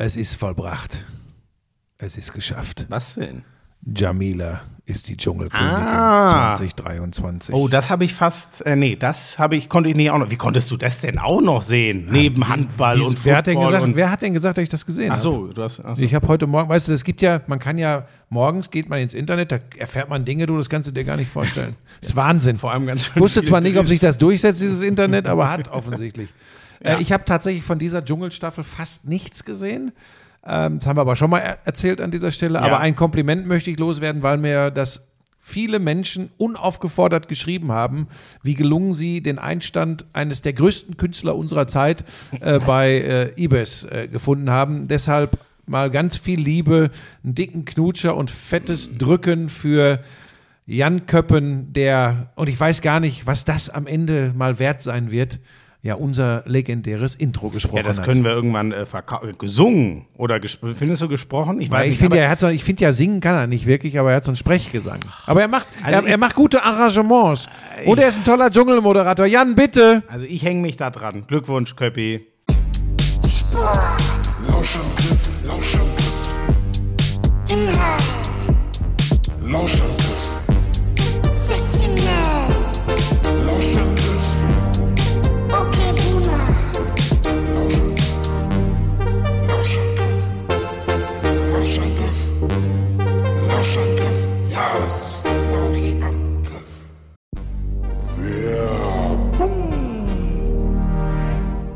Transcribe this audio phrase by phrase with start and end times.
[0.00, 1.04] Es ist vollbracht.
[1.98, 2.86] Es ist geschafft.
[2.88, 3.42] Was denn?
[3.84, 6.54] Jamila ist die Dschungelkönigin Ah.
[6.56, 7.52] 2023.
[7.54, 10.30] Oh, das habe ich fast, äh, nee, das habe ich, konnte ich nicht auch noch.
[10.30, 12.06] Wie konntest du das denn auch noch sehen?
[12.10, 14.62] Neben Handball Wie- und wer hat, denn Football gesagt, und, wer hat denn gesagt, dass
[14.62, 15.22] ich das gesehen Ach habe?
[15.22, 16.02] so, du hast, ach so.
[16.02, 19.00] Ich habe heute Morgen, weißt du, es gibt ja, man kann ja, morgens geht man
[19.00, 21.74] ins Internet, da erfährt man Dinge, du, das kannst du dir gar nicht vorstellen.
[22.00, 22.56] Das ist Wahnsinn.
[22.56, 25.50] vor allem ganz schön Ich wusste zwar nicht, ob sich das durchsetzt, dieses Internet, aber
[25.50, 26.32] hat offensichtlich.
[26.82, 26.96] Ja.
[26.96, 29.92] Äh, ich habe tatsächlich von dieser Dschungelstaffel fast nichts gesehen.
[30.46, 32.60] Ähm, das haben wir aber schon mal er erzählt an dieser Stelle.
[32.60, 35.04] Aber ein Kompliment möchte ich loswerden, weil mir das
[35.40, 38.08] viele Menschen unaufgefordert geschrieben haben,
[38.42, 42.04] wie gelungen sie den Einstand eines der größten Künstler unserer Zeit
[42.40, 44.88] äh, bei äh, Ibis äh, gefunden haben.
[44.88, 46.90] Deshalb mal ganz viel Liebe,
[47.24, 50.00] einen dicken Knutscher und fettes Drücken für
[50.66, 55.10] Jan Köppen, der, und ich weiß gar nicht, was das am Ende mal wert sein
[55.10, 55.40] wird,
[55.80, 58.04] ja, unser legendäres Intro gesprochen Ja, das hat.
[58.06, 60.40] können wir irgendwann äh, äh, gesungen oder
[60.76, 61.60] findest du gesprochen?
[61.60, 61.98] Ich weiß Weil ich nicht.
[62.00, 64.16] finde ja, er hat so, ich finde ja, singen kann er nicht wirklich, aber er
[64.16, 64.98] hat so einen Sprechgesang.
[65.26, 67.48] Aber er macht, Also er, ich- er macht gute Arrangements.
[67.86, 69.26] Und er ist ein toller Dschungelmoderator.
[69.26, 70.02] Jan, bitte.
[70.08, 71.24] also ich hänge mich da dran.
[71.28, 72.26] Glückwunsch, Köppi.
[74.46, 76.30] Lauschangriff, Lauschangriff.
[77.48, 78.02] Inhalt,
[79.42, 79.97] Lauschangriff,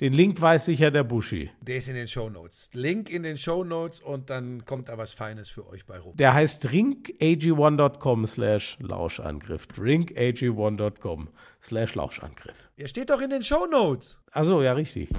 [0.00, 1.50] den Link weiß sicher der Buschi.
[1.60, 2.70] Der ist in den Shownotes.
[2.72, 6.16] Link in den Shownotes und dann kommt da was Feines für euch bei rum.
[6.16, 9.68] Der heißt drinkag1.com slash Lauschangriff.
[9.68, 11.28] drinkag1.com
[11.62, 12.70] slash Lauschangriff.
[12.78, 14.18] Der steht doch in den Shownotes.
[14.32, 15.10] Achso, ja, richtig.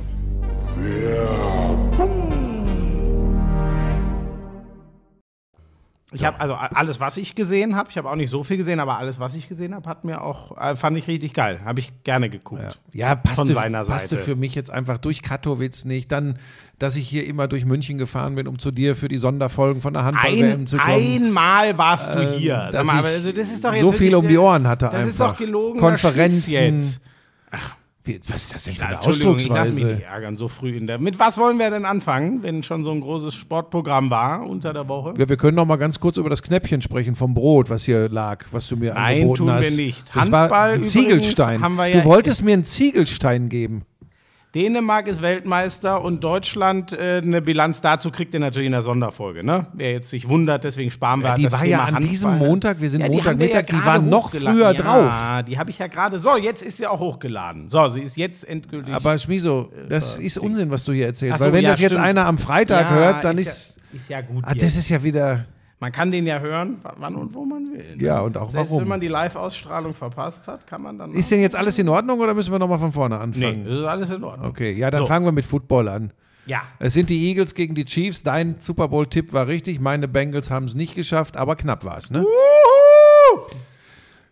[6.13, 8.79] Ich habe also alles, was ich gesehen habe, ich habe auch nicht so viel gesehen,
[8.79, 11.59] aber alles, was ich gesehen habe, hat mir auch, äh, fand ich richtig geil.
[11.65, 12.79] Habe ich gerne geguckt.
[12.93, 14.21] Ja, Von passte, seiner passte Seite.
[14.23, 16.11] für mich jetzt einfach durch Katowice nicht.
[16.11, 16.37] Dann,
[16.79, 19.93] dass ich hier immer durch München gefahren bin, um zu dir für die Sonderfolgen von
[19.93, 20.91] der Handball-WM zu kommen.
[20.91, 22.55] einmal warst du Ähm, hier.
[22.71, 24.93] Sag dass mal, also das ist doch jetzt so viel um die Ohren hatte Das
[24.95, 25.09] einfach.
[25.09, 25.79] ist doch gelogen.
[25.79, 26.51] Konferenzen.
[26.77, 27.01] Jetzt.
[28.05, 30.75] Wie, was ist das denn für eine Entschuldigung, ich lass mich nicht ärgern, so früh
[30.75, 30.97] in der.
[30.99, 34.89] Mit was wollen wir denn anfangen, wenn schon so ein großes Sportprogramm war unter der
[34.89, 35.13] Woche?
[35.15, 38.09] Wir, wir können noch mal ganz kurz über das Knäppchen sprechen vom Brot, was hier
[38.09, 39.77] lag, was du mir Nein, angeboten tun wir hast.
[39.77, 40.07] nicht.
[40.13, 41.61] Das war Handball ein übrigens Ziegelstein.
[41.61, 43.83] haben wir ja- du wolltest mir einen Ziegelstein geben.
[44.55, 49.43] Dänemark ist Weltmeister und Deutschland äh, eine Bilanz dazu kriegt ihr natürlich in der Sonderfolge.
[49.43, 49.65] Ne?
[49.73, 52.09] Wer jetzt sich wundert, deswegen sparen wir Ja, die das war Thema ja an Handball.
[52.09, 55.43] diesem Montag, wir sind die wir Montagmittag, die gerade waren noch früher ja, drauf.
[55.47, 56.19] die habe ich ja gerade.
[56.19, 57.71] So, jetzt ist sie auch hochgeladen.
[57.71, 58.93] So, sie ist jetzt endgültig.
[58.93, 61.39] Aber Schmiso, das ist Unsinn, was du hier erzählst.
[61.39, 62.05] So, Weil wenn ja, das jetzt stimmt.
[62.05, 63.77] einer am Freitag Ja, hört, dann ist ist.
[63.91, 64.43] Ja, ist ja gut.
[64.45, 64.63] ah, jetzt.
[64.63, 65.45] das ist ja wieder.
[65.83, 67.97] Man kann den ja hören, wann und wo man will.
[67.97, 68.01] ne?
[68.01, 68.83] Ja, und auch Selbst warum.
[68.83, 71.11] wenn man die Live-Ausstrahlung verpasst hat, kann man dann.
[71.11, 73.65] Ist denn jetzt alles in Ordnung oder müssen wir nochmal von vorne nee, anfangen?
[73.65, 74.47] das ist alles in Ordnung.
[74.49, 75.07] Okay, ja, dann So.
[75.07, 76.13] fangen wir mit Football an.
[76.45, 76.61] Ja.
[76.79, 78.23] Es sind die Eagles gegen die Chiefs.
[78.23, 79.81] Dein Super Bowl-Tipp war richtig.
[79.81, 82.25] Meine Bengals haben es nicht geschafft, aber knapp war es, ne?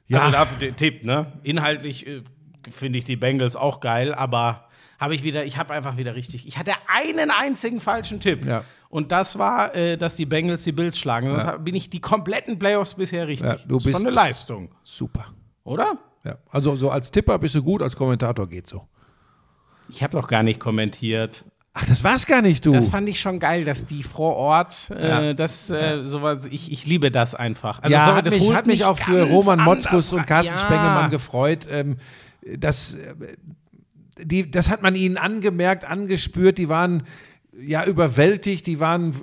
[0.08, 0.20] Ja.
[0.20, 1.34] Also dafür den Tipp, ne?
[1.44, 2.22] Inhaltlich äh,
[2.70, 4.70] finde ich die Bengals auch geil, aber
[5.02, 6.48] habe ich wieder, ich habe einfach wieder richtig.
[6.48, 8.46] Ich hatte einen einzigen falschen Tipp.
[8.46, 8.64] Ja.
[8.90, 11.34] Und das war, äh, dass die Bengals die Bills schlagen.
[11.36, 13.50] Da bin ich die kompletten Playoffs bisher richtig.
[13.50, 15.26] Ja, du Das ist schon bist- eine Leistung, Super.
[15.64, 15.98] oder?
[16.24, 16.38] Ja.
[16.52, 18.88] Also so als Tipper bist du gut, als Kommentator geht so.
[19.90, 21.44] Ich habe doch gar nicht kommentiert.
[21.74, 22.72] Ach, das war's gar nicht, du.
[22.72, 25.34] Das fand ich schon geil, dass die vor Ort, äh, Ja.
[25.34, 27.82] das äh, sowas, ich, ich liebe das einfach.
[27.82, 30.28] Also ja, sorry, hat das mich, hat mich auch für Roman Motzkus und.
[30.28, 30.58] Carsten ja.
[30.60, 31.66] Spengemann gefreut.
[31.72, 31.98] Ähm,
[32.58, 32.98] das,
[34.18, 36.58] die, das hat man ihnen angemerkt, angespürt.
[36.58, 37.04] Die waren
[37.60, 38.68] ja überwältigt.
[38.68, 39.14] Die waren,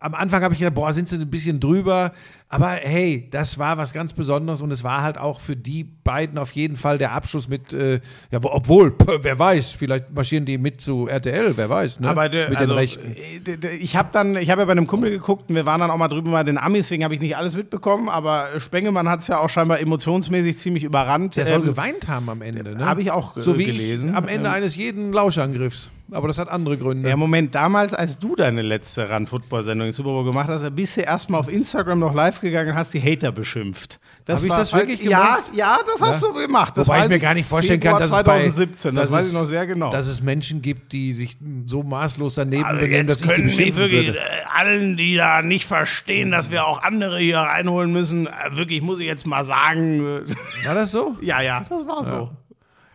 [0.00, 2.12] am Anfang habe ich gedacht, boah, sind sie ein bisschen drüber.
[2.48, 6.38] Aber hey, das war was ganz Besonderes und es war halt auch für die beiden
[6.38, 7.94] auf jeden Fall der Abschluss mit, äh,
[8.30, 12.08] ja, wo- obwohl, wer weiß, vielleicht marschieren die mit zu RTL, wer weiß, ne?
[12.08, 13.16] Aber mit also, den Rechten.
[13.62, 15.90] äh, ich habe dann, ich habe ja bei einem Kumpel geguckt und wir waren dann
[15.90, 19.20] auch mal drüben bei den Amis, deswegen habe ich nicht alles mitbekommen, aber Spengemann hat
[19.20, 21.34] es ja auch scheinbar emotionsmäßig ziemlich überrannt.
[21.34, 22.86] Der soll Ähm, geweint haben am Ende, ne?
[22.86, 24.10] Hab ich auch, so wie gelesen.
[24.10, 25.90] Ich am Ende Ähm, eines jeden Lauschangriffs.
[26.12, 27.08] Aber das hat andere Gründe.
[27.08, 31.00] ja, Moment, damals, als du deine letzte Run-Football-Sendung im Super Bowl gemacht hast, bist du
[31.00, 33.98] erstmal auf Instagram noch live gegangen und hast die Hater beschimpft.
[34.28, 35.44] Hab ich war- das wirklich ja, gemacht?
[35.54, 36.76] Ja, das hast du gemacht.
[36.76, 39.04] Das Wobei ich weiß mir gar nicht vorstellen kann, Februar dass es bei 2017, das
[39.04, 39.90] dass weiß es- ich noch sehr genau.
[39.90, 43.76] Dass es Menschen gibt, die sich so maßlos daneben Also benehmen, dass ich die beschimpfen
[43.82, 44.18] wirklich würde.
[44.18, 44.22] äh,
[44.52, 48.98] allen, die da nicht verstehen, dass wir auch andere hier reinholen müssen, äh, wirklich muss
[48.98, 51.16] ich jetzt mal sagen, äh, War das so?
[51.22, 52.30] ja, ja, das war so.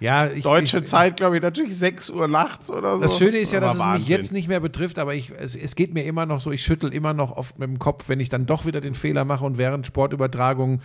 [0.01, 3.03] Ja, ich, Deutsche ich, Zeit, glaube ich, natürlich 6 Uhr nachts oder so.
[3.03, 5.75] Das Schöne ist ja, dass es mich jetzt nicht mehr betrifft, aber ich, es, es
[5.75, 8.27] geht mir immer noch so, ich schüttel immer noch oft mit dem Kopf, wenn ich
[8.29, 10.81] dann doch wieder den Fehler mache und während Sportübertragungen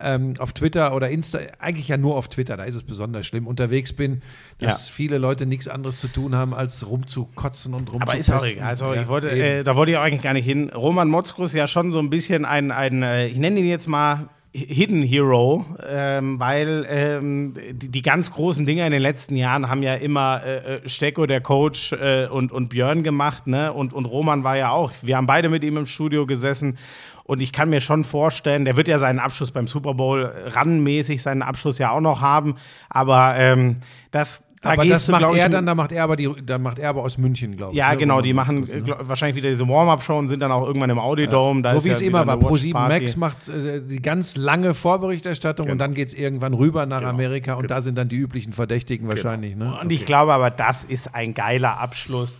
[0.00, 3.46] ähm, auf Twitter oder Insta, eigentlich ja nur auf Twitter, da ist es besonders schlimm,
[3.46, 4.22] unterwegs bin,
[4.58, 4.94] dass Ja.
[4.94, 8.66] viele Leute nichts anderes zu tun haben, als rumzukotzen und Aber ist auch egal.
[8.66, 10.70] Also, Ja, ich wollte, äh, da wollte ich auch eigentlich gar nicht hin.
[10.70, 13.86] Roman Motzkus ist ja schon so ein bisschen ein, ein äh, ich nenne ihn jetzt
[13.86, 19.68] mal Hidden Hero, ähm, weil ähm, die, die ganz großen Dinge in den letzten Jahren
[19.68, 23.72] haben ja immer äh, äh, Stecko, der Coach, äh, und, und Björn gemacht, ne?
[23.72, 24.92] Und, und Roman war ja auch.
[25.02, 26.78] Wir haben beide mit ihm im Studio gesessen.
[27.24, 31.20] Und ich kann mir schon vorstellen, der wird ja seinen Abschluss beim Super Bowl rannmäßig
[31.20, 32.54] seinen Abschluss ja auch noch haben.
[32.88, 33.78] Aber ähm,
[34.12, 36.88] das, da aber das macht er dann, da macht er aber die, dann macht er
[36.88, 37.78] aber aus München, glaube ich.
[37.78, 38.82] ja, ne, genau, die machen äh, ne?
[38.82, 41.62] glaub, wahrscheinlich wieder diese Warm-Up-Show und sind dann auch irgendwann im Audiodome.
[41.62, 42.34] Da So wie ja es immer war.
[42.34, 43.00] eine Pro7 Watchparty.
[43.00, 47.54] Max macht äh, die ganz lange Vorberichterstattung und dann geht es irgendwann rüber nach Amerika
[47.54, 49.54] und da sind dann die üblichen Verdächtigen wahrscheinlich.
[49.56, 49.78] Ne?
[49.80, 52.38] Und ich glaube aber, das ist ein geiler Abschluss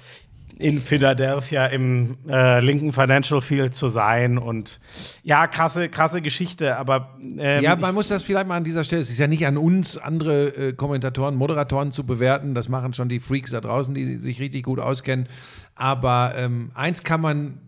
[0.58, 4.78] in Philadelphia im äh, linken Financial Field zu sein und
[5.22, 9.02] ja, krasse, krasse Geschichte, aber ähm, Ja, man muss das vielleicht mal an dieser Stelle,
[9.02, 13.08] es ist ja nicht an uns, andere äh, Kommentatoren, Moderatoren zu bewerten, das machen schon
[13.08, 15.28] die Freaks da draußen, die sich richtig gut auskennen,
[15.74, 17.58] aber ähm, eins kann man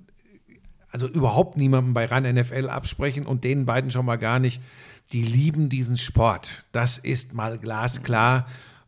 [0.90, 4.62] also überhaupt niemandem bei RAN NFL absprechen und den beiden schon mal gar nicht,
[5.12, 8.46] die lieben diesen Sport, das ist mal glasklar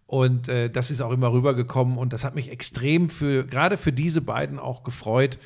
[0.09, 3.93] und äh, das ist auch immer rübergekommen und das hat mich extrem für, gerade für
[3.93, 5.39] diese beiden auch gefreut,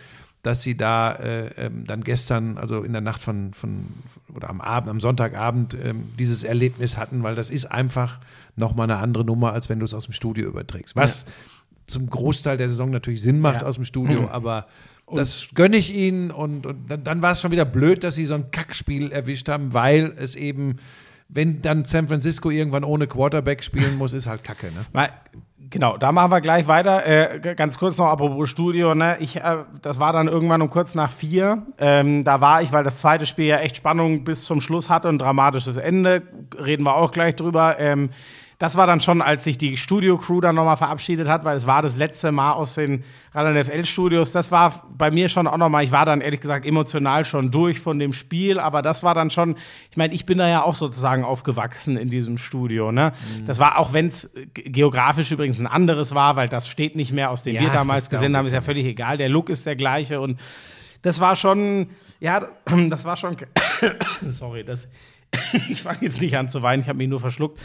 [0.44, 3.86] dass sie da äh, ähm, dann gestern, also in der Nacht von, von
[4.34, 8.20] oder am Abend, am Sonntagabend ähm, dieses Erlebnis hatten, weil das ist einfach
[8.56, 10.94] nochmal eine andere Nummer, als wenn du es aus dem Studio überträgst.
[10.94, 11.26] Was
[11.86, 13.66] zum Großteil der Saison natürlich Sinn macht Ja.
[13.66, 14.66] aus dem Studio, aber
[15.12, 18.26] das gönne ich ihnen und, und dann, dann war es schon wieder blöd, dass sie
[18.26, 20.76] so ein Kackspiel erwischt haben, weil es eben,
[21.34, 24.86] wenn dann San Francisco irgendwann ohne Quarterback spielen muss, ist halt Kacke, ne?
[24.92, 25.10] Mal,
[25.72, 27.06] Genau, da machen wir gleich weiter.
[27.06, 28.94] Äh, ganz kurz noch apropos Studio.
[28.94, 29.16] Ne?
[29.20, 31.62] Ich, äh, das war dann irgendwann um kurz nach vier.
[31.78, 35.08] Ähm, da war ich, weil das zweite Spiel ja echt Spannung bis zum Schluss hatte
[35.08, 36.24] und dramatisches Ende.
[36.58, 37.78] Reden wir auch gleich drüber.
[37.78, 38.10] Ähm,
[38.62, 41.82] das war dann schon, als sich die Studio-Crew dann nochmal verabschiedet hat, weil es war
[41.82, 43.02] das letzte Mal aus den
[43.34, 44.30] Rhein NFL-Studios.
[44.30, 47.80] Das war bei mir schon auch nochmal, ich war dann ehrlich gesagt emotional schon durch
[47.80, 49.56] von dem Spiel, aber das war dann schon,
[49.90, 52.92] ich meine, ich bin da ja auch sozusagen aufgewachsen in diesem Studio.
[52.92, 53.12] Ne?
[53.48, 57.30] Das war, auch wenn es geografisch übrigens ein anderes war, weil das steht nicht mehr,
[57.30, 59.16] aus dem Ja, wir damals gesehen haben, ist ja ja völlig egal.
[59.16, 60.38] Der Look ist der gleiche und
[61.02, 61.88] das war schon,
[62.20, 62.46] ja,
[62.90, 63.34] das war schon,
[64.28, 64.86] sorry, das,
[65.68, 67.58] ich fange jetzt nicht an zu weinen, ich habe mich nur verschluckt.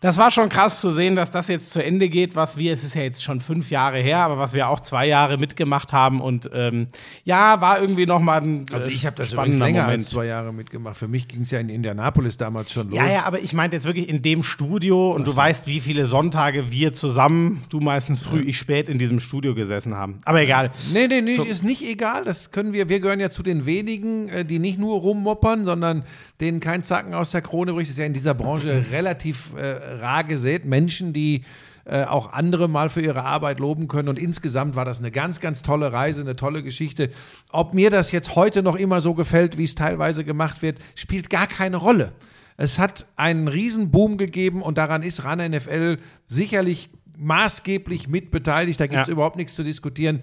[0.00, 2.84] Das war schon krass zu sehen, dass das jetzt zu Ende geht, was wir, es
[2.84, 6.20] ist ja jetzt schon fünf Jahre her, aber was wir auch zwei Jahre mitgemacht haben
[6.20, 6.88] und ähm,
[7.24, 10.00] ja, war irgendwie nochmal ein Also ich habe das übrigens länger Moment.
[10.00, 10.96] als zwei Jahre mitgemacht.
[10.96, 12.98] Für mich ging es ja in Indianapolis damals schon los.
[12.98, 16.06] Ja, ja, aber ich meinte jetzt wirklich in dem Studio und du weißt, wie viele
[16.06, 20.18] Sonntage wir zusammen, du meistens früh, ich spät in diesem Studio gesessen haben.
[20.24, 20.72] Aber egal.
[20.92, 22.24] Nee, nee, nee, ist nicht egal.
[22.24, 26.04] Das können wir, wir gehören ja zu den wenigen, äh, die nicht nur rummoppern, sondern
[26.40, 27.88] denen kein Zacken aus der Krone bricht.
[27.88, 30.64] Das ist ja in dieser Branche relativ äh, rar gesät.
[30.64, 31.44] Menschen, die
[31.84, 34.08] äh, auch andere mal für ihre Arbeit loben können.
[34.08, 37.10] Und insgesamt war das eine ganz, ganz tolle Reise, eine tolle Geschichte.
[37.50, 41.30] Ob mir das jetzt heute noch immer so gefällt, wie es teilweise gemacht wird, spielt
[41.30, 42.12] gar keine Rolle.
[42.56, 48.80] Es hat einen Riesenboom gegeben und daran ist RAN NFL sicherlich maßgeblich mitbeteiligt.
[48.80, 49.12] Da gibt es Ja.
[49.12, 50.20] überhaupt nichts zu diskutieren.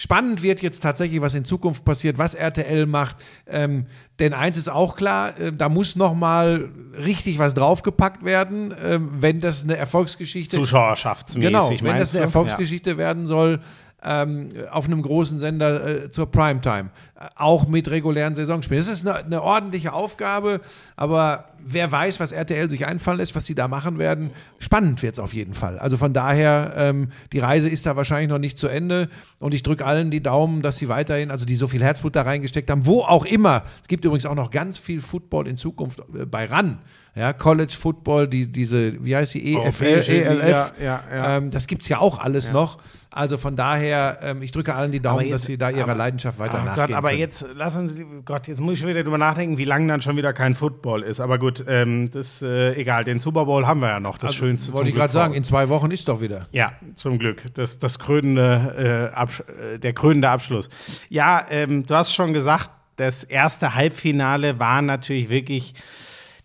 [0.00, 3.16] Spannend wird jetzt tatsächlich, was in Zukunft passiert, was RTL macht.
[3.48, 3.86] Ähm,
[4.20, 9.08] denn eins ist auch klar, äh, da muss noch mal richtig was draufgepackt werden, ähm,
[9.18, 12.26] wenn das eine Erfolgsgeschichte Zuschauerschaftsmäßig, Genau, wenn das eine?
[12.26, 13.58] Erfolgsgeschichte werden soll,
[14.04, 16.90] ähm, auf einem großen Sender äh, zur Primetime,
[17.34, 18.84] auch mit regulären Saisonspielen.
[18.84, 20.60] Das ist eine, eine ordentliche Aufgabe,
[20.96, 24.30] aber wer weiß, was RTL sich einfallen lässt, was sie da machen werden.
[24.58, 25.78] Spannend wird es auf jeden Fall.
[25.78, 29.08] Also von daher, ähm, die Reise ist da wahrscheinlich noch nicht zu Ende
[29.40, 32.22] und ich drücke allen die Daumen, dass sie weiterhin, also die so viel Herzblut da
[32.22, 33.64] reingesteckt haben, wo auch immer.
[33.82, 36.78] Es gibt übrigens auch noch ganz viel Football in Zukunft äh, bei RAN.
[37.18, 41.36] Ja, College Football, die, diese, wie heißt die, EFL, ELF, ja, ja.
[41.36, 42.78] ähm, das gibt es ja auch alles noch.
[43.10, 45.94] Also von daher, ähm, ich drücke allen die Daumen, jetzt- dass sie da ihrer aber-
[45.94, 47.20] Leidenschaft weiter Oh nachgehen Gott, aber können.
[47.20, 50.16] jetzt lass uns, Gott, jetzt muss ich schon wieder drüber nachdenken, wie lange dann schon
[50.16, 51.18] wieder kein Football ist.
[51.18, 53.02] Aber gut, ähm, das äh, egal.
[53.04, 54.18] Den Super Bowl haben wir ja noch.
[54.18, 54.72] Das Schönste.
[54.74, 56.46] Wollte ich gerade sagen, in zwei Wochen ist doch wieder.
[56.52, 57.42] Ja, zum Glück.
[57.54, 60.68] Das, das krönende, äh, äh, der krönende Abschluss.
[61.08, 65.74] Ja, ähm, du hast schon gesagt, das erste Halbfinale war natürlich wirklich,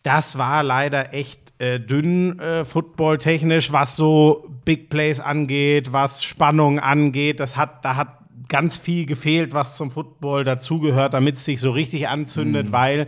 [0.03, 6.79] das war leider echt äh, dünn äh, footballtechnisch, was so Big Plays angeht, was Spannung
[6.79, 7.39] angeht.
[7.39, 8.19] Das hat, da hat
[8.50, 13.07] ganz viel gefehlt, was zum Football dazugehört, damit es sich so richtig anzündet, weil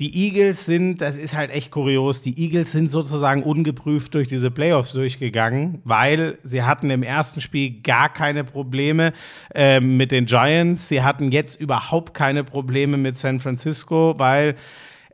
[0.00, 4.50] die Eagles sind, das ist halt echt kurios, die Eagles sind sozusagen ungeprüft durch diese
[4.50, 9.12] Playoffs durchgegangen, weil sie hatten im ersten Spiel gar keine Probleme
[9.54, 10.88] ähm, mit den Giants.
[10.88, 14.56] Sie hatten jetzt überhaupt keine Probleme mit San Francisco, weil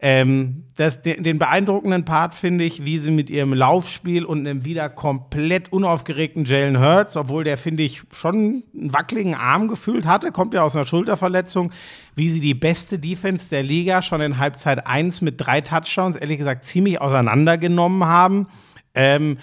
[0.03, 4.65] ähm, das, den, den beeindruckenden Part finde ich, wie sie mit ihrem Laufspiel und einem
[4.65, 10.33] wieder komplett unaufgeregten Jalen Hurts, obwohl der, finde ich, schon einen wackeligen Arm gefühlt hatte,
[10.33, 11.71] kommt ja aus einer Schulterverletzung,
[12.15, 16.39] wie sie die beste Defense der Liga schon in Halbzeit 1 mit drei Touchdowns, ehrlich
[16.39, 18.47] gesagt, ziemlich auseinandergenommen haben.
[18.95, 19.37] Ähm,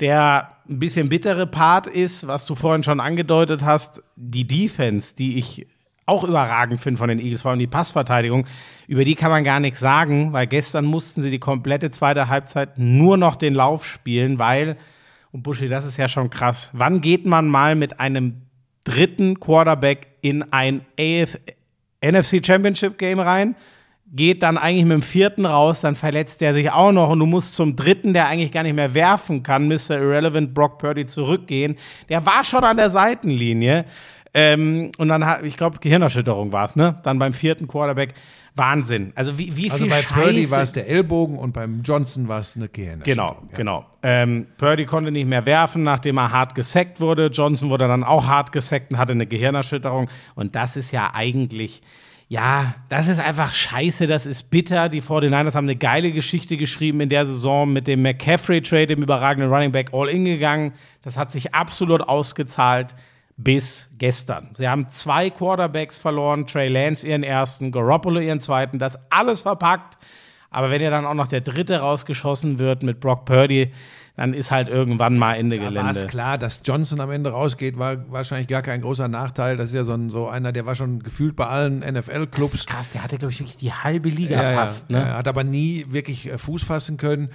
[0.00, 5.38] der ein bisschen bittere Part ist, was du vorhin schon angedeutet hast, die Defense, die
[5.38, 5.66] ich
[6.10, 8.46] auch überragend finde von den Eagles, vor allem die Passverteidigung,
[8.88, 12.78] über die kann man gar nichts sagen, weil gestern mussten sie die komplette zweite Halbzeit
[12.78, 14.76] nur noch den Lauf spielen, weil,
[15.32, 18.42] und Buschi, das ist ja schon krass, wann geht man mal mit einem
[18.84, 21.38] dritten Quarterback in ein AF
[22.02, 23.54] NFC Championship Game rein?
[24.12, 27.26] geht dann eigentlich mit dem vierten raus, dann verletzt der sich auch noch und du
[27.26, 29.92] musst zum dritten, der eigentlich gar nicht mehr werfen kann, Mr.
[29.92, 31.76] Irrelevant Brock Purdy zurückgehen.
[32.08, 33.84] Der war schon an der Seitenlinie.
[34.32, 36.98] Ähm, und dann hat, ich glaube, Gehirnerschütterung war es, ne?
[37.02, 38.14] Dann beim vierten Quarterback.
[38.56, 39.12] Wahnsinn.
[39.14, 40.14] Also wie, wie Also viel bei Scheiße.
[40.20, 43.36] Purdy war es der Ellbogen und beim Johnson war es eine Gehirnerschütterung.
[43.36, 43.56] Genau, Ja.
[43.56, 43.86] genau.
[44.02, 47.26] Ähm, Purdy konnte nicht mehr werfen, nachdem er hart gesackt wurde.
[47.26, 50.08] Johnson wurde dann auch hart gesackt und hatte eine Gehirnerschütterung.
[50.34, 51.80] Und das ist ja eigentlich,
[52.28, 54.88] ja, das ist einfach scheiße, das ist bitter.
[54.88, 59.50] Die 49ers haben eine geile Geschichte geschrieben in der Saison mit dem McCaffrey-Trade, dem überragenden
[59.52, 60.72] Running Back, all in gegangen.
[61.02, 62.96] Das hat sich absolut ausgezahlt
[63.42, 64.50] bis gestern.
[64.56, 69.98] Sie haben zwei Quarterbacks verloren, Trey Lance ihren ersten, Garoppolo ihren zweiten, das alles verpackt.
[70.50, 73.72] Aber wenn ja dann auch noch der dritte rausgeschossen wird mit Brock Purdy,
[74.16, 76.06] dann ist halt irgendwann mal Ende Da war es Gelände.
[76.06, 79.56] klar, dass Johnson am Ende rausgeht, war wahrscheinlich gar kein großer Nachteil.
[79.56, 82.66] Das ist ja so, ein, so einer, der war schon gefühlt bei allen NFL-Clubs.
[82.66, 84.90] krass, der hatte, glaube ich, wirklich die halbe Liga fast.
[84.90, 85.04] Ja, Ne?
[85.06, 87.30] Er hat aber nie wirklich äh, Fuß fassen können.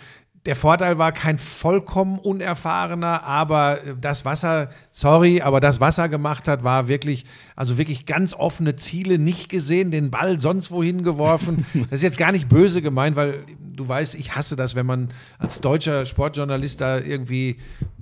[0.45, 6.47] Der Vorteil war kein vollkommen unerfahrener, aber äh, das Wasser, sorry, aber das Wasser gemacht
[6.47, 7.25] hat, war wirklich,
[7.55, 11.65] also wirklich ganz offene Ziele nicht gesehen, den Ball sonst wohin geworfen.
[11.89, 15.09] das ist jetzt gar nicht böse gemeint, weil du weißt, ich hasse das, wenn man
[15.39, 17.57] als deutscher Sportjournalist da irgendwie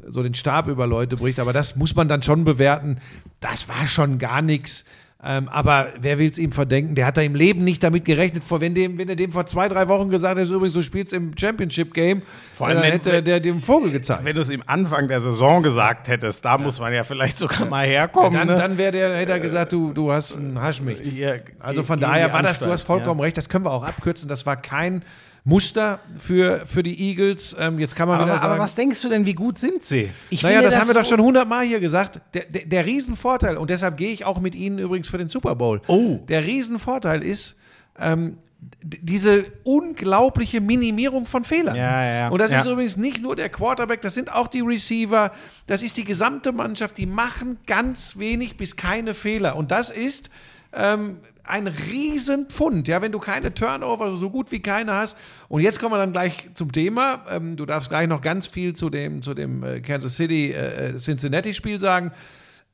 [0.05, 2.99] so den Stab über Leute bricht, aber das muss man dann schon bewerten.
[3.39, 4.85] Das war schon gar nichts.
[5.25, 6.95] Ähm, aber wer will es ihm verdenken?
[6.95, 8.43] Der hat da im Leben nicht damit gerechnet.
[8.43, 11.13] Vor, wenn, dem, wenn er dem vor zwei, drei Wochen gesagt hätte, übrigens, du spielst
[11.13, 12.21] im Championship-Game,
[12.53, 14.25] Vor allem, dann wenn- hätte er der dem Vogel gezeigt.
[14.25, 17.65] Wenn du es im Anfang der Saison gesagt hättest, da muss man ja vielleicht sogar
[17.67, 18.33] mal herkommen.
[18.33, 18.55] dann ne?
[18.57, 20.99] dann wäre der, hätte er gesagt, du, du hast einen Hasch mich.
[21.01, 24.27] Hier, Also von daher war das, du hast vollkommen recht, das können wir auch abkürzen.
[24.27, 25.03] Das war kein
[25.45, 27.55] Muster für, für die Eagles.
[27.59, 29.83] Ähm, jetzt kann man Aber, wieder sagen, aber was denkst du denn, wie gut sind
[29.83, 30.09] sie?
[30.29, 32.21] Ich naja, finde das, haben wir doch schon hundertmal hier gesagt.
[32.33, 35.55] Der, der, der Riesenvorteil, und deshalb gehe ich auch mit Ihnen übrigens für den Super
[35.55, 35.81] Bowl.
[35.87, 36.19] Oh.
[36.27, 37.57] Der Riesenvorteil ist,
[37.99, 38.37] ähm,
[38.81, 41.75] diese unglaubliche Minimierung von Fehlern.
[41.75, 42.59] Ja, ja, Und das ja.
[42.59, 45.31] ist übrigens nicht nur der Quarterback, das sind auch die Receiver,
[45.67, 49.57] das ist die gesamte Mannschaft, die machen ganz wenig bis keine Fehler.
[49.57, 50.29] Und das ist
[50.73, 55.17] ähm, ein Riesenpfund, ja, wenn du keine Turnover, so gut wie keine hast.
[55.49, 57.25] Und jetzt kommen wir dann gleich zum Thema.
[57.29, 60.95] Ähm, du darfst gleich noch ganz viel zu dem, zu dem äh, Kansas City äh,
[60.97, 62.11] Cincinnati Spiel sagen.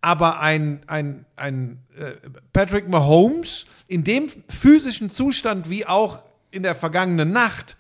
[0.02, 2.12] Aber ein, ein, ein äh,
[2.54, 6.22] Patrick Mahomes in dem physischen Zustand wie auch
[6.52, 7.76] in der vergangenen Nacht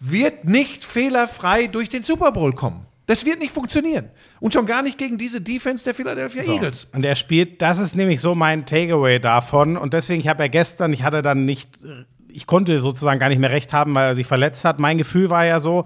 [0.00, 2.86] wird nicht fehlerfrei durch den Super Bowl kommen.
[3.06, 4.08] Das wird nicht funktionieren.
[4.40, 6.86] Und schon gar nicht gegen diese Defense der Philadelphia Eagles.
[6.92, 9.76] Und er spielt, das ist nämlich so mein Takeaway davon.
[9.76, 11.80] Und deswegen, ich habe ja gestern, ich hatte dann nicht,
[12.28, 14.78] ich konnte sozusagen gar nicht mehr recht haben, weil er sich verletzt hat.
[14.78, 15.84] Mein Gefühl war ja so,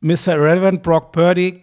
[0.00, 0.34] Mr.
[0.36, 1.62] Irrelevant, Brock Purdy,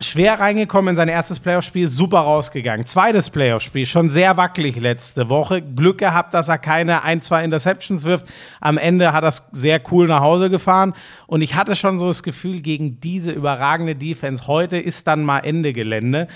[0.00, 2.86] schwer reingekommen in sein erstes Playoff-Spiel, super rausgegangen.
[2.86, 5.60] Zweites Playoff-Spiel, schon sehr wackelig letzte Woche.
[5.60, 8.26] Glück gehabt, dass er keine ein, zwei Interceptions wirft.
[8.60, 10.94] Am Ende hat er es sehr cool nach Hause gefahren.
[11.26, 15.40] Und ich hatte schon so das Gefühl, gegen diese überragende Defense, heute ist dann mal
[15.40, 16.28] Ende Gelände.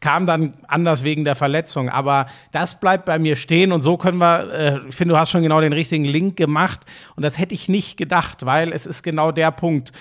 [0.00, 1.88] Kam dann anders wegen der Verletzung.
[1.88, 3.72] Aber das bleibt bei mir stehen.
[3.72, 6.80] Und so können wir, äh, ich finde, du hast schon genau den richtigen Link gemacht.
[7.16, 9.92] Und das hätte ich nicht gedacht, weil es ist genau der Punkt.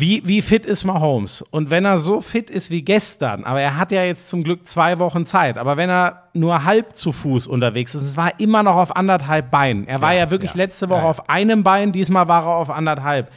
[0.00, 1.42] Wie, wie fit ist Mahomes?
[1.42, 4.68] Und wenn er so fit ist wie gestern, aber er hat ja jetzt zum Glück
[4.68, 8.62] zwei Wochen Zeit, aber wenn er nur halb zu Fuß unterwegs ist, es war immer
[8.62, 9.88] noch auf anderthalb Beinen.
[9.88, 13.32] Er war ja, wirklich letzte Woche auf einem Bein, diesmal war er auf anderthalb.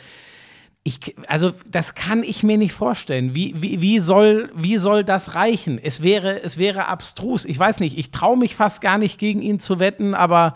[0.84, 3.34] Ich, also das kann ich mir nicht vorstellen.
[3.34, 5.80] Wie, wie, wie, soll, wie soll das reichen?
[5.82, 7.46] Es wäre, es wäre abstrus.
[7.46, 10.54] Ich weiß nicht, ich traue mich fast gar nicht gegen ihn zu wetten, aber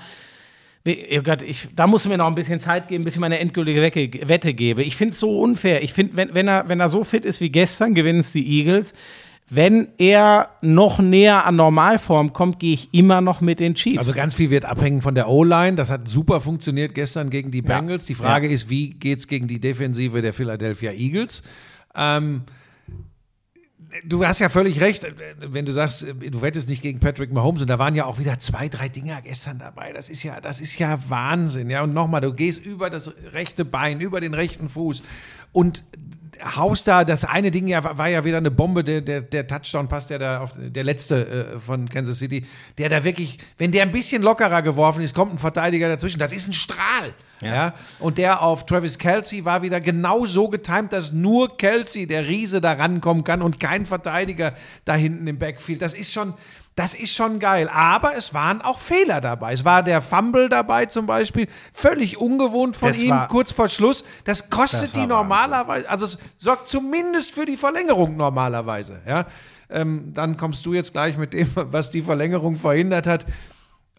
[0.87, 3.81] Oh Gott, ich, da muss mir noch ein bisschen Zeit geben, bis ich meine endgültige
[3.81, 4.83] Wette gebe.
[4.83, 5.81] Ich finde es so unfair.
[5.81, 8.59] Ich finde, wenn, wenn, er, wenn er so fit ist wie gestern, gewinnen es die
[8.59, 8.93] Eagles.
[9.49, 13.97] Wenn er noch näher an Normalform kommt, gehe ich immer noch mit den Chiefs.
[13.97, 15.75] Also ganz viel wird abhängen von der O-Line.
[15.75, 18.05] Das hat super funktioniert gestern gegen die Bengals.
[18.05, 21.43] Die Frage ist, wie geht's gegen die Defensive der Philadelphia Eagles?
[21.95, 22.41] Ähm,
[24.03, 25.05] du hast ja völlig recht,
[25.39, 28.39] wenn du sagst, du wettest nicht gegen Patrick Mahomes und da waren ja auch wieder
[28.39, 29.93] zwei, drei Dinger gestern dabei.
[29.93, 31.69] Das ist ja, das ist ja Wahnsinn.
[31.69, 35.03] Ja, und nochmal, du gehst über das rechte Bein, über den rechten Fuß
[35.51, 35.83] und
[36.43, 40.07] haust da, das eine Ding ja, war ja wieder eine Bombe, der, der, der Touchdown-Pass,
[40.07, 42.45] der da auf, der letzte äh, von Kansas City,
[42.77, 46.19] der da wirklich, wenn der ein bisschen lockerer geworfen ist, kommt ein Verteidiger dazwischen.
[46.19, 47.13] Das ist ein Strahl.
[47.41, 47.73] Ja.
[47.99, 52.61] Und der auf Travis Kelsey war wieder genau so getimt, dass nur Kelsey, der Riese,
[52.61, 54.53] da rankommen kann und kein Verteidiger
[54.85, 55.81] da hinten im Backfield.
[55.81, 56.33] Das ist schon,
[56.75, 57.69] das ist schon geil.
[57.71, 59.53] Aber es waren auch Fehler dabei.
[59.53, 61.47] Es war der Fumble dabei zum Beispiel.
[61.71, 64.03] Völlig ungewohnt von Das ihm, war- kurz vor Schluss.
[64.25, 69.01] Das kostet Das die normalerweise, also es sorgt zumindest für die Verlängerung normalerweise.
[69.07, 69.25] Ja?
[69.69, 73.25] Ähm, dann kommst du jetzt gleich mit dem, was die Verlängerung verhindert hat.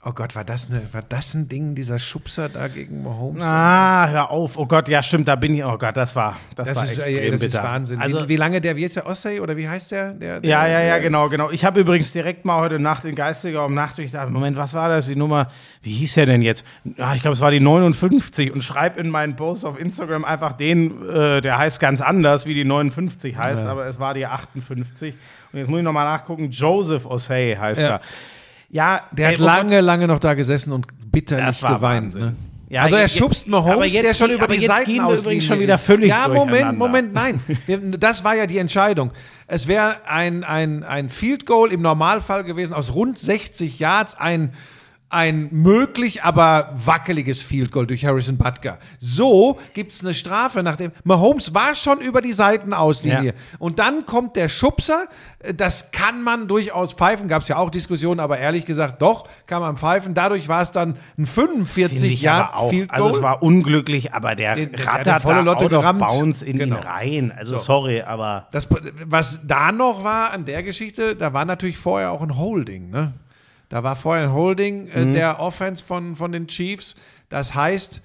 [0.08, 3.42] Oh Gott, war das, eine, war das ein Ding, dieser Schubser da gegen Mahomes?
[3.42, 4.56] ah, hör auf.
[4.56, 5.64] Oh Gott, ja, stimmt, da bin ich.
[5.64, 7.58] Oh Gott, das war, das, das war ist, extrem äh, das bitter.
[7.58, 8.00] ist Wahnsinn.
[8.00, 10.12] Also, wie, wie lange der, wie jetzt der Ossay oder wie heißt der?
[10.12, 11.50] der, der Ja, ja, ja, der- genau, genau.
[11.50, 14.74] Ich habe übrigens direkt mal heute Nacht in Geistiger um Nacht ich dachte, Moment, was
[14.74, 15.06] war das?
[15.08, 15.50] Die Nummer,
[15.82, 16.64] wie hieß der denn jetzt?
[16.96, 20.52] Ja, ich glaube, es war die 59 und schreib in meinen Post auf Instagram einfach
[20.52, 25.14] den, äh, der heißt ganz anders, wie die 59 heißt, aber es war die 58.
[25.52, 27.88] Und jetzt muss ich nochmal nachgucken, Joseph Osei heißt Ja.
[27.88, 28.00] er.
[28.68, 32.14] Ja, Der hat oh lange, lange noch da gesessen und bitterlich geweint.
[32.14, 32.34] Ne?
[32.68, 35.44] Ja, also er schubst Mahomes, jetzt der schon über aber die jetzt Seiten gehen übrigens
[35.44, 36.76] schon wieder völlig Ja, Moment.
[36.76, 37.40] Moment, nein.
[37.98, 39.12] Das war ja die Entscheidung.
[39.46, 44.52] Es wäre ein, ein, ein Field Goal im Normalfall gewesen aus rund 60 Yards, ein
[45.08, 48.78] ein möglich, aber wackeliges Field Goal durch Harrison Butker.
[48.98, 53.24] So gibt es eine Strafe, nachdem Mahomes war schon über die Seitenauslinie.
[53.26, 53.32] Ja.
[53.60, 55.06] Und dann kommt der Schubser.
[55.54, 57.28] Das kann man durchaus pfeifen.
[57.28, 60.12] Gab es ja auch Diskussionen, aber ehrlich gesagt, doch, kann man pfeifen.
[60.14, 62.70] Dadurch war es dann ein Finde 45 ich Yard aber auch.
[62.70, 63.02] Field Goal.
[63.02, 66.00] Also es war unglücklich, aber der Den- der hat rattert volle da Lotte gerammt.
[66.00, 66.78] bounds in Genau.
[66.78, 67.32] ihn rein.
[67.36, 67.62] Also So.
[67.62, 68.68] sorry, aber Das,
[69.04, 72.90] was da noch war an der Geschichte, da war natürlich vorher auch ein Holding.
[72.90, 73.12] Ne?
[73.68, 76.94] Da war vorher ein Holding äh, der Offense von, von den Chiefs.
[77.28, 78.00] Das heißt,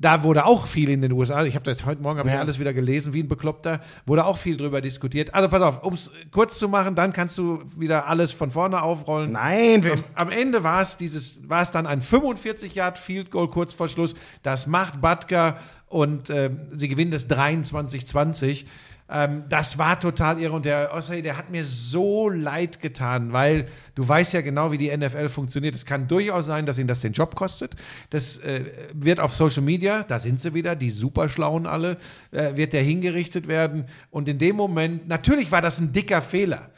[0.00, 2.40] da wurde auch viel in den USA, ich habe das heute Morgen habe ich Ja.
[2.40, 5.34] alles wieder gelesen, wie ein Bekloppter, wurde auch viel drüber diskutiert.
[5.34, 8.80] Also pass auf, um es kurz zu machen, dann kannst du wieder alles von vorne
[8.82, 9.32] aufrollen.
[9.32, 13.48] nein, wir, Am Ende war es dieses, war es dann ein 45 Yard Field Goal
[13.48, 14.14] kurz vor Schluss.
[14.44, 18.66] Das macht Butker und ähm, sie gewinnen das 23-20.
[19.10, 23.66] Ähm, das war total irre und der Osei, der hat mir so leid getan, weil
[23.94, 25.74] du weißt ja genau, wie die NFL funktioniert.
[25.74, 27.74] Es kann durchaus sein, dass ihn das den Job kostet.
[28.10, 31.96] Das äh, wird auf Social Media, da sind sie wieder, die Superschlauen alle,
[32.32, 33.86] äh, wird der hingerichtet werden.
[34.10, 36.70] Und in dem Moment, natürlich war das ein dicker Fehler.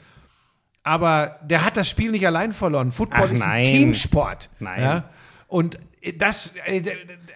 [0.83, 2.93] Aber der hat das Spiel nicht allein verloren.
[2.93, 3.64] Football Ach, ist ein.
[3.64, 4.51] Teamsport.
[4.61, 4.83] Nein.
[4.83, 5.11] Ja?
[5.47, 5.79] Und
[6.16, 6.82] das, äh,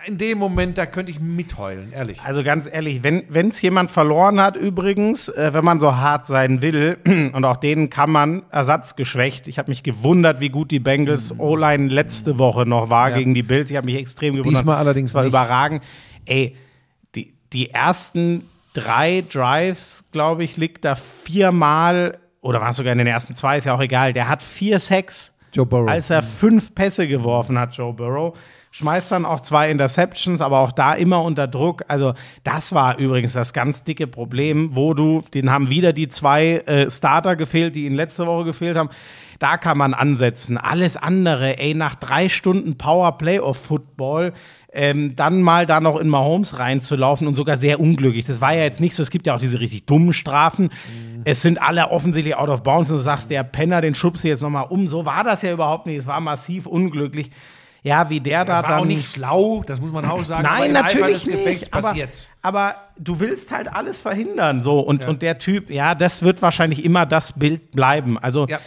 [0.07, 2.22] in dem Moment, da könnte ich mitheulen, ehrlich.
[2.22, 6.62] Also ganz ehrlich, wenn es jemand verloren hat, übrigens, äh, wenn man so hart sein
[6.62, 6.96] will,
[7.35, 9.48] und auch denen kann man ersatzgeschwächt.
[9.48, 13.12] Ich habe mich gewundert, wie gut die Bengals O-Line letzte Woche noch war Mhm.
[13.12, 13.18] Ja.
[13.18, 13.70] gegen die Bills.
[13.70, 14.61] Ich habe mich extrem gewundert.
[14.61, 15.31] Diesmal allerdings war nicht.
[15.31, 15.83] überragend.
[16.24, 16.57] Ey,
[17.14, 22.98] die, die ersten drei Drives, glaube ich, liegt da viermal, oder war es sogar in
[22.98, 24.14] den ersten zwei, ist ja auch egal.
[24.14, 25.33] Der hat vier Sacks
[25.87, 28.37] als er fünf Pässe geworfen hat, Joe Burrow.
[28.77, 31.85] Schmeißt dann auch zwei Interceptions, aber auch da immer unter Druck.
[31.87, 36.57] Also, das war übrigens das ganz dicke Problem, wo du, den haben wieder die zwei
[36.67, 38.91] äh, Starter gefehlt, die ihn letzte Woche gefehlt haben.
[39.39, 40.59] Da kann man ansetzen.
[40.59, 44.33] Alles andere, ey, nach drei Stunden Power Playoff Football,
[44.73, 48.27] ähm, dann mal da noch in Mahomes reinzulaufen und sogar sehr unglücklich.
[48.27, 50.71] Das war ja jetzt nicht so, es gibt ja auch diese richtig dummen Strafen.
[51.25, 54.29] Es sind alle offensichtlich out of bounds und du sagst, der Penner, den schubst du
[54.29, 54.89] jetzt nochmal um.
[54.89, 55.99] So war das ja überhaupt nicht.
[55.99, 57.31] Es war massiv unglücklich.
[57.85, 58.81] Ja, wie der da das war dann.
[58.81, 60.42] auch nicht schlau, das muss man auch sagen.
[60.42, 61.73] Nein, natürlich nicht.
[61.73, 61.94] Aber,
[62.42, 64.62] aber du willst halt alles verhindern.
[64.62, 64.81] So.
[64.81, 68.18] Und, und der Typ, ja, das wird wahrscheinlich immer das Bild bleiben.
[68.18, 68.59] Also Ja.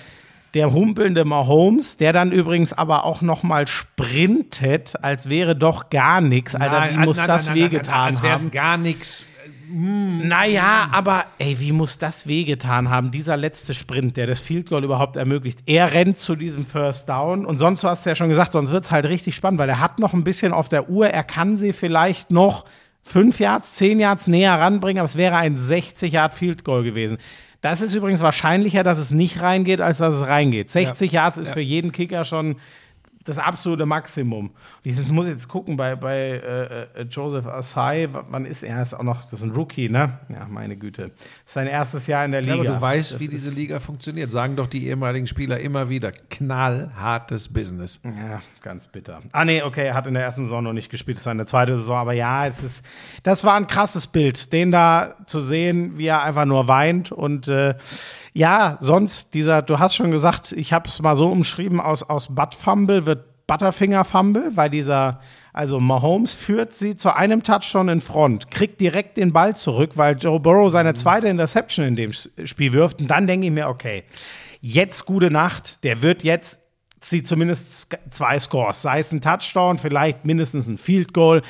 [0.54, 6.22] der humpelnde Mahomes, der dann übrigens aber auch noch mal sprintet, als wäre doch gar
[6.22, 6.54] nichts.
[6.56, 8.52] Alter, wie Nein, muss das wehgetan Als wäre es haben?
[8.52, 9.26] gar nichts.
[9.70, 13.12] Naja, aber ey, wie muss das wehgetan haben?
[13.12, 15.60] Dieser letzte Sprint, der das Field Goal überhaupt ermöglicht.
[15.66, 18.86] Er rennt zu diesem First Down und sonst, du hast ja schon gesagt, sonst wird
[18.86, 21.10] es halt richtig spannend, weil er hat noch ein bisschen auf der Uhr.
[21.10, 22.66] Er kann sie vielleicht noch
[23.04, 27.18] fünf Yards, zehn Yards näher ranbringen, aber es wäre ein 60 Yard Field Goal gewesen.
[27.62, 30.70] Das ist übrigens wahrscheinlicher, dass es nicht reingeht, als dass es reingeht.
[30.70, 32.58] 60 Yards ist für jeden Kicker schon
[33.28, 34.48] das absolute Maximum.
[34.50, 34.52] Und
[34.84, 38.78] ich muss jetzt gucken bei, bei äh, äh, Joseph Asai, wann ist er?
[38.78, 40.20] Er ist auch noch, das ist ein Rookie, ne?
[40.30, 41.12] Ja, meine Güte.
[41.46, 42.70] Sein erstes Jahr in der Ja, Liga.
[42.70, 44.30] aber du weißt, Das wie diese Liga funktioniert.
[44.32, 46.12] Sagen doch die ehemaligen Spieler immer wieder.
[46.12, 48.00] Knallhartes Business.
[48.04, 49.22] Ja, ganz bitter.
[49.32, 51.46] Ah, nee, okay, er hat in der ersten Saison noch nicht gespielt, das ist seine
[51.46, 52.86] zweite Saison, aber ja, es ist,
[53.24, 57.48] das war ein krasses Bild, den da zu sehen, wie er einfach nur weint und
[57.48, 57.76] äh,
[58.38, 62.36] ja, sonst dieser, du hast schon gesagt, ich habe es mal so umschrieben, aus, aus
[62.36, 65.22] Butt Fumble wird Butterfinger Fumble, weil dieser,
[65.54, 70.18] also Mahomes führt sie zu einem Touchdown in Front, kriegt direkt den Ball zurück, weil
[70.18, 74.04] Joe Burrow seine zweite Interception in dem Spiel wirft und dann denke ich mir, okay,
[74.62, 76.60] jetzt gute Nacht, der wird jetzt
[77.02, 81.42] sie zumindest zwei Scores, sei es ein Touchdown, vielleicht mindestens ein Field Goal.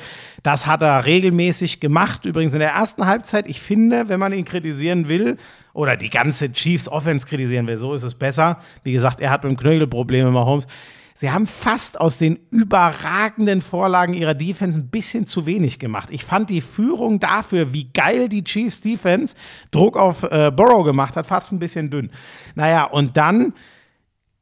[0.42, 2.26] Das hat er regelmäßig gemacht.
[2.26, 5.36] Übrigens in der ersten Halbzeit, ich finde, wenn man ihn kritisieren will
[5.78, 8.58] oder die ganze Chiefs Offense kritisieren will, so ist es besser.
[8.82, 10.66] Wie gesagt, er hat mit dem Knöchel Probleme, Mahomes.
[11.14, 16.08] Sie haben fast aus den überragenden Vorlagen ihrer Defense ein bisschen zu wenig gemacht.
[16.10, 19.36] Ich fand die Führung dafür, wie geil die Chiefs Defense
[19.70, 22.10] Druck auf äh, Burrow gemacht hat, fast ein bisschen dünn.
[22.56, 23.54] Naja, und dann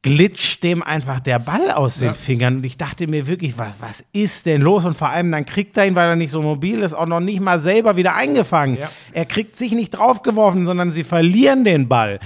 [0.03, 2.57] glitscht dem einfach der Ball aus den Fingern.
[2.57, 4.85] Und ich dachte mir wirklich, was, was ist denn los?
[4.85, 7.19] Und vor allem, dann kriegt er ihn, weil er nicht so mobil ist, auch noch
[7.19, 8.77] nicht mal selber wieder eingefangen.
[8.77, 8.89] Ja.
[9.11, 12.19] Er kriegt sich nicht draufgeworfen, sondern sie verlieren den Ball.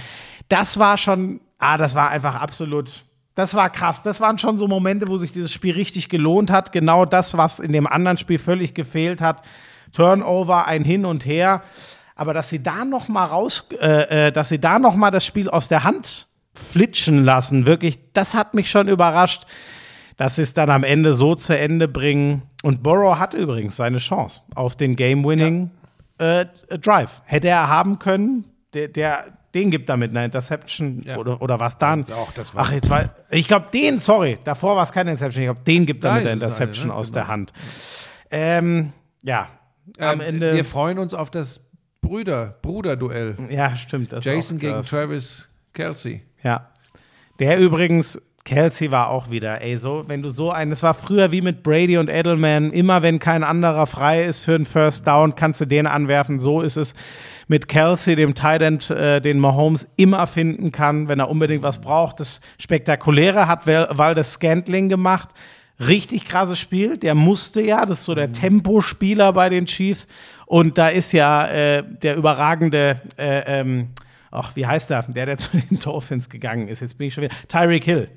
[0.49, 3.05] Das war schon, ah, das war einfach absolut,
[3.35, 4.03] das war krass.
[4.03, 6.73] Das waren schon so Momente, wo sich dieses Spiel richtig gelohnt hat.
[6.73, 9.43] Genau das, was in dem anderen Spiel völlig gefehlt hat.
[9.93, 11.63] Turnover, ein Hin und Her.
[12.15, 15.25] Aber dass sie da noch mal raus, äh, äh, dass sie da noch mal das
[15.25, 19.45] Spiel aus der Hand flitschen lassen, wirklich, das hat mich schon überrascht,
[20.17, 22.43] dass sie es dann am Ende so zu Ende bringen.
[22.63, 25.71] Und Burrow hat übrigens seine Chance auf den Game-Winning
[26.19, 26.45] äh,
[26.79, 27.21] Drive.
[27.25, 31.17] Hätte er haben können, der, der, den gibt damit eine Interception Ja.
[31.17, 32.05] oder, oder was dann?
[32.07, 35.11] Ja, auch das war- Ach, jetzt war, ich glaube, den, sorry, davor war es keine
[35.11, 36.93] Interception, ich glaube, den gibt er Da mit der ist es eine, Interception ne?
[36.93, 37.19] aus Genau.
[37.21, 37.53] der Hand.
[38.29, 39.47] Ähm, ja,
[39.99, 40.53] am Ähm, Ende.
[40.53, 41.65] Wir freuen uns auf das
[42.01, 43.35] Brüder, Bruder-Duell.
[43.49, 44.13] ja, stimmt.
[44.21, 44.81] Jason gegen.
[44.83, 46.21] Travis Kelsey.
[46.43, 46.67] Ja.
[47.39, 51.31] Der übrigens, Kelsey war auch wieder, ey, so, wenn du so einen, es war früher
[51.31, 55.35] wie mit Brady und Edelman, immer wenn kein anderer frei ist für einen First Down,
[55.35, 56.39] kannst du den anwerfen.
[56.39, 56.95] So ist es
[57.47, 61.81] mit Kelsey, dem Tight End, äh, den Mahomes immer finden kann, wenn er unbedingt was
[61.81, 62.19] braucht.
[62.19, 65.29] Das Spektakuläre hat Valdez Scantling gemacht.
[65.79, 66.97] Richtig krasses Spiel.
[66.97, 70.07] Der musste ja, das ist so der Tempospieler bei den Chiefs.
[70.45, 73.89] Und da ist ja äh, der überragende, äh, ähm,
[74.31, 75.03] ach, wie heißt der?
[75.03, 76.79] Der, der zu den Dolphins gegangen ist.
[76.79, 77.35] Jetzt bin ich schon wieder.
[77.47, 78.09] Tyreek Hill.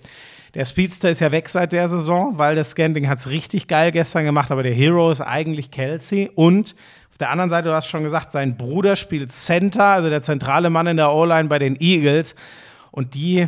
[0.55, 3.91] Der Speedster ist ja weg seit der Saison, weil der Scanting hat es richtig geil
[3.91, 6.77] gestern gemacht, aber der Hero ist eigentlich Kelsey und
[7.11, 10.69] Auf der anderen Seite, du hast schon gesagt, sein Bruder spielt Center, also der zentrale
[10.69, 12.35] Mann in der O-Line bei den Eagles.
[12.91, 13.47] Und die,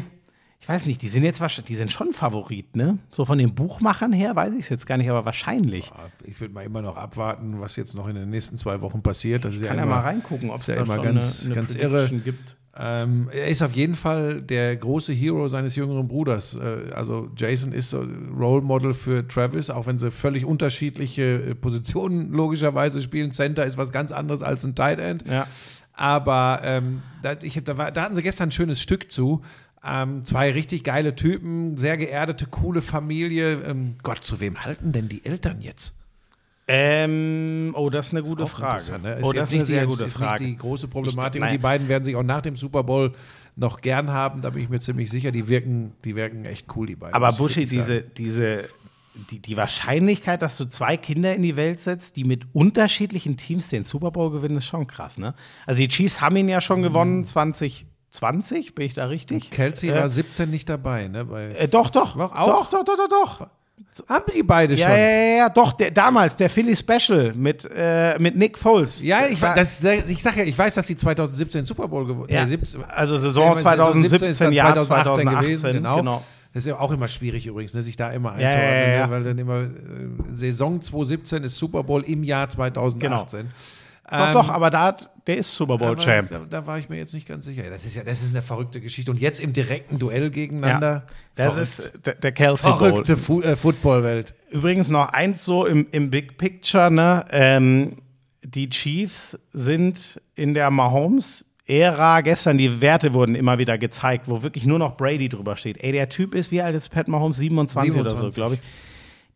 [0.66, 2.98] ich weiß nicht, die sind jetzt wahrscheinlich, die sind schon Favorit, ne?
[3.12, 5.92] So von den Buchmachern her weiß ich es jetzt gar nicht, aber wahrscheinlich.
[6.24, 9.44] Ich würde mal immer noch abwarten, was jetzt noch in den nächsten zwei Wochen passiert.
[9.44, 11.04] Das ist ja Kann ja immer, mal reingucken, ob es ist ja da immer schon
[11.04, 12.08] ganz, eine, eine ganz irre.
[12.18, 12.56] gibt.
[12.76, 16.56] Ähm, er ist auf jeden Fall der große Hero seines jüngeren Bruders.
[16.56, 18.04] Äh, also Jason ist so
[18.36, 23.30] Role Model für Travis, auch wenn sie völlig unterschiedliche äh, Positionen logischerweise spielen.
[23.30, 25.24] Center ist was ganz anderes als ein Tight End.
[25.30, 25.46] Ja.
[25.92, 29.42] Aber ähm, da, ich hab, da, war, da hatten sie gestern ein schönes Stück zu.
[29.84, 33.62] Ähm, zwei richtig geile Typen, sehr geerdete, coole Familie.
[33.64, 35.94] Ähm, Gott, zu wem halten denn die Eltern jetzt?
[36.68, 38.98] Ähm, oh, das ist eine gute Auch Frage.
[38.98, 39.18] ne?
[39.22, 40.42] Oh, Ist das jetzt ist eine sehr die, gute ist Frage.
[40.42, 41.40] Nicht die große Problematik.
[41.40, 43.12] Ich- und die beiden werden sich auch nach dem Super Bowl
[43.54, 44.42] noch gern haben.
[44.42, 45.30] Da bin ich mir ziemlich sicher.
[45.30, 47.14] Die wirken, die wirken echt cool, die beiden.
[47.14, 48.64] Aber Buschi, diese, diese,
[49.30, 53.68] die, die Wahrscheinlichkeit, dass du zwei Kinder in die Welt setzt, die mit unterschiedlichen Teams
[53.68, 55.34] den Super Bowl gewinnen, ist schon krass, ne?
[55.66, 57.24] Also die Chiefs haben ihn ja schon gewonnen,
[58.16, 59.50] 2020, bin ich da richtig?
[59.50, 61.26] Kelsey äh, war 17 nicht dabei, ne?
[61.58, 62.16] Äh, doch, doch.
[62.16, 62.68] Doch, auch?
[62.70, 63.48] Doch, doch, doch, doch,
[64.08, 64.88] haben die beide schon?
[64.88, 69.02] ja, ja, ja, doch, der, damals, der Philly Special mit, äh, mit Nick Foles.
[69.02, 72.06] Ja, ich, War- das, ich sag ja, ich weiß, dass die 2017 den Super Bowl
[72.06, 75.96] gewonnen Ja, äh, 17 also Saison 2017, ist dann Jahr 2018 2018, gewesen, genau.
[75.98, 76.22] genau.
[76.52, 79.06] Das ist ja auch immer schwierig übrigens, ne, sich da immer einzuordnen, ja, ja, ja.
[79.06, 79.68] Ne, weil dann immer äh,
[80.32, 83.50] Saison 2017 ist Super Bowl im Jahr 2018.
[84.10, 86.28] Doch, doch, aber da der ist Super Bowl Ähm, Champ.
[86.30, 87.64] Da, da war ich mir jetzt nicht ganz sicher.
[87.68, 89.10] Das ist ja, das ist eine verrückte Geschichte.
[89.10, 91.04] Und jetzt im direkten Duell gegeneinander.
[91.34, 91.68] Das verrückt.
[91.68, 92.78] ist der, der Kelsey Bowl.
[92.78, 94.34] verrückte Fu äh, Footballwelt.
[94.50, 97.24] Übrigens noch eins so im, im Big Picture, ne?
[97.30, 97.96] Ähm,
[98.44, 104.66] die Chiefs sind in der Mahomes-Ära gestern, die Werte wurden immer wieder gezeigt, wo wirklich
[104.66, 105.82] nur noch Brady drüber steht.
[105.82, 107.38] Ey, der Typ ist, wie alt ist Pat Mahomes?
[107.38, 108.36] 27, oder so, 27.
[108.36, 108.60] glaube ich.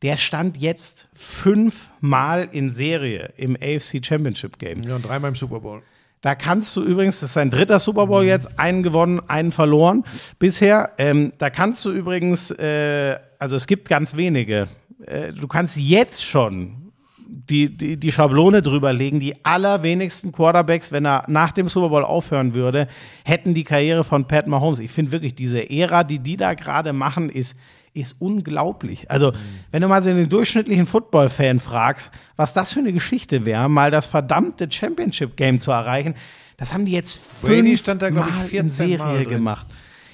[0.02, 4.82] Der stand jetzt fünfmal in Serie im AFC Championship Game.
[4.82, 5.82] Ja, und dreimal im Super Bowl.
[6.22, 10.04] Da kannst du übrigens, das ist sein dritter Super Bowl jetzt, einen gewonnen, einen verloren
[10.38, 10.90] bisher.
[10.98, 14.68] Ähm, da kannst du übrigens, äh, also es gibt ganz wenige,
[15.06, 16.92] äh, du kannst jetzt schon
[17.26, 22.04] die, die, die Schablone drüber legen, die allerwenigsten Quarterbacks, wenn er nach dem Super Bowl
[22.04, 22.86] aufhören würde,
[23.24, 24.78] hätten die Karriere von Pat Mahomes.
[24.78, 27.56] Ich finde wirklich, diese Ära, die die da gerade machen, ist,
[27.92, 29.10] ist unglaublich.
[29.10, 29.32] Also,
[29.72, 33.90] wenn du mal so den durchschnittlichen Football-Fan fragst, was das für eine Geschichte wäre, mal
[33.90, 36.14] das verdammte Championship-Game zu erreichen,
[36.56, 39.16] das haben die jetzt Brady fünf stand da, glaub ich, Mal 14 in Serie Mal
[39.24, 39.28] drin.
[39.30, 39.66] gemacht.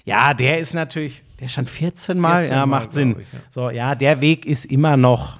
[0.05, 3.17] Ja, der ist natürlich, der stand 14 Mal, 14 ja, Mal, macht Sinn.
[3.19, 3.39] ich, ja.
[3.51, 5.39] So, ja, der Weg ist immer noch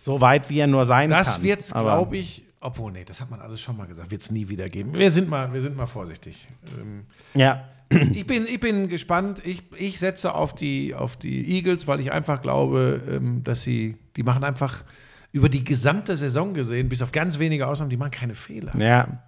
[0.00, 1.18] so weit, wie er nur sein kann.
[1.18, 4.30] Das wird's, glaube ich, obwohl, nee, das hat man alles schon mal gesagt, wird es
[4.30, 4.92] nie wieder geben.
[4.94, 6.48] Wir sind mal, wir sind mal vorsichtig.
[6.80, 7.04] Ähm,
[7.34, 9.42] Ja, ich, bin, ich bin gespannt.
[9.44, 13.96] Ich, ich setze auf die, auf die Eagles, weil ich einfach glaube, ähm, dass sie,
[14.16, 14.84] die machen einfach
[15.32, 18.72] über die gesamte Saison gesehen, bis auf ganz wenige Ausnahmen, die machen keine Fehler.
[18.78, 19.22] ja.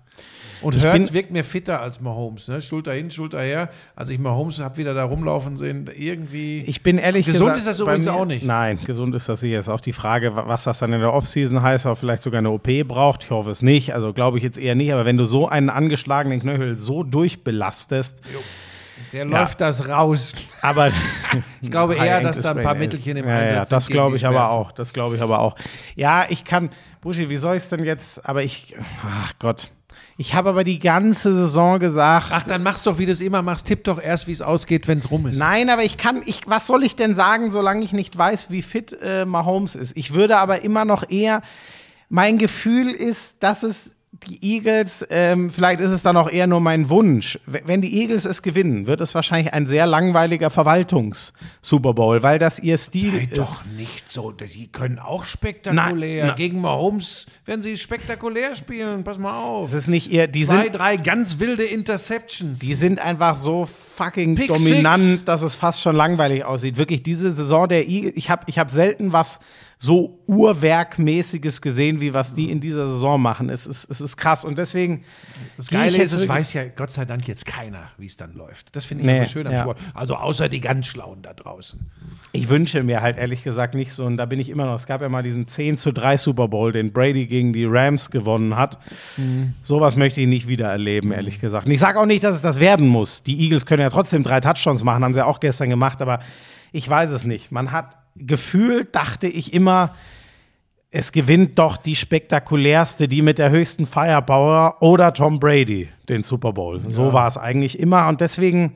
[0.62, 2.48] Und Hurts wirkt mir fitter als Mahomes.
[2.48, 2.60] Ne?
[2.60, 3.70] Schulter hin, Schulter her.
[3.96, 6.62] Als ich Mahomes habe wieder da rumlaufen sehen, irgendwie.
[6.66, 7.58] Ich bin ehrlich Gesund gesagt.
[7.58, 8.44] ist das übrigens mir- auch nicht.
[8.44, 9.58] Nein, gesund ist das sicher.
[9.58, 12.38] Ist auch die Frage, wa- was das dann in der Offseason heißt, ob vielleicht sogar
[12.38, 13.24] eine OP braucht.
[13.24, 13.94] Ich hoffe es nicht.
[13.94, 14.92] Also glaube ich jetzt eher nicht.
[14.92, 18.20] Aber wenn du so einen angeschlagenen Knöchel so durchbelastest,
[19.14, 20.34] der läuft das raus.
[20.60, 20.90] aber
[21.62, 22.74] Ich glaube eher, dass da ein paar.
[22.74, 24.72] Mittelchen im ja, Einsatz ja, sind das glaube ich aber auch.
[24.72, 25.56] Das glaube ich aber auch.
[25.96, 26.70] Ja, ich kann,
[27.00, 28.26] Buschi, wie soll ich es denn jetzt?
[28.28, 29.70] Aber ich, ach Gott.
[30.20, 33.40] Ich habe aber die ganze Saison gesagt, Ach, dann mach's doch, wie du es immer
[33.40, 33.66] machst.
[33.66, 35.38] Tipp doch erst, wie es ausgeht, wenn es rum ist.
[35.38, 38.60] Nein, aber ich kann, ich, was soll ich denn sagen, solange ich nicht weiß, wie
[38.60, 39.96] fit äh, Mahomes ist?
[39.96, 41.40] Ich würde aber immer noch eher,
[42.10, 43.92] mein Gefühl ist, dass es
[44.26, 47.38] die Eagles, ähm, vielleicht ist es dann auch eher nur mein Wunsch.
[47.46, 52.58] Wenn die Eagles es gewinnen, wird es wahrscheinlich ein sehr langweiliger Verwaltungs-Super Bowl, weil das
[52.58, 53.38] ihr Stil Sei ist.
[53.38, 54.30] doch nicht so.
[54.32, 56.24] Die können auch spektakulär.
[56.24, 56.34] Na, na.
[56.36, 59.04] Gegen Mahomes werden sie spektakulär spielen.
[59.04, 59.70] Pass mal auf.
[59.70, 62.58] Es ist nicht ihr, die Zwei, sind, drei ganz wilde Interceptions.
[62.58, 65.24] die sind einfach so fucking Pick dominant, Six.
[65.24, 66.76] dass es fast schon langweilig aussieht.
[66.76, 69.40] Wirklich, diese Saison der Eagles, ich habe ich hab selten was
[69.82, 73.48] so Uhrwerkmäßiges gesehen, wie was die in dieser Saison machen.
[73.48, 74.44] Es ist, es ist krass.
[74.44, 75.04] Und deswegen.
[75.56, 78.76] Das Geile ist, es weiß ja Gott sei Dank jetzt keiner, wie es dann läuft.
[78.76, 79.62] Das finde ich Nee, so schön am ja.
[79.62, 79.78] Sport.
[79.94, 81.80] Also außer die ganz Schlauen da draußen.
[82.32, 84.74] Ich wünsche mir halt ehrlich gesagt nicht so, und da bin ich immer noch.
[84.74, 88.10] Es gab ja mal diesen 10 zu 3 Super Bowl, den Brady gegen die Rams
[88.10, 88.78] gewonnen hat.
[89.62, 91.66] Sowas möchte ich nicht wieder erleben, ehrlich gesagt.
[91.66, 93.22] Und ich sage auch nicht, dass es das werden muss.
[93.22, 96.20] Die Eagles können ja trotzdem drei Touchdowns machen, haben sie ja auch gestern gemacht, aber
[96.70, 97.50] ich weiß es nicht.
[97.50, 99.94] Man hat gefühlt, dachte ich immer,
[100.90, 106.52] es gewinnt doch die spektakulärste, die mit der höchsten Firepower oder Tom Brady den Super
[106.52, 106.82] Bowl.
[106.88, 108.08] So war es eigentlich immer.
[108.08, 108.74] Und deswegen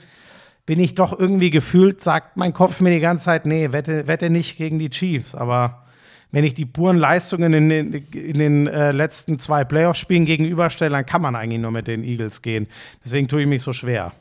[0.64, 4.30] bin ich doch irgendwie gefühlt, sagt mein Kopf mir die ganze Zeit, nee, wette, wette
[4.30, 5.34] nicht gegen die Chiefs.
[5.34, 5.84] Aber
[6.30, 11.06] wenn ich die puren Leistungen in den, in den äh, letzten zwei Playoff-Spielen gegenüberstelle, dann
[11.06, 12.68] kann man eigentlich nur mit den Eagles gehen.
[13.04, 14.12] Deswegen tue ich mich so schwer.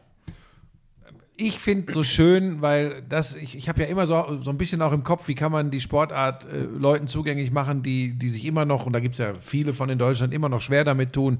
[1.47, 4.81] Ich finde so schön, weil das, ich, ich habe ja immer so, so ein bisschen
[4.81, 8.45] auch im Kopf, wie kann man die Sportart äh, Leuten zugänglich machen, die, die sich
[8.45, 11.11] immer noch, und da gibt es ja viele von in Deutschland, immer noch schwer damit
[11.13, 11.39] tun.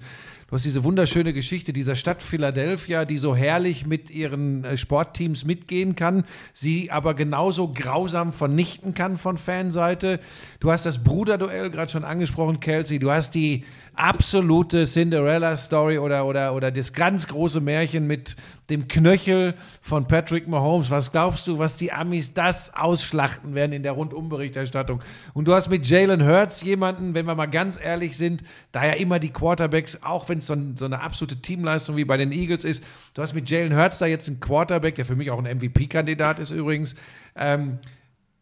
[0.53, 5.45] Du hast diese wunderschöne Geschichte dieser Stadt Philadelphia, die so herrlich mit ihren äh, Sportteams
[5.45, 10.19] mitgehen kann, sie aber genauso grausam vernichten kann von Fanseite.
[10.59, 12.99] Du hast das Bruderduell gerade schon angesprochen, Kelsey.
[12.99, 13.63] Du hast die
[13.95, 18.35] absolute Cinderella-Story oder, oder, oder das ganz große Märchen mit
[18.69, 20.89] dem Knöchel von Patrick Mahomes.
[20.89, 25.01] Was glaubst du, was die Amis das ausschlachten werden in der Rundumberichterstattung?
[25.33, 28.93] Und du hast mit Jalen Hurts jemanden, wenn wir mal ganz ehrlich sind, da ja
[28.93, 32.63] immer die Quarterbacks, auch wenn es so, so eine absolute Teamleistung wie bei den Eagles
[32.63, 35.45] ist, du hast mit Jalen Hurts da jetzt einen Quarterback, der für mich auch ein
[35.57, 36.95] MVP-Kandidat ist übrigens,
[37.35, 37.79] ähm,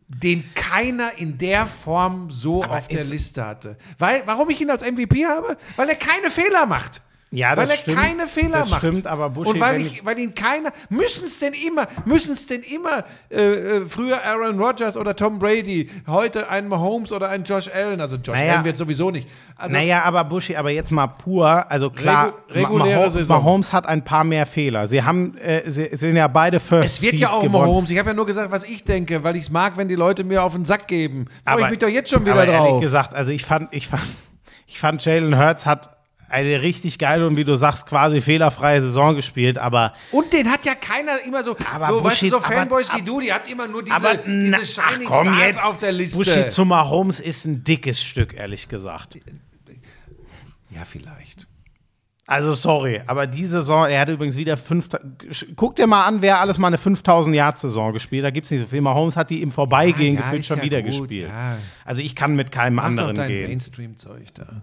[0.07, 3.77] den keiner in der Form so Aber auf der ist- Liste hatte.
[3.97, 5.55] Weil, warum ich ihn als MVP habe?
[5.77, 7.01] Weil er keine Fehler macht.
[7.34, 7.98] Ja, weil er stimmt.
[7.98, 8.82] keine Fehler Das macht.
[8.82, 12.46] stimmt, aber Buschi, Und weil, ich, weil ihn keiner, müssen es denn immer, müssen es
[12.46, 13.38] denn immer, äh,
[13.78, 18.17] äh, früher Aaron Rodgers oder Tom Brady, heute ein Mahomes oder ein Josh Allen, also
[18.17, 18.56] Josh Naja.
[18.56, 19.30] Allen wird sowieso nicht.
[19.56, 23.30] Also, naja, aber Buschi, aber jetzt mal pur, also klar, Regu- Mahomes.
[23.30, 24.89] Mahomes hat ein paar mehr Fehler.
[24.89, 27.65] Sie haben, äh, sie sind ja beide First es wird Seed ja auch gewonnen.
[27.65, 27.91] Mahomes.
[27.91, 30.26] Ich habe ja nur gesagt, was ich denke, weil ich es mag, wenn die Leute
[30.26, 31.28] mir auf den Sack geben.
[31.48, 32.67] Freue ich mich doch jetzt schon wieder aber drauf.
[32.67, 34.04] ehrlich gesagt, also ich fand, ich fand,
[34.67, 35.96] ich fand Jalen Hurts hat
[36.32, 40.63] eine richtig geile und wie du sagst, quasi fehlerfreie Saison gespielt, aber Und den hat
[40.65, 43.32] ja keiner immer so, Aber so, weißt du, so aber- Fanboys wie ab- du, die
[43.34, 46.17] habt immer nur diese, aber diese ach komm Stars jetzt, auf der Liste.
[46.17, 49.17] Buschi zu Mahomes ist ein dickes Stück, ehrlich gesagt.
[50.70, 51.48] ja, vielleicht.
[52.28, 54.88] Also sorry, aber die Saison, er hat übrigens wieder fünf.
[55.58, 58.24] Guck dir mal an, wer alles mal eine 5000 Yard Saison gespielt.
[58.24, 58.80] Da gibt es nicht so viel.
[58.80, 61.28] Mahomes hat die im Vorbeigehen Ah, ja, gefühlt schon ja wieder gut, gespielt.
[61.30, 61.58] ja.
[61.84, 63.48] Also ich kann mit keinem Mach doch anderen dein gehen.
[63.50, 64.62] Mainstream-Zeug da.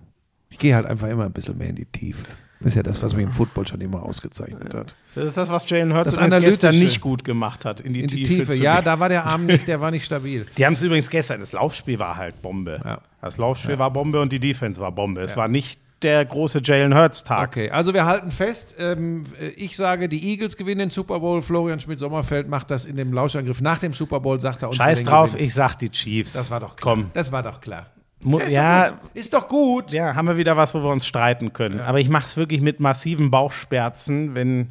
[0.51, 2.25] Ich gehe halt einfach immer ein bisschen mehr in die Tiefe.
[2.61, 4.97] Das ist ja das, was mich im Football schon immer ausgezeichnet hat.
[5.15, 8.23] Das ist das, was Jalen Hurts gestern nicht gut gemacht hat, in die, In die
[8.25, 8.47] Tiefe.
[8.53, 8.63] Tiefe.
[8.63, 10.45] Ja, da war der Arm nicht, der war nicht stabil.
[10.57, 12.81] Die haben es übrigens gestern, das Laufspiel war halt Bombe.
[12.85, 13.01] Ja.
[13.23, 15.23] Das Laufspiel war Bombe und die Defense war Bombe.
[15.23, 17.49] Es war nicht der große Jalen Hurts-Tag.
[17.49, 19.25] Okay, also wir halten fest, ähm,
[19.57, 21.41] ich sage, die Eagles gewinnen den Super Bowl.
[21.43, 24.77] Florian Schmidt-Sommerfeld macht das in dem Lauschangriff nach dem Super Bowl, sagt er uns.
[24.79, 26.33] Scheiß drauf, ich sag die Chiefs.
[26.33, 26.95] Das war doch klar.
[26.97, 27.11] Komm.
[27.15, 27.87] Das war doch klar.
[28.23, 29.11] Mu- Ist ja, doch gut.
[29.15, 29.93] Ist doch gut.
[29.93, 31.81] Ja, haben wir wieder was, wo wir uns streiten können.
[31.81, 34.71] Aber ich mache es wirklich mit massiven Bauchschmerzen, wenn.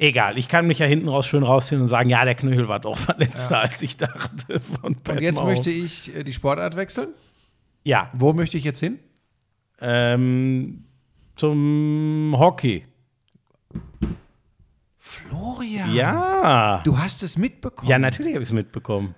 [0.00, 2.78] Egal, ich kann mich ja hinten raus schön rausziehen und sagen, ja, der Knöchel war
[2.78, 4.60] doch verletzter, als ich dachte.
[4.82, 7.08] Und jetzt möchte ich äh, die Sportart wechseln.
[7.82, 8.98] Ja, Wo möchte ich jetzt hin?
[9.80, 10.84] ähm,
[11.36, 12.84] zum Hockey.
[14.98, 15.92] Florian.
[15.94, 16.80] Ja.
[16.84, 17.88] Du hast es mitbekommen.
[17.90, 19.14] Ja, natürlich habe ich es mitbekommen.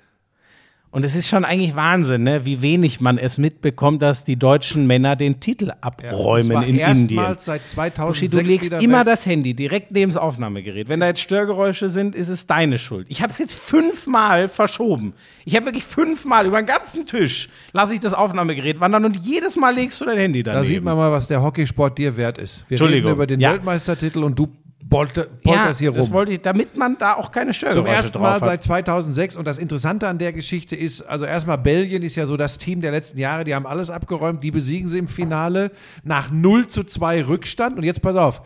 [0.93, 2.45] Und es ist schon eigentlich Wahnsinn, ne?
[2.45, 6.89] wie wenig man es mitbekommt, dass die deutschen Männer den Titel abräumen zwar in Indien.
[6.89, 10.89] erstmals seit Buschi, 2006 du legst immer Welt- das Handy direkt neben das Aufnahmegerät.
[10.89, 13.07] Wenn da jetzt Störgeräusche sind, ist es deine Schuld.
[13.09, 15.13] Ich habe es jetzt fünfmal verschoben.
[15.45, 19.55] Ich habe wirklich fünfmal über den ganzen Tisch lasse ich das Aufnahmegerät wandern und jedes
[19.57, 20.63] Mal legst du dein Handy daneben.
[20.65, 22.65] Da sieht man mal, was der Hockeysport dir wert ist.
[22.69, 23.11] Wir Entschuldigung.
[23.11, 23.53] reden über den Ja.
[23.53, 24.49] Weltmeistertitel und du
[24.91, 26.15] polter, ja, polterst hier das rum.
[26.15, 28.45] wollte ich, damit man da auch keine Zum Störgeräusche ersten Mal hat.
[28.45, 32.37] seit 2006 und das Interessante an der Geschichte ist, also erstmal Belgien ist ja so
[32.37, 35.71] das Team der letzten Jahre, die haben alles abgeräumt, die besiegen sie im Finale
[36.03, 38.43] nach 0 zu 2 Rückstand und jetzt pass auf,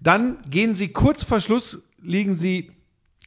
[0.00, 2.72] dann gehen sie kurz vor Schluss, liegen sie,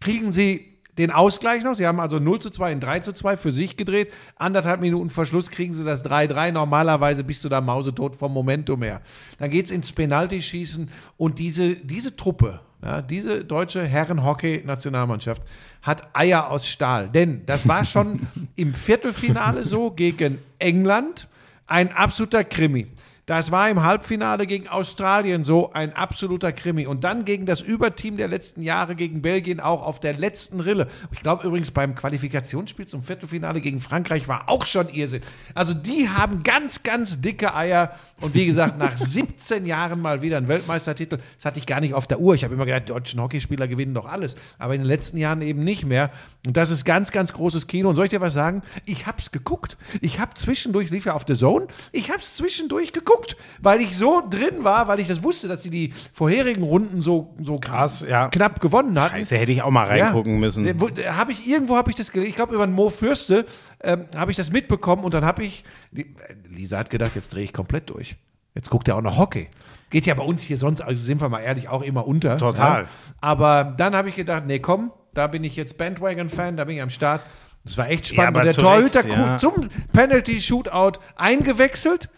[0.01, 0.68] kriegen sie
[0.99, 3.77] den Ausgleich noch, sie haben also 0 zu 2 in 3 zu 2 für sich
[3.77, 8.33] gedreht, anderthalb Minuten vor Schluss kriegen sie das 3-3, normalerweise bist du da mausetot vom
[8.33, 9.01] Momentum her.
[9.38, 15.41] Dann geht es ins Penaltyschießen und diese, diese Truppe, ja, diese deutsche Herren-Hockey-Nationalmannschaft
[15.81, 17.09] hat Eier aus Stahl.
[17.09, 21.27] Denn das war schon im Viertelfinale so gegen England
[21.67, 22.88] ein absoluter Krimi.
[23.29, 26.87] Das war im Halbfinale gegen Australien so ein absoluter Krimi.
[26.87, 30.87] Und dann gegen das Überteam der letzten Jahre gegen Belgien auch auf der letzten Rille.
[31.11, 35.21] Ich glaube übrigens beim Qualifikationsspiel zum Viertelfinale gegen Frankreich war auch schon Irrsinn.
[35.53, 37.93] Also die haben ganz, ganz dicke Eier.
[38.19, 41.19] Und wie gesagt, nach 17 Jahren mal wieder ein Weltmeistertitel.
[41.35, 42.33] Das hatte ich gar nicht auf der Uhr.
[42.33, 44.37] Ich habe immer gedacht, die deutschen Hockeyspieler gewinnen doch alles.
[44.57, 46.09] Aber in den letzten Jahren eben nicht mehr.
[46.47, 47.89] Und das ist ganz, ganz großes Kino.
[47.89, 48.63] Und soll ich dir was sagen?
[48.85, 49.77] Ich habe es geguckt.
[50.01, 53.18] Ich habe zwischendurch, lief ja auf The Zone, ich habe es zwischendurch geguckt,
[53.62, 57.36] weil ich so drin war, weil ich das wusste, dass sie die vorherigen Runden so,
[57.41, 58.27] so Krass, ja.
[58.29, 59.15] knapp gewonnen hatten.
[59.17, 60.65] Scheiße, hätte ich auch mal reingucken müssen.
[60.65, 62.29] Ja, wo- Habe ich irgendwo habe ich das gelesen.
[62.29, 63.45] Ich glaube über den Mo Fürste
[63.84, 65.63] ähm, habe ich das mitbekommen und dann habe ich
[65.95, 66.03] äh,
[66.49, 68.15] Lisa hat gedacht, jetzt drehe ich komplett durch.
[68.55, 69.47] Jetzt guckt er auch noch Hockey.
[69.91, 72.38] Geht ja bei uns hier sonst, also sind wir mal ehrlich, auch immer unter.
[72.38, 72.84] Total.
[72.84, 72.88] Ja.
[73.21, 76.82] Aber dann habe ich gedacht, nee, komm, da bin ich jetzt Bandwagon-Fan, da bin ich
[76.82, 77.21] am Start.
[77.63, 78.37] Das war echt Ja, spannend.
[78.37, 79.37] und der Torhüter Recht, ja.
[79.37, 82.10] zum Penalty-Shootout eingewechselt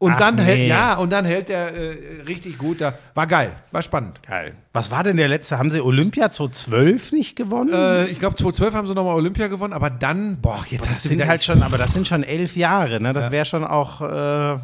[0.00, 0.68] und Ach, dann hält, nee.
[0.68, 2.94] ja, und dann hält er äh, richtig gut da.
[3.14, 4.20] War geil, war spannend.
[4.26, 4.54] Geil.
[4.72, 5.58] Was war denn der letzte?
[5.58, 7.72] Haben sie Olympia 2012 nicht gewonnen?
[7.74, 11.04] Äh, ich glaube, 2012 haben sie nochmal Olympia gewonnen, aber dann, boah, jetzt das hast
[11.06, 13.12] du sind halt schon, aber das sind schon elf Jahre, ne?
[13.12, 14.04] Das wäre schon auch äh,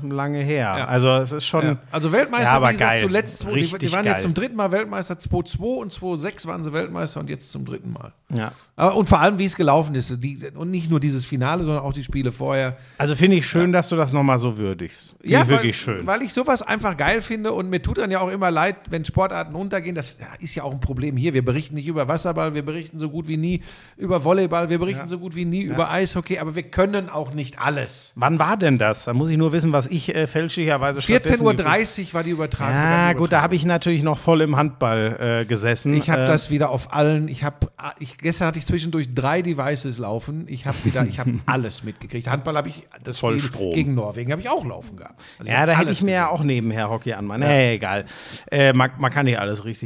[0.09, 0.77] lange her.
[0.79, 0.85] Ja.
[0.87, 1.65] Also es ist schon.
[1.65, 1.77] Ja.
[1.91, 3.03] Also Weltmeister, Ja, aber wie gesagt, geil.
[3.03, 4.13] zuletzt, zwei- die, die waren geil.
[4.13, 7.93] jetzt zum dritten Mal Weltmeister, 2002 und 2006 waren sie Weltmeister und jetzt zum dritten
[7.93, 8.13] Mal.
[8.33, 8.53] Ja.
[8.77, 10.23] Aber, und vor allem, wie es gelaufen ist.
[10.23, 12.77] Die, und nicht nur dieses Finale, sondern auch die Spiele vorher.
[12.99, 15.17] Also finde ich schön, dass du das nochmal so würdigst.
[15.21, 16.07] Finde ich wirklich weil, schön.
[16.07, 19.05] Weil ich sowas einfach geil finde und mir tut dann ja auch immer leid, wenn
[19.05, 19.95] Sportarten untergehen.
[19.97, 21.34] Das ja, ist ja auch ein Problem hier.
[21.34, 23.62] Wir berichten nicht über Wasserball, wir berichten so gut wie nie
[23.97, 27.59] über Volleyball, wir berichten so gut wie nie über Eishockey, aber wir können auch nicht
[27.59, 28.12] alles.
[28.16, 29.05] Wann war denn das?
[29.05, 32.74] Da muss ich nur wissen, was ich äh, fälschlicherweise 14.30 stattdessen Uhr war die Übertragung.
[32.74, 35.94] Ja, gut, da habe ich natürlich noch voll im Handball äh, gesessen.
[35.94, 37.28] Ich habe äh, das wieder auf allen.
[37.28, 37.68] Ich habe,
[37.99, 40.44] ich, gestern hatte ich zwischendurch drei Devices laufen.
[40.49, 42.28] Ich habe wieder, ich habe alles mitgekriegt.
[42.28, 43.72] Handball habe ich das Voll Strom.
[43.72, 45.20] gegen Norwegen habe ich auch laufen gehabt.
[45.38, 47.40] Also Ja, da hätte ich mir ja auch nebenher Hockey anmachen.
[47.40, 48.05] Nee, egal.
[48.51, 49.86] Äh, man, man kann nicht alles richtig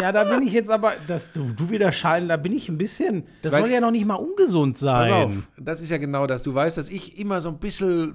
[0.00, 2.78] ja, da bin ich jetzt aber, dass du, du wieder scheiden, da bin ich ein
[2.78, 5.10] bisschen, das Weil- soll ja noch nicht mal ungesund sein.
[5.10, 6.42] Pass auf, das ist ja genau das.
[6.42, 8.14] Du weißt, dass ich immer so ein bisschen,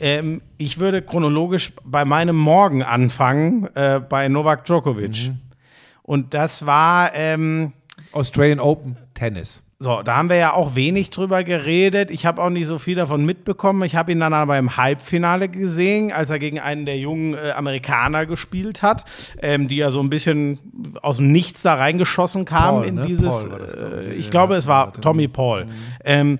[0.00, 5.32] Ähm, ich würde chronologisch bei meinem Morgen anfangen, äh, bei Novak Djokovic.
[6.02, 7.72] Und das war, ähm,
[8.12, 9.62] Australian Open Tennis.
[9.78, 12.10] so, da haben wir ja auch wenig drüber geredet.
[12.10, 13.82] Ich habe auch nicht so viel davon mitbekommen.
[13.84, 17.52] Ich habe ihn dann aber im Halbfinale gesehen, als er gegen einen der jungen äh,
[17.52, 19.04] Amerikaner gespielt hat,
[19.40, 20.58] ähm, die ja so ein bisschen
[21.02, 23.06] aus dem Nichts da reingeschossen kamen Paul, in ne?
[23.06, 23.28] dieses.
[23.28, 24.18] Das, glaub äh, ich.
[24.20, 24.92] ich Ja, glaube, es war.
[24.94, 25.66] Tommy Paul.
[26.04, 26.38] Ähm,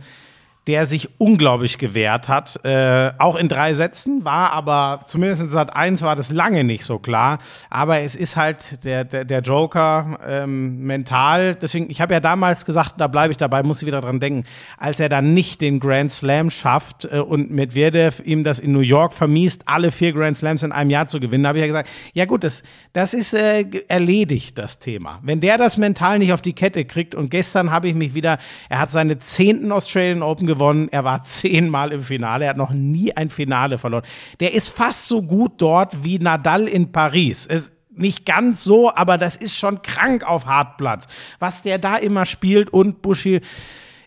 [0.70, 5.74] der sich unglaublich gewehrt hat, äh, auch in drei Sätzen, war aber, zumindest in Sat
[5.74, 7.40] 1 war das lange nicht so klar,
[7.70, 12.64] aber es ist halt der, der, der Joker ähm, mental, deswegen, ich habe ja damals
[12.64, 14.44] gesagt, da bleibe ich dabei, muss ich wieder dran denken,
[14.78, 18.78] als er dann nicht den Grand Slam schafft äh, und Medvedev ihm das in New
[18.78, 21.88] York vermiest, alle vier Grand Slams in einem Jahr zu gewinnen, habe ich ja gesagt,
[22.12, 22.62] ja gut, das,
[22.92, 25.18] das ist äh, erledigt, das Thema.
[25.22, 28.38] Wenn der das mental nicht auf die Kette kriegt und gestern habe ich mich wieder,
[28.68, 30.88] er hat seine zehnten Australian Open gewonnen, gewonnen.
[30.90, 32.44] Er war zehnmal im Finale.
[32.44, 34.04] Er hat noch nie ein Finale verloren.
[34.40, 37.46] Der ist fast so gut dort wie Nadal in Paris.
[37.46, 41.06] Es nicht ganz so, aber das ist schon krank auf Hartplatz.
[41.38, 43.40] Was der da immer spielt und Buschi,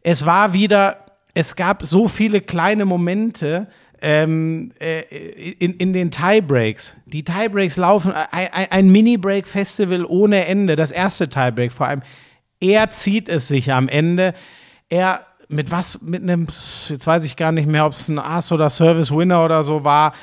[0.01, 3.67] es war wieder, es gab so viele kleine Momente,
[4.01, 5.01] ähm, äh,
[5.59, 6.95] in, in den Tiebreaks.
[7.05, 12.01] Die Tiebreaks laufen, ein, ein- Mini-Break-Festival ohne Ende, das erste Tiebreak vor allem.
[12.59, 14.33] Er zieht es sich am Ende.
[14.89, 18.51] Er mit was, mit einem, jetzt weiß ich gar nicht mehr, ob es ein Ass
[18.51, 20.13] oder Service Winner oder so war.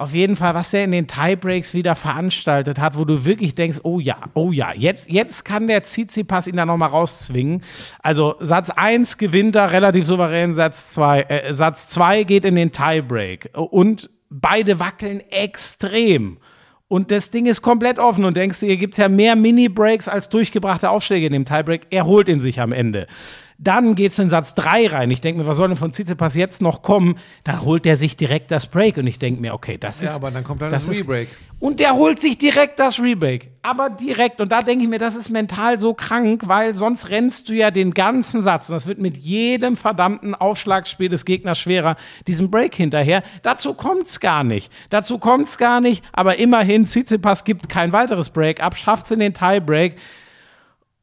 [0.00, 3.80] Auf jeden Fall, was der in den Tiebreaks wieder veranstaltet hat, wo du wirklich denkst,
[3.82, 7.62] oh ja, oh ja, jetzt, jetzt kann der Tsitsipas ihn da nochmal rauszwingen.
[8.02, 12.72] Also Satz 1 gewinnt er relativ souverän, Satz 2, äh, Satz 2 geht in den
[12.72, 16.38] Tiebreak und beide wackeln extrem.
[16.88, 20.30] Und das Ding ist komplett offen und denkst hier gibt es ja mehr Mini-Breaks als
[20.30, 21.88] durchgebrachte Aufschläge in dem Tiebreak.
[21.90, 23.06] Er holt ihn sich am Ende.
[23.62, 25.10] Dann geht's in Satz 3 rein.
[25.10, 27.18] Ich denke mir, was soll denn von Tsitsipas jetzt noch kommen?
[27.44, 30.08] Dann holt er sich direkt das Break und ich denke mir, okay, das ist.
[30.10, 31.28] Ja, aber dann kommt halt das ist- Rebreak.
[31.58, 33.50] Und der holt sich direkt das Rebreak.
[33.60, 34.40] Aber direkt.
[34.40, 37.70] Und da denke ich mir, das ist mental so krank, weil sonst rennst du ja
[37.70, 38.70] den ganzen Satz.
[38.70, 41.96] Und das wird mit jedem verdammten Aufschlagsspiel des Gegners schwerer,
[42.26, 43.22] diesen Break hinterher.
[43.42, 44.72] Dazu kommt's gar nicht.
[44.88, 46.02] Dazu kommt's gar nicht.
[46.12, 49.96] Aber immerhin, Tsitsipas gibt kein weiteres Break ab, schafft's in den Tiebreak.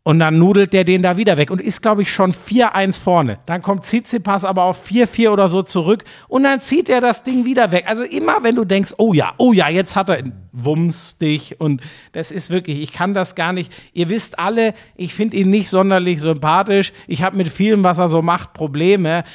[0.07, 3.39] Und dann nudelt der den da wieder weg und ist, glaube ich, schon 4-1 vorne.
[3.45, 7.43] Dann kommt Tsitsipas aber auf 4-4 oder so zurück und dann zieht er das Ding
[7.43, 7.83] wieder weg.
[7.89, 11.81] Also immer, wenn du denkst, oh ja, oh ja, jetzt hat er Wumms dich und
[12.13, 13.69] das ist wirklich, ich kann das gar nicht.
[13.91, 16.93] Ihr wisst alle, ich finde ihn nicht sonderlich sympathisch.
[17.07, 19.25] Ich habe mit vielem, was er so macht, Probleme.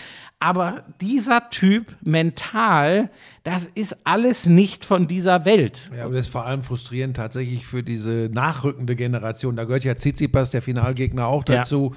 [0.45, 3.11] Aber dieser Typ mental,
[3.45, 5.93] das ist alles nicht von dieser Welt.
[5.97, 9.55] Ja, und das ist vor allem frustrierend tatsächlich für diese nachrückende Generation.
[9.55, 11.59] Da gehört ja Tsitsipas, der Finalgegner, auch Ja.
[11.59, 11.95] dazu.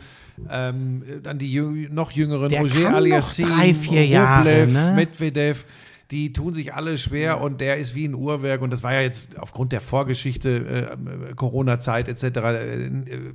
[0.49, 4.93] Ähm, dann die jüng noch jüngeren Der Roger Aliassim, drei, vier Jahre, Rublev, ne?
[4.95, 5.65] Medvedev.
[6.11, 8.61] Die tun sich alle schwer und der ist wie ein Uhrwerk.
[8.61, 13.33] Und das war ja jetzt aufgrund der Vorgeschichte, äh, Corona-Zeit etc., äh, äh,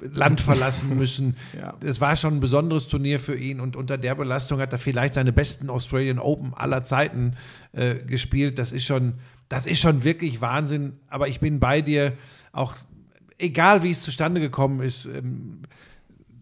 [0.00, 1.36] Land verlassen müssen.
[1.58, 1.74] Ja.
[1.80, 5.14] Es war schon ein besonderes Turnier für ihn und unter der Belastung hat er vielleicht
[5.14, 7.34] seine besten Australian Open aller Zeiten
[7.72, 8.58] äh, gespielt.
[8.58, 9.14] Das ist schon,
[9.48, 10.94] das ist schon wirklich Wahnsinn.
[11.08, 12.14] Aber ich bin bei dir,
[12.52, 12.74] auch
[13.38, 15.04] egal wie es zustande gekommen ist.
[15.04, 15.62] Ähm,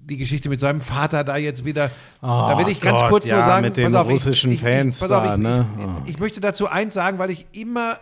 [0.05, 1.91] die Geschichte mit seinem Vater da jetzt wieder.
[2.21, 4.53] da will ich ganz Oh Gott, kurz ja, nur sagen, mit den pass auf, russischen
[4.53, 5.67] ich, ich, Fans auf, da, ich, ne?
[6.05, 7.99] ich, ich möchte dazu eins sagen, weil ich immer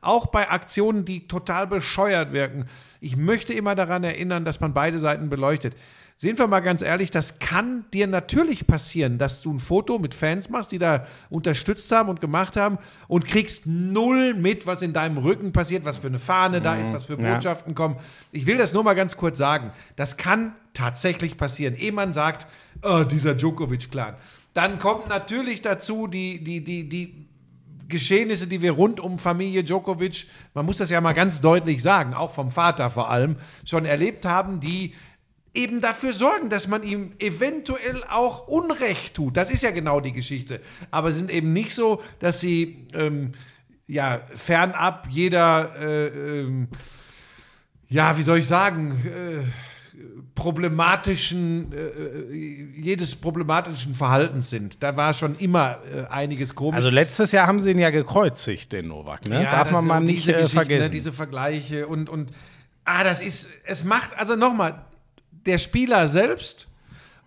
[0.00, 2.66] auch bei Aktionen, die total bescheuert wirken,
[3.00, 5.74] ich möchte immer daran erinnern, dass man beide Seiten beleuchtet.
[6.16, 10.14] Sehen wir mal ganz ehrlich, das kann dir natürlich passieren, dass du ein Foto mit
[10.14, 14.92] Fans machst, die da unterstützt haben und gemacht haben und kriegst null mit, was in
[14.92, 17.34] deinem Rücken passiert, was für eine Fahne da ist, was für Ja.
[17.34, 17.96] Botschaften kommen.
[18.30, 19.72] Ich will das nur mal ganz kurz sagen.
[19.96, 21.74] Das kann tatsächlich passieren.
[21.74, 22.46] Ehe man sagt,
[22.82, 24.14] oh, dieser Djokovic-Clan.
[24.52, 27.26] Dann kommt natürlich dazu die, die, die, die
[27.88, 32.14] Geschehnisse, die wir rund um Familie Djokovic, man muss das ja mal ganz deutlich sagen,
[32.14, 34.94] auch vom Vater vor allem, schon erlebt haben, die
[35.54, 39.36] eben dafür sorgen, dass man ihm eventuell auch Unrecht tut.
[39.36, 40.60] Das ist ja genau die Geschichte.
[40.90, 43.32] Aber sind eben nicht so, dass sie ähm,
[43.86, 46.06] ja fernab jeder, äh,
[46.40, 46.68] ähm,
[47.88, 49.44] ja, wie soll ich sagen, äh,
[50.34, 52.34] problematischen, äh,
[52.76, 54.82] jedes problematischen Verhaltens sind.
[54.82, 56.76] Da war schon immer äh, einiges komisch.
[56.76, 59.28] Also letztes Jahr haben sie ihn ja gekreuzigt, den Novak.
[59.28, 59.44] Ne?
[59.44, 60.84] Ja, Darf man mal nicht diese äh, Geschichten, vergessen.
[60.84, 62.32] Ne, diese Vergleiche und, und
[62.84, 64.84] ah, das ist, es macht, also nochmal,
[65.46, 66.68] der Spieler selbst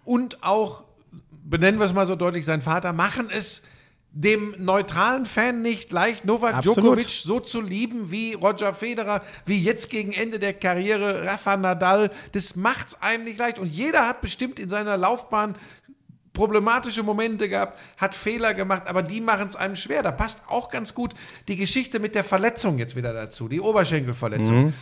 [0.03, 0.85] und auch,
[1.31, 3.63] benennen wir es mal so deutlich, sein Vater, machen es
[4.11, 6.77] dem neutralen Fan nicht leicht, Novak Absolut.
[6.77, 12.09] Djokovic so zu lieben wie Roger Federer, wie jetzt gegen Ende der Karriere Rafa Nadal.
[12.31, 13.59] Das macht's einem nicht leicht.
[13.59, 15.55] Und jeder hat bestimmt in seiner Laufbahn
[16.33, 20.03] problematische Momente gehabt, hat Fehler gemacht, aber die machen es einem schwer.
[20.03, 21.13] Da passt auch ganz gut
[21.47, 24.73] die Geschichte mit der Verletzung jetzt wieder dazu, die Oberschenkelverletzung.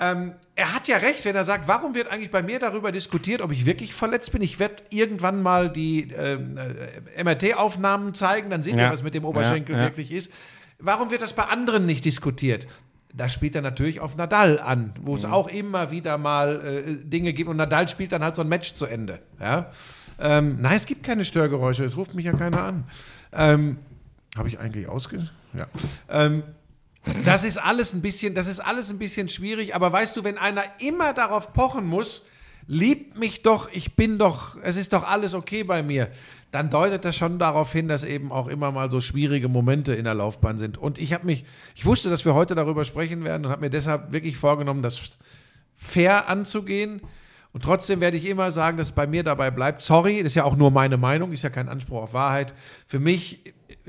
[0.00, 3.42] Ähm, er hat ja recht, wenn er sagt, warum wird eigentlich bei mir darüber diskutiert,
[3.42, 4.40] ob ich wirklich verletzt bin?
[4.40, 8.92] Ich werde irgendwann mal die ähm, äh, MRT-Aufnahmen zeigen, dann seht ihr, Ja.
[8.92, 9.88] was mit dem Oberschenkel Ja, ja.
[9.88, 10.32] wirklich ist.
[10.78, 12.66] Warum wird das bei anderen nicht diskutiert?
[13.12, 17.32] Da spielt er natürlich auf Nadal an, wo es auch immer wieder mal äh, Dinge
[17.34, 19.18] gibt und Nadal spielt dann halt so ein Match zu Ende.
[19.40, 19.70] Ja?
[20.18, 22.84] Ähm, nein, es gibt keine Störgeräusche, es ruft mich ja keiner an.
[23.32, 23.78] Ähm,
[24.36, 25.28] Habe ich eigentlich ausge...
[25.52, 25.66] Ja.
[27.24, 30.36] Das ist alles ein bisschen, das ist alles ein bisschen schwierig, aber weißt du, wenn
[30.36, 32.24] einer immer darauf pochen muss,
[32.66, 36.10] liebt mich doch, ich bin doch, es ist doch alles okay bei mir,
[36.52, 40.04] dann deutet das schon darauf hin, dass eben auch immer mal so schwierige Momente in
[40.04, 40.78] der Laufbahn sind.
[40.78, 41.44] Und ich habe mich,
[41.74, 45.18] ich wusste, dass wir heute darüber sprechen werden und habe mir deshalb wirklich vorgenommen, das
[45.74, 47.00] fair anzugehen
[47.52, 49.80] Und trotzdem werde ich immer sagen, dass es bei mir dabei bleibt.
[49.80, 52.54] Sorry, das ist ja auch nur meine Meinung, ist ja kein Anspruch auf Wahrheit.
[52.86, 53.40] Für mich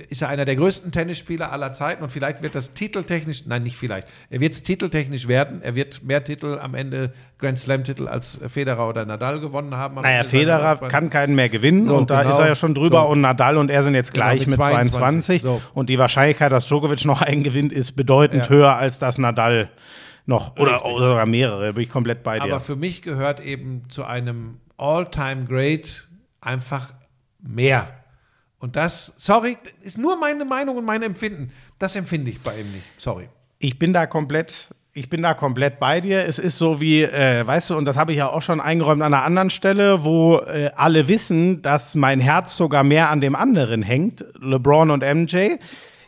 [0.10, 3.76] ist er einer der größten Tennisspieler aller Zeiten und vielleicht wird das titeltechnisch, nein, nicht
[3.78, 5.62] vielleicht, er wird es titeltechnisch werden.
[5.62, 9.96] Er wird mehr Titel am Ende, Grand Slam-Titel, als Federer oder Nadal gewonnen haben.
[9.96, 12.34] Naja, Federer kann keinen mehr gewinnen So, und da genau.
[12.34, 13.10] ist er ja schon drüber So.
[13.10, 15.42] und Nadal und er sind jetzt Genau, gleich mit mit 22.
[15.42, 15.42] 22.
[15.42, 15.62] So.
[15.74, 18.50] Und die Wahrscheinlichkeit, dass Djokovic noch einen gewinnt, ist bedeutend Ja.
[18.50, 19.70] höher, als dass Nadal
[20.26, 21.74] noch oder sogar mehrere.
[21.74, 22.44] Bin ich komplett bei dir.
[22.44, 26.08] Aber für mich gehört eben zu einem All-Time-Great
[26.42, 26.94] einfach
[27.40, 27.88] mehr.
[28.62, 31.52] Und das, sorry, ist nur meine Meinung und mein Empfinden.
[31.80, 32.86] Das empfinde ich bei ihm nicht.
[32.96, 33.28] Sorry.
[33.58, 36.26] Ich bin da komplett, ich bin da komplett bei dir.
[36.26, 39.02] Es ist so wie, äh, weißt du, und das habe ich ja auch schon eingeräumt
[39.02, 43.36] an einer anderen Stelle, wo äh, alle wissen, dass mein Herz sogar mehr an dem
[43.36, 45.58] anderen hängt, LeBron und MJ.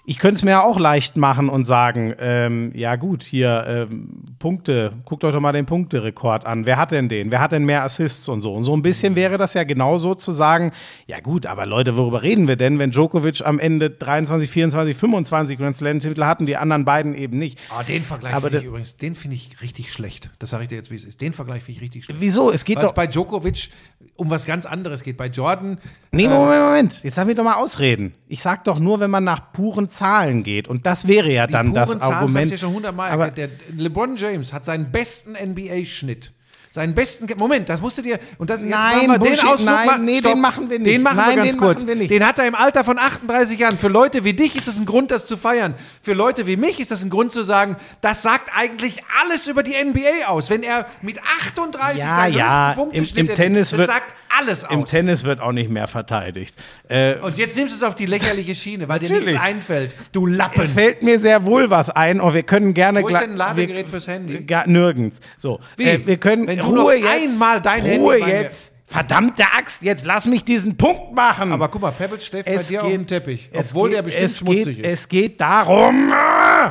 [0.06, 4.92] Ich könnte es mir auch leicht machen und sagen, ähm, ja gut, hier ähm, Punkte,
[5.06, 6.66] guckt euch doch mal den Punkterekord an.
[6.66, 7.32] Wer hat denn den?
[7.32, 8.54] Wer hat denn mehr Assists und so?
[8.54, 10.74] Und so ein bisschen wäre das ja genauso zu sagen,
[11.08, 15.58] ja gut, aber Leute, worüber reden wir denn, wenn Djokovic am Ende 23, 24, 25
[15.58, 17.58] Grand Slam-Titel hatten, die anderen beiden eben nicht?
[17.70, 20.32] Ah, den Vergleich finde ich übrigens, den finde ich richtig schlecht.
[20.40, 21.22] Das sage ich dir jetzt, wie es ist.
[21.22, 22.20] Den Vergleich finde ich richtig schlecht.
[22.20, 22.52] Wieso?
[22.52, 22.96] Es geht Weil es doch.
[22.96, 23.70] bei Djokovic
[24.18, 25.16] um was ganz anderes geht.
[25.16, 25.80] Bei Jordan,
[26.12, 27.04] Nee, Moment, Moment.
[27.04, 28.14] Jetzt lass mich doch mal ausreden.
[28.28, 30.68] Ich sag doch nur, wenn man nach puren Zahlen geht.
[30.68, 32.46] Und das wäre ja dann das Zahlen, Argument.
[32.46, 33.32] ich ja schon hundertmal aber.
[33.32, 36.34] Der LeBron James hat seinen besten NBA-Schnitt.
[36.74, 39.40] Seinen besten, Ge- Moment, das musst du dir, und das, jetzt Nein, machen wir Bullshit,
[39.44, 40.92] den Ausflug nein, nee, den machen wir nicht.
[40.92, 41.86] Den machen Nein, wir ganz den kurz.
[41.86, 42.10] wir nicht.
[42.10, 43.78] Den hat er im Alter von 38 Jahren.
[43.78, 45.76] Für Leute wie dich ist das ein Grund, das zu feiern.
[46.02, 49.62] Für Leute wie mich ist das ein Grund zu sagen, das sagt eigentlich alles über
[49.62, 50.50] die NBA aus.
[50.50, 54.66] Wenn er mit 38 Ja, seinen ja, Punkteschnitt im- im Tennis das wird- sagt alles
[54.66, 54.72] aus.
[54.72, 56.56] im Tennis wird auch nicht mehr verteidigt.
[56.90, 59.28] Äh, und jetzt nimmst du es auf die lächerliche Schiene, weil dir Natürlich.
[59.34, 59.96] nichts einfällt.
[60.12, 60.68] Du Lappen.
[60.68, 63.88] fällt mir sehr wohl was ein und wir können gerne Wo ist denn ein Ladegerät
[63.88, 64.40] fürs Handy?
[64.44, 65.20] Gar, nirgends.
[65.38, 65.84] So, Wie?
[65.84, 68.72] Äh, wir können Wenn Ruhe noch jetzt, einmal dein Handy Ruhe bei mir- jetzt.
[68.86, 71.52] Verdammte Axt, jetzt lass mich diesen Punkt machen.
[71.52, 74.02] Aber guck mal, Pebbles schläft bei Es dir auf geht- dem Teppich, obwohl geht, der
[74.04, 74.94] bestimmt es schmutzig geht, ist.
[74.94, 76.70] Es geht darum, äh,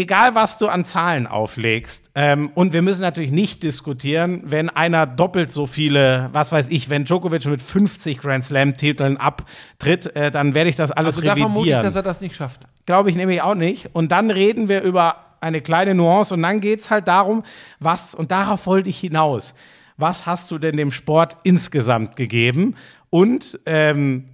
[0.00, 5.04] egal was du an Zahlen auflegst, ähm, und wir müssen natürlich nicht diskutieren, wenn einer
[5.06, 10.54] doppelt so viele, was weiß ich, wenn Djokovic mit 50 Grand Slam-Titeln abtritt, äh, dann
[10.54, 11.82] werde ich das alles also da vermute ich, revidieren.
[11.84, 12.62] dass er das nicht schafft.
[12.86, 13.90] Glaube ich nämlich auch nicht.
[13.92, 17.42] Und dann reden wir über eine kleine Nuance und dann geht es halt darum,
[17.80, 19.54] was, und darauf wollte ich hinaus,
[19.96, 22.76] was hast du denn dem Sport insgesamt gegeben?
[23.10, 24.28] Und ähm,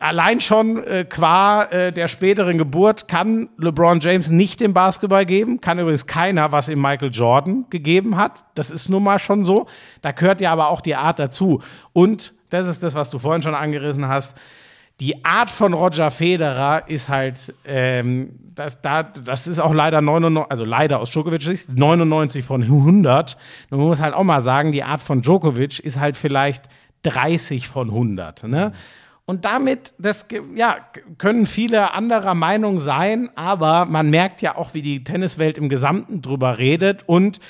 [0.00, 5.60] allein schon äh, qua äh, der späteren Geburt kann LeBron James nicht den Basketball geben,
[5.60, 8.44] kann übrigens keiner, was ihm Michael Jordan gegeben hat.
[8.54, 9.66] Das ist nun mal schon so.
[10.02, 11.62] Da gehört ja aber auch die Art dazu.
[11.92, 14.34] Und das ist das, was du vorhin schon angerissen hast.
[15.00, 20.50] Die Art von Roger Federer ist halt, ähm, das, da, das ist auch leider 99,
[20.50, 23.36] also leider aus Djokovic Sicht 99 von 100.
[23.70, 26.68] Und man muss halt auch mal sagen, die Art von Djokovic ist halt vielleicht
[27.02, 28.44] 30 von 100.
[28.44, 28.72] Ne?
[29.26, 30.76] Und damit, das ja,
[31.16, 36.20] können viele anderer Meinung sein, aber man merkt ja auch, wie die Tenniswelt im Gesamten
[36.20, 37.04] drüber redet.
[37.06, 37.40] Und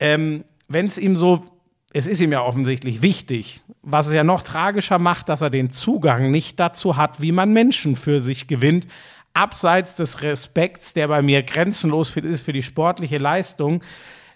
[0.00, 1.44] ähm, wenn es ihm so,
[1.92, 5.70] es ist ihm ja offensichtlich wichtig, was es ja noch tragischer macht, dass er den
[5.70, 8.86] Zugang nicht dazu hat, wie man Menschen für sich gewinnt,
[9.34, 13.82] abseits des Respekts, der bei mir grenzenlos ist für die sportliche Leistung.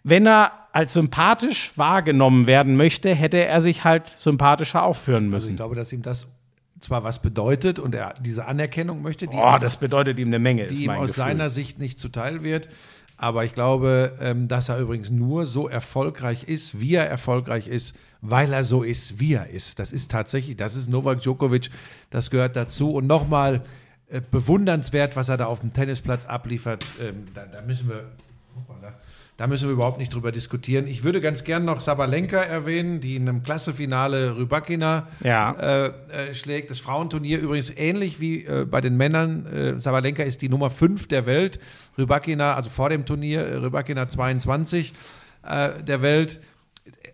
[0.03, 5.51] Wenn er als sympathisch wahrgenommen werden möchte, hätte er sich halt sympathischer aufführen Also müssen.
[5.51, 6.27] ich glaube, dass ihm das
[6.81, 10.39] zwar was bedeutet und er diese Anerkennung möchte, die, Oh, aus, das bedeutet ihm eine
[10.39, 11.15] Menge, die ihm aus Gefühl.
[11.25, 12.69] seiner Sicht nicht zuteil wird.
[13.25, 17.97] Aber ich glaube, ähm, dass er übrigens nur so erfolgreich ist, wie er erfolgreich ist,
[18.21, 19.79] weil er so ist, wie er ist.
[19.79, 21.71] Das ist tatsächlich, das ist Novak Djokovic,
[22.11, 22.93] das gehört dazu.
[22.93, 23.63] Und nochmal
[24.09, 26.85] äh, bewundernswert, was er da auf dem Tennisplatz abliefert.
[27.01, 28.05] Ähm, da, da müssen wir.
[28.57, 28.93] Hoppala.
[29.37, 30.87] Da müssen wir überhaupt nicht drüber diskutieren.
[30.87, 35.53] Ich würde ganz gern noch Sabalenka erwähnen, die in einem Klassefinale Rybakina Ja.
[35.53, 35.87] äh,
[36.29, 36.71] äh, schlägt.
[36.71, 39.47] Das Frauenturnier übrigens ähnlich wie äh, bei den Männern.
[39.47, 41.59] Äh, Sabalenka ist die Nummer 5 der Welt.
[41.99, 44.95] Rybakina, also vor dem Turnier, äh, Rybakina 22
[45.43, 46.41] äh, der Welt.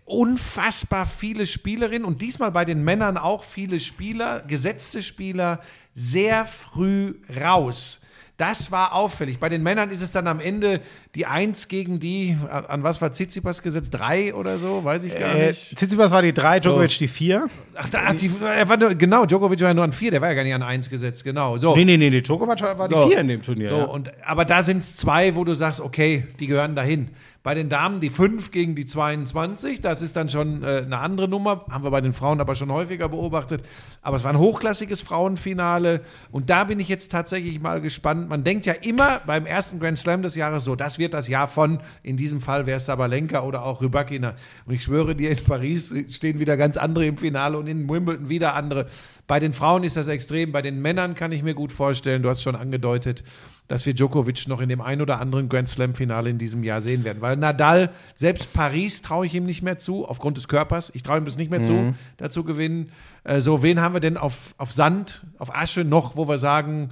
[0.05, 5.59] Unfassbar viele Spielerinnen und diesmal bei den Männern auch viele Spieler, gesetzte Spieler,
[5.93, 8.01] sehr früh raus.
[8.41, 9.37] Das war auffällig.
[9.39, 10.79] Bei den Männern ist es dann am Ende
[11.13, 13.93] die Eins gegen die, an an was war Tsitsipas gesetzt?
[13.93, 14.83] Drei oder so?
[14.83, 15.77] Weiß ich gar Äh, nicht.
[15.77, 17.47] Tsitsipas war die 3, Djokovic die 4.
[17.75, 20.21] Ach, da, ach die, er war nur, genau, Djokovic war ja nur an vier, der
[20.21, 21.57] war ja gar nicht an eins gesetzt, genau.
[21.57, 21.75] So.
[21.75, 23.09] Nee, nee, nee, nee, Djokovic war die So.
[23.09, 23.69] 4 in dem Turnier.
[23.69, 23.83] So, ja.
[23.83, 27.09] und, aber da sind es zwei, wo du sagst, okay, die gehören dahin.
[27.43, 31.27] Bei den Damen die 5 gegen die 22, das ist dann schon äh, eine andere
[31.27, 33.63] Nummer, haben wir bei den Frauen aber schon häufiger beobachtet.
[34.03, 38.29] Aber es war ein hochklassiges Frauenfinale und da bin ich jetzt tatsächlich mal gespannt.
[38.29, 41.47] Man denkt ja immer beim ersten Grand Slam des Jahres so, das wird das Jahr
[41.47, 44.35] von, in diesem Fall wäre es Sabalenka oder auch Rybakina.
[44.67, 48.29] Und ich schwöre dir, in Paris stehen wieder ganz andere im Finale und in Wimbledon
[48.29, 48.85] wieder andere.
[49.25, 52.29] Bei den Frauen ist das extrem, bei den Männern kann ich mir gut vorstellen, du
[52.29, 53.23] hast schon angedeutet,
[53.67, 57.03] dass wir Djokovic noch in dem ein oder anderen Grand Slam-Finale in diesem Jahr sehen
[57.03, 57.21] werden.
[57.21, 60.91] Weil Nadal, selbst Paris traue ich ihm nicht mehr zu, aufgrund des Körpers.
[60.93, 62.91] Ich traue ihm das nicht mehr zu, dazu gewinnen.
[63.23, 66.89] Äh, so, wen haben wir denn auf, auf Sand, auf Asche noch, wo wir sagen,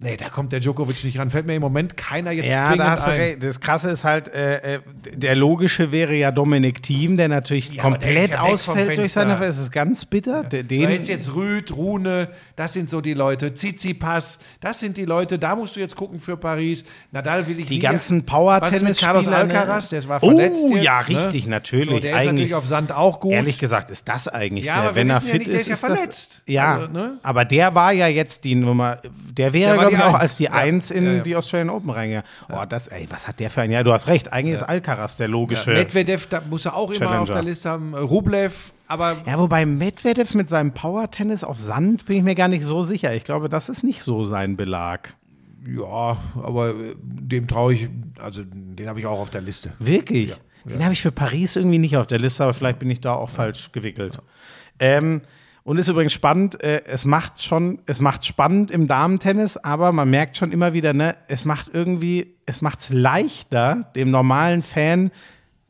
[0.00, 1.30] nee, da kommt der Djokovic nicht ran.
[1.30, 3.20] Fällt mir im Moment keiner jetzt Ja, zwingend da hast du ein.
[3.20, 3.42] recht.
[3.42, 4.80] Das Krasse ist halt, äh, äh,
[5.14, 8.96] der logische wäre ja Dominik Thiem, der natürlich Ja, aber der ist komplett ja ausfällt
[8.98, 9.44] durch seine.
[9.44, 10.42] Es ist ganz bitter.
[10.44, 13.54] Der- Da Den, ist jetzt Rüd, Rune, das sind so die Leute.
[13.54, 16.84] Tsitsipas, das sind die Leute, da musst du jetzt gucken für Paris.
[17.12, 18.88] Nadal will ich die nie- ganzen Power-Tennis-Spieler.
[18.88, 19.36] mit Carlos ne?
[19.36, 21.24] Alcaraz, der war verletzt Oh, jetzt, ja, ne?
[21.24, 21.88] richtig, natürlich.
[21.88, 23.32] So, der ist Eigentlich- natürlich auf Sand auch gut.
[23.32, 25.68] Ehrlich gesagt ist das eigentlich Ja, der, wenn er ja fit nicht, der ist, ist
[25.68, 26.42] ja ist das, verletzt.
[26.46, 27.18] Ja, Also, ne?
[27.22, 28.98] aber der war ja jetzt die Nummer,
[29.32, 30.48] der wäre, Der glaube ich, auch als die.
[30.48, 31.20] Eins in Ja, ja.
[31.20, 32.26] die Australian Open reingegangen.
[32.48, 35.16] Oh, das, ey, was hat der für ein, ja, du hast recht, eigentlich ist Alcaraz
[35.16, 35.70] der logische.
[35.72, 37.20] Medvedev, da muss er auch immer Challenger.
[37.22, 37.94] auf der Liste haben.
[37.94, 42.64] Rublev, aber Ja, wobei Medvedev mit seinem Power-Tennis auf Sand bin ich mir gar nicht
[42.64, 43.14] so sicher.
[43.14, 45.14] Ich glaube, das ist nicht so sein Belag.
[45.66, 47.88] ja, aber äh, dem traue ich,
[48.20, 49.72] also den habe ich auch auf der Liste.
[49.78, 50.34] Wirklich?
[50.64, 53.14] Den habe ich für Paris irgendwie nicht auf der Liste, aber vielleicht bin ich da
[53.14, 54.18] auch falsch gewickelt.
[54.78, 55.22] Ähm,
[55.62, 60.10] und ist übrigens spannend, äh, es macht schon, es macht spannend im Damentennis, aber man
[60.10, 65.10] merkt schon immer wieder, ne, es macht irgendwie, es macht es leichter, dem normalen Fan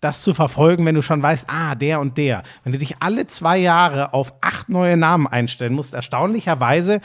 [0.00, 2.42] das zu verfolgen, wenn du schon weißt, ah, der und der.
[2.64, 7.00] Wenn du dich alle zwei Jahre auf acht neue Namen einstellen musst, erstaunlicherweise,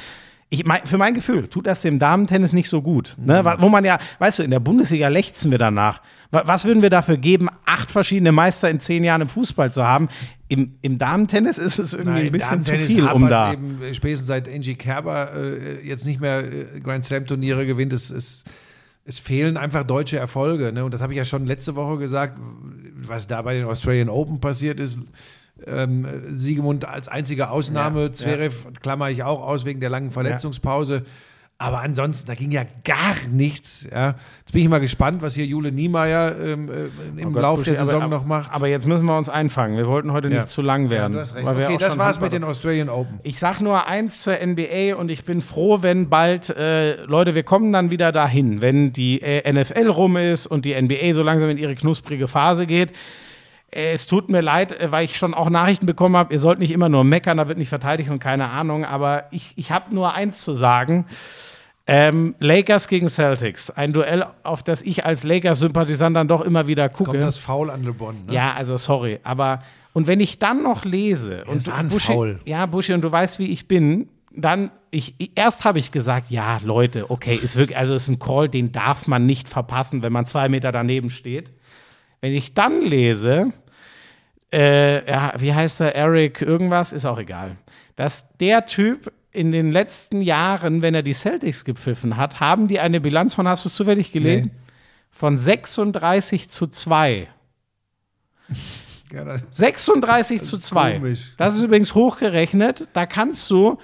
[0.49, 3.15] ich mein, für mein Gefühl, tut das dem Damentennis nicht so gut.
[3.17, 3.43] Ne?
[3.43, 6.01] Wa- Wo man ja, weißt du, in der Bundesliga lechzen wir danach.
[6.31, 9.85] Wa- Was würden wir dafür geben, acht verschiedene Meister in zehn Jahren im Fußball zu
[9.85, 10.07] haben?
[10.47, 13.53] Im, im Damentennis ist es irgendwie ein im bisschen zu viel, um da.
[13.53, 17.93] eben spätestens seit Angie Kerber äh, jetzt nicht mehr äh, Grand Slam Turniere gewinnt.
[17.93, 18.43] Es, es,
[19.05, 20.71] es fehlen einfach deutsche Erfolge.
[20.71, 20.85] Ne?
[20.85, 22.37] Und das habe ich ja schon letzte Woche gesagt,
[22.95, 24.99] was da bei den Australian Open passiert ist.
[25.65, 31.05] Ähm, Siegemund als einzige Ausnahme, Ja, Zverev klammer ich auch aus wegen der langen Verletzungspause.
[31.57, 33.87] Aber ansonsten, da ging ja gar nichts.
[33.89, 34.15] Ja.
[34.39, 37.63] Jetzt bin ich mal gespannt, was hier Jule Niemeyer ähm, äh, im Oh Gott, Lauf
[37.63, 38.51] der Saison aber, noch macht.
[38.53, 39.77] Aber jetzt müssen wir uns einfangen.
[39.77, 40.41] Wir wollten heute Ja.
[40.41, 41.13] nicht zu lang werden.
[41.13, 41.45] du hast recht.
[41.47, 43.19] weil wir Okay, das war's mit den Australian Open.
[43.23, 47.43] Ich sag nur eins zur NBA und ich bin froh, wenn bald, äh, Leute, wir
[47.43, 51.49] kommen dann wieder dahin, wenn die äh, NFL rum ist und die NBA so langsam
[51.49, 52.91] in ihre knusprige Phase geht.
[53.71, 56.59] Äh, Es tut mir leid, äh, weil ich schon auch Nachrichten bekommen habe, ihr sollt
[56.59, 59.93] nicht immer nur meckern, da wird nicht verteidigt und keine Ahnung, aber ich, ich habe
[59.93, 61.05] nur eins zu sagen.
[61.87, 66.89] Ähm, Lakers gegen Celtics, ein Duell, auf das ich als Lakers-Sympathisant dann doch immer wieder
[66.89, 67.11] gucke.
[67.11, 68.25] Kommt das Foul an LeBron.
[68.25, 68.33] Ne?
[68.33, 69.59] Ja, also sorry, aber
[69.93, 72.39] und wenn ich dann noch lese und es war ein Buschi, Foul.
[72.45, 76.57] ja, Buschi und du weißt, wie ich bin, dann ich erst habe ich gesagt, ja,
[76.63, 80.25] Leute, okay, ist wirklich, also ist ein Call, den darf man nicht verpassen, wenn man
[80.25, 81.51] zwei Meter daneben steht.
[82.25, 83.53] Wenn ich dann lese,
[84.51, 87.55] äh, ja, wie heißt er, Eric irgendwas, ist auch egal,
[87.97, 92.79] dass der Typ in den letzten Jahren, wenn er die Celtics gepfiffen hat, haben die
[92.79, 94.49] eine Bilanz von, hast du es zufällig gelesen?
[95.11, 97.27] Von 36 zu 2.
[99.13, 100.93] Ja, das- 36 zu ist 2.
[100.93, 101.33] komisch.
[101.37, 102.87] Das ist übrigens hochgerechnet.
[102.93, 103.77] Da kannst du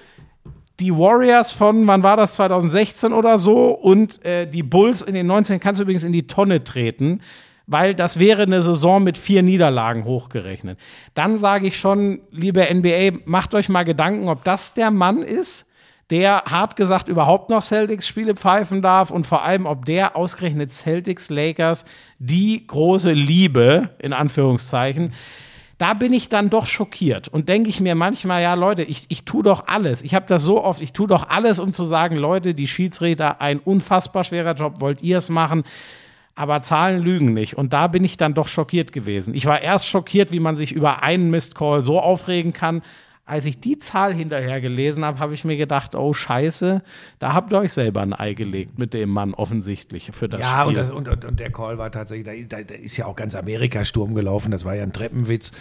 [0.80, 5.28] die Warriors von, wann war das, 2016 oder so, und äh, die Bulls in den
[5.28, 7.20] 19 kannst du übrigens in die Tonne treten,
[7.66, 10.78] weil das wäre eine Saison mit vier Niederlagen hochgerechnet.
[11.14, 15.68] Dann sage ich schon, liebe NBA, macht euch mal Gedanken, ob das der Mann ist,
[16.10, 21.30] der hart gesagt überhaupt noch Celtics-Spiele pfeifen darf und vor allem, ob der ausgerechnet Celtics,
[21.30, 21.84] Lakers,
[22.18, 25.14] die große Liebe, in Anführungszeichen,
[25.78, 29.24] da bin ich dann doch schockiert und denke ich mir manchmal, ja Leute, ich, ich
[29.24, 30.02] tue doch alles.
[30.02, 33.40] Ich habe das so oft, ich tue doch alles, um zu sagen, Leute, die Schiedsrichter,
[33.40, 35.64] ein unfassbar schwerer Job, wollt ihr es machen?
[36.34, 37.54] Aber Zahlen lügen nicht.
[37.58, 39.34] Und da bin ich dann doch schockiert gewesen.
[39.34, 42.82] Ich war erst schockiert, wie man sich über einen Mistcall so aufregen kann.
[43.24, 46.82] Als ich die Zahl hinterher gelesen habe, habe ich mir gedacht, oh Scheiße,
[47.20, 50.64] da habt ihr euch selber ein Ei gelegt mit dem Mann offensichtlich für das Ja,
[50.64, 50.82] und, Spiel.
[50.82, 53.34] das, und, und, und der Call war tatsächlich, da, da, da ist ja auch ganz
[53.36, 55.52] Amerika Sturm gelaufen, das war ja ein Treppenwitz.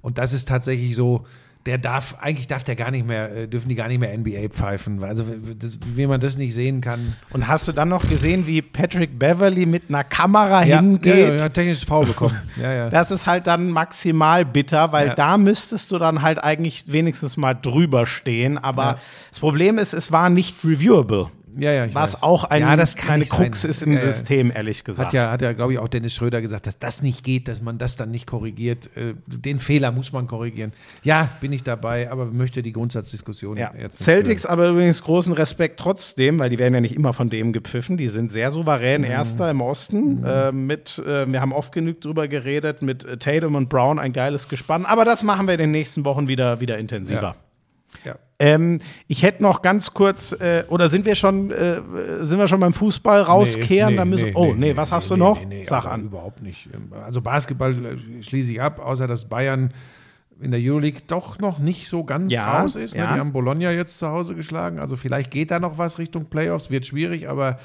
[0.00, 1.26] Und das ist tatsächlich so,
[1.66, 4.48] der darf, eigentlich darf der gar nicht mehr, äh, dürfen die gar nicht mehr NBA
[4.48, 5.04] pfeifen.
[5.04, 5.24] Also,
[5.58, 7.14] das, wie man das nicht sehen kann.
[7.30, 11.16] Und hast du dann noch gesehen, wie Patrick Beverly mit einer Kamera Ja, hingeht?
[11.28, 12.40] ja, ja, hat technisches Foul bekommen.
[12.60, 12.88] ja, ja.
[12.90, 15.14] Das ist halt dann maximal bitter, weil Ja.
[15.14, 18.56] da müsstest du dann halt eigentlich wenigstens mal drüber stehen.
[18.56, 18.98] Aber Ja.
[19.28, 21.28] das Problem ist, es war nicht reviewable.
[21.58, 22.22] Ja, ja, ich was weiß.
[22.22, 23.44] auch eine Ja, das kann kleine nicht sein.
[23.50, 23.98] Krux ist im Ja.
[24.00, 25.08] System, ehrlich gesagt.
[25.08, 27.60] Hat ja, hat ja glaube ich, auch Dennis Schröder gesagt, dass das nicht geht, dass
[27.62, 28.90] man das dann nicht korrigiert.
[28.96, 30.72] Äh, Den Fehler muss man korrigieren.
[31.02, 33.72] Ja, bin ich dabei, aber möchte die Grundsatzdiskussion Ja.
[33.78, 34.52] jetzt Celtics führen.
[34.52, 37.96] aber übrigens großen Respekt trotzdem, weil die werden ja nicht immer von dem gepfiffen.
[37.96, 40.24] Die sind sehr souverän Erster im Osten.
[40.24, 44.12] Äh, mit, äh, wir haben oft genug drüber geredet, mit äh, Tatum und Brown ein
[44.12, 44.86] geiles Gespann.
[44.86, 47.34] Aber das machen wir in den nächsten Wochen wieder, wieder intensiver.
[48.04, 48.16] Ja.
[48.38, 51.80] Ähm, ich hätte noch ganz kurz, äh, oder sind wir schon, äh,
[52.20, 53.96] sind wir schon beim Fußball rauskehren?
[53.96, 55.38] Da müssen, oh, nee, was hast du noch?
[55.62, 56.04] Sag also an.
[56.04, 56.68] Überhaupt nicht.
[57.04, 59.74] Also Basketball äh, schließe ich ab, außer dass Bayern
[60.40, 62.94] in der Euroleague doch noch nicht so ganz Ja, raus ist.
[62.94, 63.02] Ne?
[63.02, 63.14] ja.
[63.14, 64.78] Die haben Bologna jetzt zu Hause geschlagen.
[64.78, 67.58] Also vielleicht geht da noch was Richtung Playoffs, wird schwierig, aber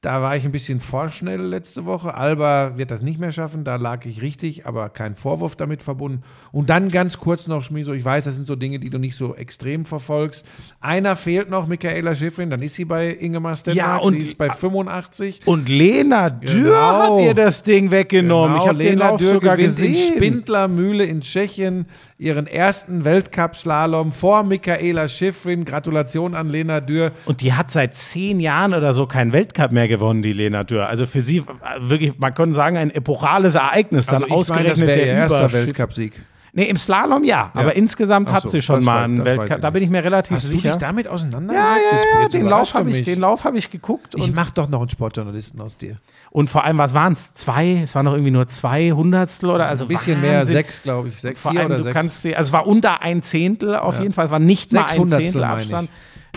[0.00, 2.14] da war ich ein bisschen vorschnell letzte Woche.
[2.14, 6.22] Alba wird das nicht mehr schaffen, da lag ich richtig, aber kein Vorwurf damit verbunden.
[6.52, 9.16] Und dann ganz kurz noch, Schmiso, ich weiß, das sind so Dinge, die du nicht
[9.16, 10.44] so extrem verfolgst.
[10.80, 14.38] Einer fehlt noch, Michaela Schiffrin, dann ist sie bei Ingemar Stenmark, Ja, und- sie ist
[14.38, 15.40] bei 85.
[15.46, 17.16] Und Lena Dürr Genau.
[17.16, 18.56] hat ihr das Ding weggenommen.
[18.58, 19.94] ich habe den Lena Lauf Dürr sogar gewinnt gesehen.
[19.94, 21.86] in Spindlermühle in Tschechien
[22.18, 25.64] ihren ersten Weltcup-Slalom vor Michaela Schiffrin.
[25.64, 27.12] Gratulation an Lena Dürr.
[27.26, 30.88] Und die hat seit zehn Jahren oder so keinen Weltcup mehr gewonnen, die Lena Dürr.
[30.88, 31.44] Also für sie äh,
[31.78, 34.06] wirklich, man könnte sagen, ein epochales Ereignis.
[34.06, 36.12] Dann Also ich meine, das ausgerechnet wäre ihr der erster Weltcup-Sieg.
[36.58, 39.26] Nee, im Slalom ja, aber insgesamt Ach hat so, sie schon das mal einen das
[39.26, 39.56] weiß Weltcup.
[39.58, 40.70] ich Da bin ich mir relativ Hast du sicher.
[40.72, 41.68] dich damit ja, auseinandergesetzt?
[41.92, 43.04] ja, Jetzt- ja, jetzt den überrascht Lauf habe du ich, mich.
[43.14, 44.14] den Lauf hab ich geguckt.
[44.16, 45.96] Ich Und, mache doch noch einen Sportjournalisten aus dir.
[46.30, 47.32] und vor allem, was waren es?
[47.34, 47.80] Zwei?
[47.84, 49.68] Es waren noch irgendwie nur zwei Hundertstel oder?
[49.68, 50.56] Also Ein bisschen mehr, Wahnsinn.
[50.56, 51.20] sechs, glaube ich.
[51.20, 51.94] Sechs, Vor vier allem, oder du sechs.
[51.94, 54.80] kannst sie, also es war unter ein Zehntel auf jeden Fall, es war nicht mal
[54.80, 55.72] ein Sechshundertstel, Zehntel meine ich.
[55.74, 55.90] Abstand.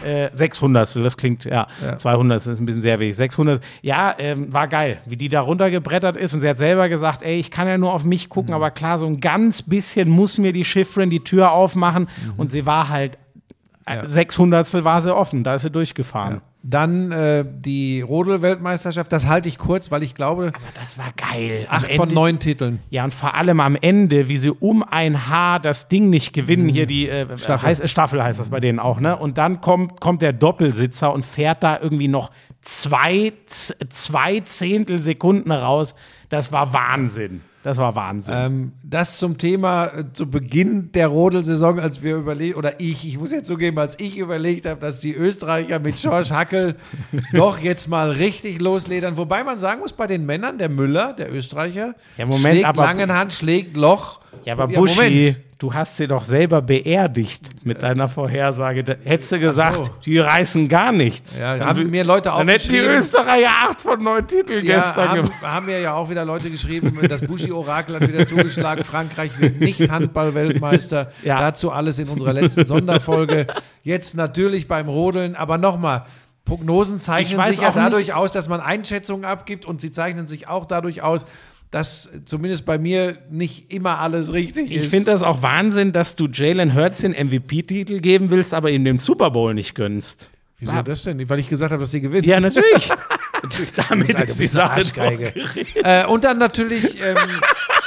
[0.04, 1.68] Äh, 600, das klingt, ja,
[1.98, 3.16] 200 ist ein bisschen sehr wenig.
[3.16, 7.22] 600, ja, ähm, war geil, wie die da runtergebrettert ist und sie hat selber gesagt,
[7.24, 8.56] ey, ich kann ja nur auf mich gucken, Mhm.
[8.56, 12.34] aber klar, so ein ganz bisschen muss mir die Schiffrin die Tür aufmachen Mhm.
[12.38, 13.18] und sie war halt,
[13.86, 16.42] äh, 600 war sie offen, da ist sie durchgefahren.
[16.64, 21.66] Dann äh, die Rodel-Weltmeisterschaft, das halte ich kurz, weil ich glaube, Aber das war geil.
[21.68, 22.80] Am acht von Ende- neun Titeln.
[22.91, 26.70] Ja, und vor allem am Ende, wie sie um ein Haar das Ding nicht gewinnen,
[26.70, 27.68] hier die äh, Staffel.
[27.68, 29.18] Heißt, äh, Staffel heißt das bei denen auch, ne?
[29.18, 32.30] Und dann kommt, kommt der Doppelsitzer und fährt da irgendwie noch
[32.62, 35.95] zwei, zwei Zehntel Sekunden raus.
[36.32, 37.42] Das war Wahnsinn.
[37.64, 38.34] Das war Wahnsinn.
[38.36, 43.20] Ähm, das zum Thema äh, zu Beginn der Rodelsaison, als wir überlegt, oder ich, ich
[43.20, 46.76] muss jetzt zugeben, als ich überlegt habe, dass die Österreicher mit George Hackel
[47.34, 49.16] doch jetzt mal richtig losledern.
[49.18, 52.82] Wobei man sagen muss, bei den Männern, der Müller, der Österreicher, Ja, Moment, schlägt aber-
[52.84, 54.22] Langenhand, schlägt Loch.
[54.46, 55.38] ja, aber Ja, Buschi, Moment.
[55.62, 58.84] Du hast sie doch selber beerdigt mit deiner Vorhersage.
[58.84, 61.38] Da hättest du gesagt, die reißen gar nichts.
[61.38, 62.80] Ja, haben mir Leute Dann hätten die.
[62.80, 65.41] Österreicher acht von neun Titeln Ja, gestern haben, gemacht.
[65.43, 69.89] haben mir ja auch wieder Leute geschrieben, das Buschi-Orakel hat wieder zugeschlagen, Frankreich wird nicht
[69.89, 71.12] Handball-Weltmeister.
[71.24, 71.39] Ja.
[71.39, 73.45] Dazu alles in unserer letzten Sonderfolge.
[73.84, 76.05] Jetzt natürlich beim Rodeln, aber nochmal,
[76.45, 80.28] Prognosen zeichnen sich ja auch dadurch nicht- aus, dass man Einschätzungen abgibt und sie zeichnen
[80.28, 81.26] sich auch dadurch aus,
[81.72, 84.84] dass zumindest bei mir nicht immer alles richtig ist.
[84.84, 88.84] Ich finde das auch Wahnsinn, dass du Jalen Hurts den MVP-Titel geben willst, aber ihm
[88.84, 90.30] den Super Bowl nicht gönnst.
[90.59, 91.28] Wieso das denn?
[91.28, 92.28] Weil ich gesagt habe, dass sie gewinnen.
[92.28, 92.89] Ja, natürlich.
[93.41, 95.34] natürlich damit ist du die Sache Arschgeige.
[95.84, 97.17] Äh, und dann natürlich, ähm,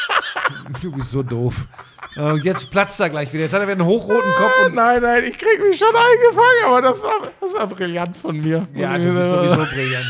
[0.82, 1.68] du bist so doof.
[2.16, 3.42] Äh, jetzt platzt er gleich wieder.
[3.44, 6.64] Jetzt hat er wieder einen hochroten Kopf und Nein, nein, ich krieg mich schon eingefangen,
[6.66, 8.68] aber das war, das war brillant von mir.
[8.74, 10.06] Ja, du bist sowieso brillant.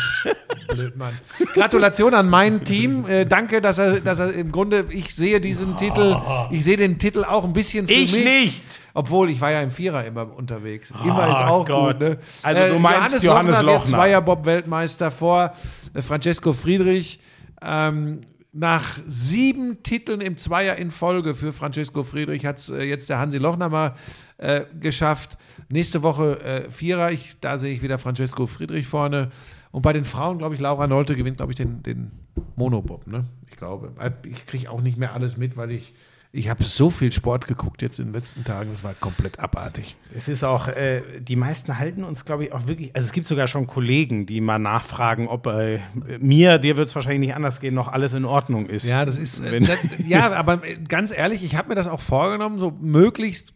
[0.69, 1.19] Blöd, Mann.
[1.55, 3.07] Gratulation an mein Team.
[3.07, 6.17] Äh, danke, dass er, dass er im Grunde, ich sehe diesen Titel,
[6.51, 8.25] ich sehe den Titel auch ein bisschen für Ich mich.
[8.25, 8.65] nicht.
[8.97, 10.93] Obwohl, ich war ja im Vierer immer unterwegs.
[11.05, 11.99] Immer ist auch Gott.
[12.01, 12.09] gut.
[12.11, 12.19] Ne?
[12.43, 13.85] Also du meinst Johannes wird Lochner.
[13.85, 15.53] Zweierbob-Weltmeister vor
[15.95, 17.19] äh, Francesco Friedrich.
[17.63, 18.21] Ähm,
[18.55, 23.19] nach sieben Titeln im Zweier in Folge für Francesco Friedrich hat es äh, jetzt der
[23.19, 23.95] Hansi Lochner mal
[24.39, 25.37] äh, geschafft.
[25.71, 29.31] Nächste Woche äh, Vierer, ich, da sehe ich wieder Francesco Friedrich vorne.
[29.73, 32.13] Und bei den Frauen, glaube ich, Laura Nolte gewinnt, glaube ich, den, den
[32.55, 33.09] Monobob.
[33.09, 33.25] Ne?
[33.51, 33.93] Ich glaube.
[34.25, 35.93] Ich kriege auch nicht mehr alles mit, weil ich,
[36.35, 38.71] ich habe so viel Sport geguckt jetzt in den letzten Tagen.
[38.73, 39.97] Das war komplett abartig.
[40.13, 43.29] Es ist auch, äh, die meisten halten uns, glaube ich, auch wirklich, also es gibt
[43.29, 45.81] sogar schon Kollegen, die mal nachfragen, ob bei
[46.19, 48.85] mir, dir wird es wahrscheinlich nicht anders gehen, noch alles in Ordnung ist.
[48.85, 49.41] Ja, das ist.
[49.41, 53.55] Äh, das, ja, aber äh, ganz ehrlich, ich habe mir das auch vorgenommen, so möglichst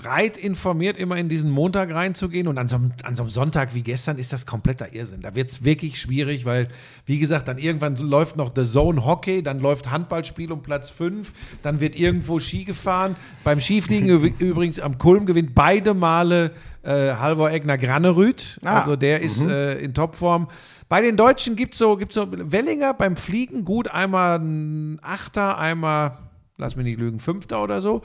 [0.00, 2.46] breit informiert immer in diesen Montag reinzugehen.
[2.48, 5.20] Und an so, einem, an so einem Sonntag wie gestern ist das kompletter Irrsinn.
[5.20, 6.68] Da wird es wirklich schwierig, weil,
[7.06, 11.32] wie gesagt, dann irgendwann läuft noch The Zone Hockey, dann läuft Handballspiel um Platz 5,
[11.62, 13.16] dann wird irgendwo Ski gefahren.
[13.44, 18.58] Beim Skifliegen üb- übrigens am Kulm gewinnt beide Male äh, Halvor Egner Granerüth.
[18.64, 18.80] Ah.
[18.80, 20.48] Also der ist äh, in Topform.
[20.88, 25.58] Bei den Deutschen gibt es so, gibt's so Wellinger beim Fliegen gut, einmal ein Achter,
[25.58, 26.16] einmal,
[26.56, 28.00] lass mich nicht lügen, Fünfter oder so.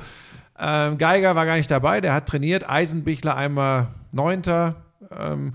[0.66, 2.70] Ähm, Geiger war gar nicht dabei, der hat trainiert.
[2.70, 4.76] Eisenbichler einmal Neunter.
[5.12, 5.52] Ähm,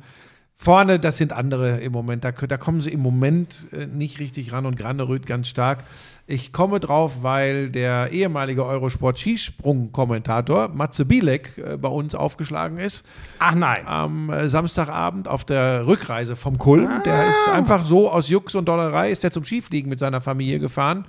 [0.55, 2.25] Vorne, das sind andere im Moment.
[2.25, 5.85] Da, da kommen sie im Moment äh, nicht richtig ran und Graneröd ganz stark.
[6.31, 13.07] Ich komme drauf, weil der ehemalige Eurosport-Skisprung-Kommentator Matze Bielek äh, bei uns aufgeschlagen ist
[13.39, 13.79] Ach nein.
[13.87, 16.91] am äh, Samstagabend auf der Rückreise vom Kulm.
[17.07, 20.59] Der ist einfach so aus Jux und Dollerei ist der zum Skifliegen mit seiner Familie
[20.59, 21.07] gefahren.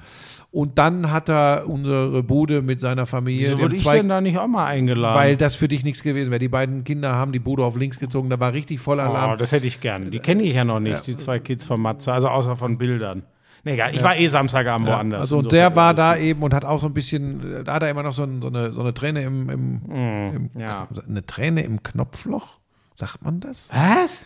[0.51, 3.49] Und dann hat er unsere Bude mit seiner Familie.
[3.49, 5.17] Wieso wurde ich denn da nicht auch mal eingeladen?
[5.17, 6.39] weil das für dich nichts gewesen wäre.
[6.39, 9.34] Die beiden Kinder haben die Bude auf links gezogen, da war richtig voller Alarm.
[9.34, 10.11] oh, das hätte ich gern.
[10.11, 13.24] Die kenne ich ja noch nicht, die zwei Kids von Matze, also außer von Bildern.
[13.64, 15.20] Nee, egal, ich war eh Samstagabend woanders.
[15.22, 17.84] Also und Insofern der war da eben und hat auch so ein bisschen, da hat
[17.84, 20.88] er immer noch so, ein, so, eine, so eine Träne im, im, im Mm, ja.
[21.07, 22.60] eine Träne im Knopfloch,
[22.95, 23.70] sagt man das?
[23.72, 24.26] Was?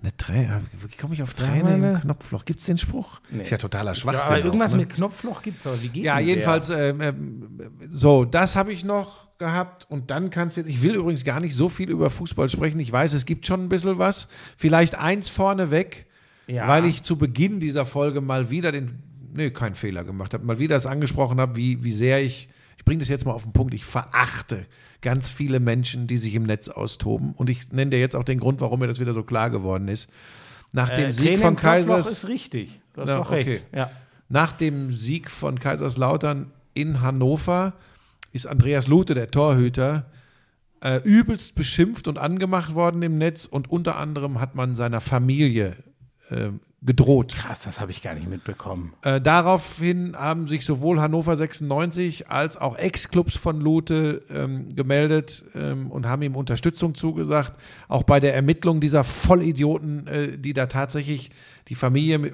[0.00, 2.44] Eine Träne, wie komme ich auf Träne im Knopfloch?
[2.44, 3.20] Gibt es den Spruch?
[3.36, 4.36] Ist ja totaler Ja, Schwachsinn.
[4.36, 4.82] aber irgendwas auch, ne?
[4.82, 7.48] mit Knopfloch gibt's aber wie geht Ja, jedenfalls, ähm, ähm,
[7.90, 11.40] so, das habe ich noch gehabt und dann kannst du jetzt, ich will übrigens gar
[11.40, 12.78] nicht so viel über Fußball sprechen.
[12.78, 14.28] Ich weiß, es gibt schon ein bisschen was.
[14.56, 16.06] Vielleicht eins vorneweg,
[16.48, 16.66] Ja.
[16.66, 19.02] weil ich zu Beginn dieser Folge mal wieder den,
[19.34, 22.84] nee, keinen Fehler gemacht habe, mal wieder es angesprochen habe, wie, wie sehr ich, ich
[22.84, 24.66] bringe das jetzt mal auf den Punkt, ich verachte
[25.02, 27.32] ganz viele Menschen, die sich im Netz austoben.
[27.36, 29.86] Und ich nenne dir jetzt auch den Grund, warum mir das wieder so klar geworden
[29.88, 30.10] ist.
[30.72, 32.10] Nach dem Äh, Sieg von Kaisers.
[32.10, 32.80] ist richtig.
[32.94, 33.48] Du hast Ja, doch recht.
[33.48, 33.60] okay.
[33.74, 33.90] Ja.
[34.28, 37.74] Nach dem Sieg von Kaiserslautern in Hannover
[38.32, 40.06] ist Andreas Lute, der Torhüter,
[40.82, 45.76] äh, übelst beschimpft und angemacht worden im Netz und unter anderem hat man seiner Familie
[46.30, 46.50] äh,
[46.80, 47.34] gedroht.
[47.34, 48.92] Krass, das habe ich gar nicht mitbekommen.
[49.02, 55.90] Äh, daraufhin haben sich sowohl Hannover 96 als auch Ex-Clubs von Lute ähm, gemeldet ähm,
[55.90, 57.54] und haben ihm Unterstützung zugesagt.
[57.88, 61.30] Auch bei der Ermittlung dieser Vollidioten, äh, die da tatsächlich
[61.68, 62.32] die Familie mit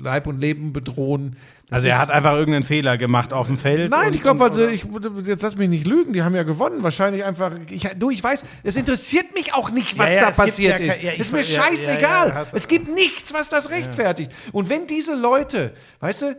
[0.00, 1.36] Leib und Leben bedrohen.
[1.70, 3.90] Das Also er hat einfach irgendeinen Fehler gemacht auf dem Feld.
[3.90, 4.86] Nein, und- ich glaube, also ich,
[5.26, 6.82] jetzt lass mich nicht lügen, die haben ja gewonnen.
[6.82, 7.52] Wahrscheinlich einfach.
[7.68, 11.02] Ich, du, ich weiß, es interessiert mich auch nicht, was Ja, ja, da passiert ist.
[11.02, 12.46] ja, ist mir scheißegal.
[12.52, 14.32] es gibt nichts, was das rechtfertigt.
[14.52, 16.36] Und wenn diese Leute, weißt du,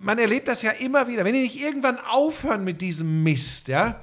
[0.00, 4.00] man erlebt das ja immer wieder, wenn die nicht irgendwann aufhören mit diesem Mist, ja,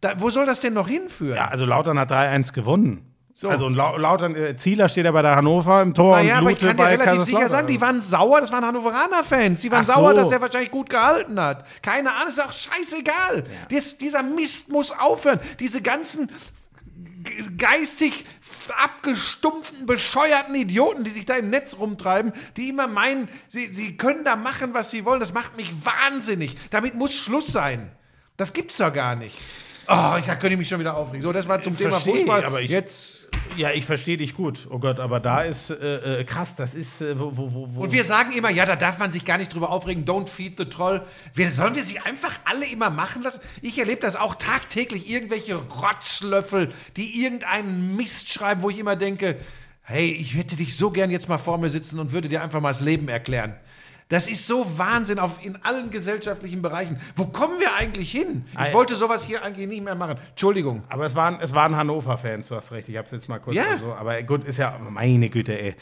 [0.00, 1.36] da, wo soll das denn noch hinführen?
[1.36, 3.15] Ja, also Lautern hat 3-1 gewonnen.
[3.38, 3.50] So.
[3.50, 6.40] Also und Lau- Lautern, äh, Zieler steht ja bei der Hannover im Tor Naja, und
[6.44, 9.60] aber ich kann dir relativ sicher sagen, die waren sauer, das waren Hannoveraner-Fans.
[9.60, 10.20] Die waren Ach sauer, so.
[10.22, 11.66] dass er wahrscheinlich gut gehalten hat.
[11.82, 13.44] Keine Ahnung, ist auch scheißegal.
[13.70, 15.38] Dies, dieser Mist muss aufhören.
[15.60, 16.30] Diese ganzen
[17.24, 18.24] ge- geistig
[18.82, 24.24] abgestumpften, bescheuerten Idioten, die sich da im Netz rumtreiben, die immer meinen, sie, sie können
[24.24, 25.20] da machen, was sie wollen.
[25.20, 26.56] Das macht mich wahnsinnig.
[26.70, 27.90] Damit muss Schluss sein.
[28.38, 29.36] Das gibt's doch gar nicht.
[29.88, 31.22] Oh, ich da könnte ich mich schon wieder aufregen.
[31.22, 32.44] So, das war zum Thema Versteh ich, Fußball.
[32.44, 34.66] aber ich- Jetzt Ja, ich verstehe dich gut.
[34.70, 37.80] Oh Gott, aber da ist äh, äh, krass, das ist äh, wo, wo, wo, wo.
[37.82, 40.58] Und wir sagen immer, ja, da darf man sich gar nicht drüber aufregen, don't feed
[40.58, 41.02] the troll.
[41.32, 43.40] Wir, sollen wir sie einfach alle immer machen lassen?
[43.62, 49.36] Ich erlebe das auch tagtäglich, irgendwelche Rotzlöffel, die irgendeinen Mist schreiben, wo ich immer denke,
[49.82, 52.60] hey, ich hätte dich so gern jetzt mal vor mir sitzen und würde dir einfach
[52.60, 53.54] mal das Leben erklären.
[54.08, 57.00] Das ist so Wahnsinn auf, in allen gesellschaftlichen Bereichen.
[57.16, 58.44] Wo kommen wir eigentlich hin?
[58.64, 60.16] Ich wollte sowas hier eigentlich nicht mehr machen.
[60.30, 60.84] Entschuldigung.
[60.88, 62.88] aber es waren, es waren Hannover-Fans, du hast recht.
[62.88, 63.76] Ich habe es jetzt mal kurz Ja.
[63.78, 63.92] so.
[63.94, 65.74] Aber gut, ist ja, meine Güte, ey.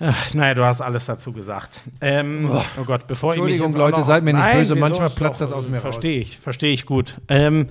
[0.00, 1.80] Ach, naja, du hast alles dazu gesagt.
[2.00, 2.84] Ähm, oh.
[2.84, 5.66] Gott, bevor ich mich Entschuldigung, Leute, seid mir nicht Nein, böse, manchmal platzt das aus
[5.66, 5.80] mir.
[5.80, 7.16] Verstehe ich, verstehe ich gut.
[7.28, 7.68] Ähm,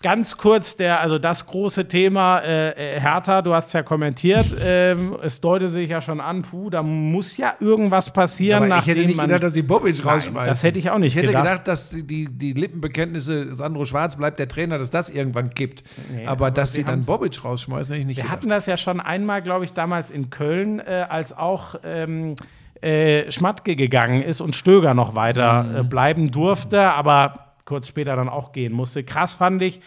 [0.00, 4.46] ganz kurz, der, also das große Thema äh, äh, Hertha, du hast es ja kommentiert,
[4.64, 8.86] ähm, es deutet sich ja schon an, puh, da muss ja irgendwas passieren, Aber ich
[8.86, 10.48] hätte nicht gedacht, dass sie Bobic Nein, rausschmeißen.
[10.48, 11.44] das hätte ich auch nicht Ich hätte gedacht.
[11.44, 15.82] gedacht, dass die, die, Lippenbekenntnisse Sandro Schwarz bleibt der Trainer, dass das irgendwann kippt.
[16.22, 18.36] aber, aber dass sie dann Bobic rausschmeißen, hätte ich nicht Wir gedacht.
[18.38, 22.36] hatten das ja schon einmal, glaube ich, damals in Köln, äh, als auch ähm,
[22.80, 25.76] äh, Schmatke gegangen ist und Stöger noch weiter Mhm.
[25.76, 29.04] äh, bleiben durfte, aber kurz später dann auch gehen musste.
[29.04, 29.80] Krass fand ich.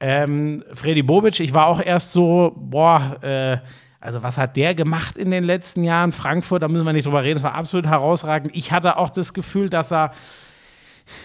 [0.00, 3.58] Ähm, Freddy Bobic, ich war auch erst so, boah, äh,
[4.00, 6.12] also was hat der gemacht in den letzten Jahren?
[6.12, 8.54] Frankfurt, da müssen wir nicht drüber reden, das war absolut herausragend.
[8.54, 10.12] Ich hatte auch das Gefühl, dass er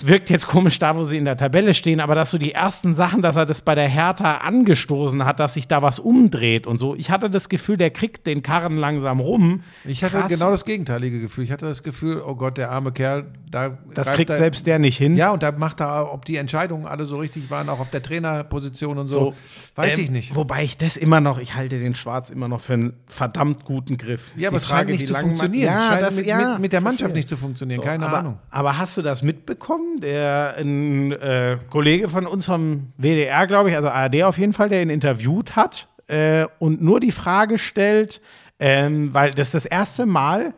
[0.01, 2.93] wirkt jetzt komisch da, wo sie in der Tabelle stehen, aber dass so die ersten
[2.93, 6.77] Sachen, dass er das bei der Hertha angestoßen hat, dass sich da was umdreht und
[6.79, 6.95] so.
[6.95, 9.63] Ich hatte das Gefühl, der kriegt den Karren langsam rum.
[9.85, 10.31] Ich hatte Krass.
[10.31, 11.43] genau das gegenteilige Gefühl.
[11.43, 14.79] Ich hatte das Gefühl, oh Gott, der arme Kerl, da Das kriegt er, selbst der
[14.79, 15.15] nicht hin.
[15.15, 18.01] Ja, und da macht er, ob die Entscheidungen alle so richtig waren, auch auf der
[18.01, 19.33] Trainerposition und so,
[19.75, 20.35] weiß ähm, ich nicht.
[20.35, 23.97] Wobei ich das immer noch, ich halte den Schwarz immer noch für einen verdammt guten
[23.97, 24.31] Griff.
[24.35, 25.73] Ja, aber es scheint nicht zu funktionieren.
[25.73, 27.17] es Ja, scheint das, mit, ja, mit, mit der Mannschaft verstehe.
[27.17, 27.81] nicht zu funktionieren.
[27.81, 28.39] So, Keine aber, Ahnung.
[28.49, 29.72] Aber hast du das mitbekommen?
[30.01, 34.69] Der ein äh, Kollege von uns vom WDR, glaube ich, also ARD auf jeden Fall,
[34.69, 38.21] der ihn interviewt hat äh, und nur die Frage stellt,
[38.59, 40.53] Ähm, weil das ist das erste Mal,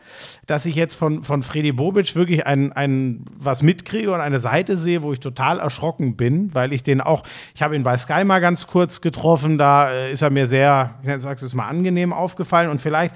[0.45, 4.77] dass ich jetzt von, von Freddy Bobic wirklich ein, ein, was mitkriege und eine Seite
[4.77, 7.23] sehe, wo ich total erschrocken bin, weil ich den auch,
[7.55, 10.95] ich habe ihn bei Sky mal ganz kurz getroffen, da äh, ist er mir sehr,
[11.03, 13.15] ich sage es mal, angenehm aufgefallen und vielleicht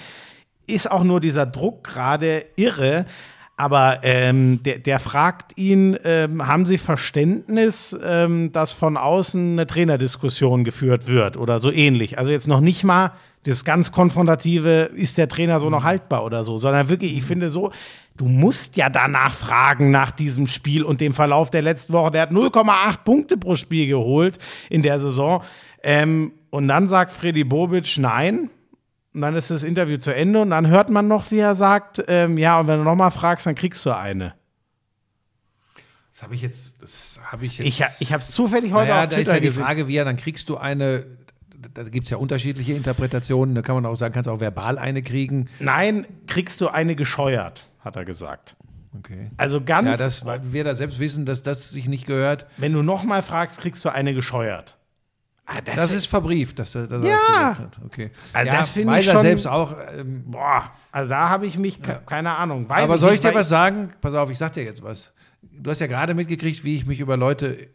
[0.65, 3.05] ist auch nur dieser Druck gerade irre.
[3.59, 9.67] Aber ähm, der, der fragt ihn, ähm, haben Sie Verständnis, ähm, dass von außen eine
[9.67, 12.17] Trainerdiskussion geführt wird oder so ähnlich?
[12.17, 13.11] Also jetzt noch nicht mal
[13.43, 17.49] das ganz konfrontative, ist der Trainer so noch haltbar oder so, sondern wirklich, ich finde
[17.49, 17.73] so,
[18.15, 22.11] du musst ja danach fragen nach diesem Spiel und dem Verlauf der letzten Woche.
[22.11, 24.39] Der hat 0,8 Punkte pro Spiel geholt
[24.69, 25.43] in der Saison.
[25.83, 28.49] Ähm, und dann sagt Freddy Bobic, nein,
[29.19, 32.01] und dann ist das Interview zu Ende und dann hört man noch, wie er sagt,
[32.07, 34.33] ähm, ja, und wenn du nochmal fragst, dann kriegst du eine.
[36.13, 37.67] Das habe ich jetzt, das habe ich jetzt.
[37.67, 39.63] Ich, ich habe es zufällig heute naja, auf da ist Twitter ja die gesehen.
[39.65, 41.03] Frage, wie ja, dann kriegst du eine,
[41.73, 45.01] da gibt es ja unterschiedliche Interpretationen, da kann man auch sagen, kannst auch verbal eine
[45.01, 45.49] kriegen.
[45.59, 48.55] Nein, kriegst du eine gescheuert, hat er gesagt.
[48.97, 49.31] Okay.
[49.35, 52.47] Also ganz, Ja, das, weil wir da selbst wissen, dass das sich nicht gehört.
[52.55, 54.77] wenn du nochmal fragst, kriegst du eine gescheuert.
[55.51, 57.15] Ah, Das ist verbrieft, dass er, dass er Ja.
[57.17, 57.27] das
[57.57, 57.85] gesagt hat.
[57.85, 58.11] Okay.
[58.33, 59.75] Also ja, das finde ich er schon- selbst auch.
[59.97, 62.69] Ähm, Boah, also da habe ich mich, ke- keine Ahnung.
[62.69, 63.91] Weiß aber soll ich dir was sagen?
[63.99, 65.11] Pass auf, ich sag dir jetzt was.
[65.41, 67.67] Du hast ja gerade mitgekriegt, wie ich mich über Leute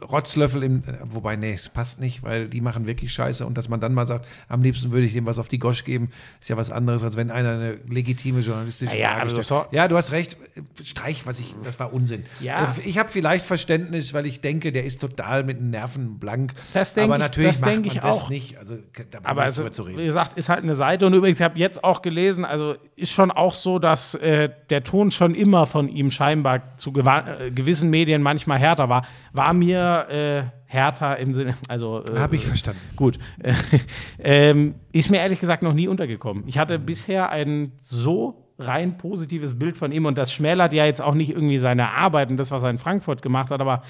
[0.00, 3.80] Rotzlöffel im, wobei, nee, es passt nicht, weil die machen wirklich Scheiße und dass man
[3.80, 6.56] dann mal sagt, am liebsten würde ich dem was auf die Gosch geben, ist ja
[6.56, 9.66] was anderes, als wenn einer eine legitime journalistische Ja, ja, Frage aber stellt.
[9.72, 10.36] ja, du hast recht,
[10.82, 12.24] Streich, was ich, das war Unsinn.
[12.40, 12.74] Ja.
[12.84, 16.52] Ich habe vielleicht Verständnis, weil ich denke, der ist total mit den Nerven blank.
[16.74, 18.30] Das denk aber ich- natürlich das macht denk man ich das auch.
[18.30, 18.58] nicht.
[18.58, 18.76] Also,
[19.10, 20.04] da Aber also, zu wie reden.
[20.06, 21.06] gesagt, ist halt eine Seite.
[21.06, 24.84] Und übrigens, ich habe jetzt auch gelesen, also ist schon auch so, dass äh, der
[24.84, 29.06] Ton schon immer von ihm scheinbar zu äh, gewissen Medien manchmal härter war.
[29.32, 32.02] War mir äh, härter im Sinne, also.
[32.04, 32.80] Äh, Habe ich verstanden.
[32.96, 33.18] Gut.
[34.18, 36.44] ähm, ist mir ehrlich gesagt noch nie untergekommen.
[36.46, 41.00] Ich hatte bisher ein so rein positives Bild von ihm und das schmälert ja jetzt
[41.02, 43.82] auch nicht irgendwie seine Arbeit und das, was er in Frankfurt gemacht hat, aber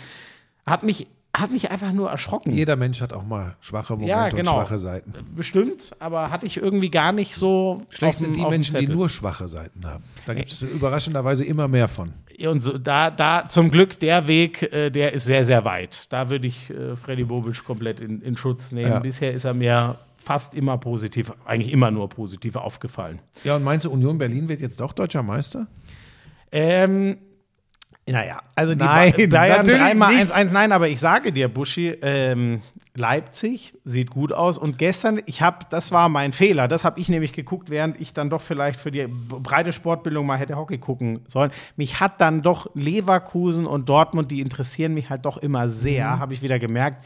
[0.64, 2.55] hat mich, hat mich einfach nur erschrocken.
[2.55, 4.59] Jeder Mensch hat auch mal schwache Momente Ja, genau.
[4.59, 5.12] und schwache Seiten.
[5.34, 7.82] Bestimmt, aber hatte ich irgendwie gar nicht so.
[7.90, 10.05] Schlecht dem- sind die Menschen, die nur schwache Seiten haben.
[10.26, 12.12] Da gibt es überraschenderweise immer mehr von.
[12.47, 16.12] Und so, da, da zum Glück der Weg, äh, der ist sehr, sehr weit.
[16.12, 18.91] Da würde ich äh, Freddy Bobic komplett in, in Schutz nehmen.
[18.91, 18.99] Ja.
[18.99, 23.20] Bisher ist er mir fast immer positiv, eigentlich immer nur positiv aufgefallen.
[23.45, 25.66] Ja, und meinst du, Union Berlin wird jetzt doch deutscher Meister?
[26.53, 27.18] Ähm,
[28.09, 30.32] naja, also die Nein, Ba- Bayern dreimal nicht.
[30.34, 32.61] 1-1, nein, aber ich sage dir, Buschi, ähm,
[32.94, 34.59] Leipzig sieht gut aus.
[34.59, 38.12] Und gestern, ich habe, das war mein Fehler, das habe ich nämlich geguckt, während ich
[38.12, 41.53] dann doch vielleicht für die breite Sportbildung mal hätte Hockey gucken sollen.
[41.76, 46.34] Mich hat dann doch Leverkusen und Dortmund, die interessieren mich halt doch immer sehr, habe
[46.34, 47.05] ich wieder gemerkt.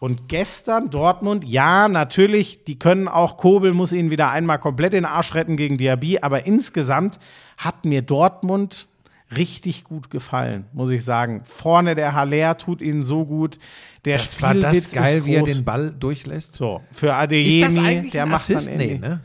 [0.00, 5.06] Und gestern Dortmund, ja, natürlich, die können auch, Kobel muss ihnen wieder einmal komplett den
[5.06, 7.18] Arsch retten gegen Diaby, aber insgesamt
[7.56, 8.88] hat mir Dortmund
[9.36, 11.42] richtig gut gefallen, muss ich sagen.
[11.44, 13.58] Vorne der Haller tut ihnen so gut.
[14.04, 16.54] Der Das war das geil, wie er den Ball durchlässt.
[16.54, 18.68] So, für Adeyemi, Ist das eigentlich der ein macht Assist?
[18.68, 19.20] dann Nee, ne?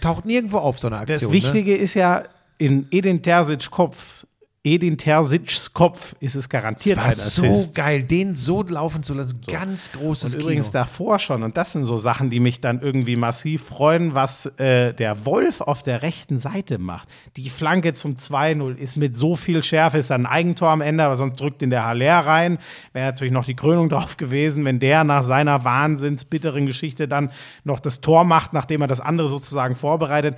[0.00, 1.18] Taucht nirgendwo auf, so eine Aktion.
[1.20, 2.22] Das Wichtige ist ja,
[2.58, 4.24] in Edin Terzic Kopf,
[4.64, 7.74] Edin Terzic's Kopf ist es garantiert Es war ein so Assist.
[7.74, 9.40] geil, den so laufen zu lassen.
[9.48, 10.78] Ganz großes Und übrigens Kino.
[10.78, 14.94] davor schon, und das sind so Sachen, die mich dann irgendwie massiv freuen, was äh,
[14.94, 17.08] der Wolf auf der rechten Seite macht.
[17.36, 21.02] Die Flanke zum 2-0 ist mit so viel Schärfe, ist dann ein Eigentor am Ende,
[21.02, 22.58] aber sonst drückt ihn der Haller rein.
[22.92, 27.32] Wäre natürlich noch die Krönung drauf gewesen, wenn der nach seiner wahnsinnsbitteren Geschichte dann
[27.64, 30.36] noch das Tor macht, nachdem er das andere sozusagen vorbereitet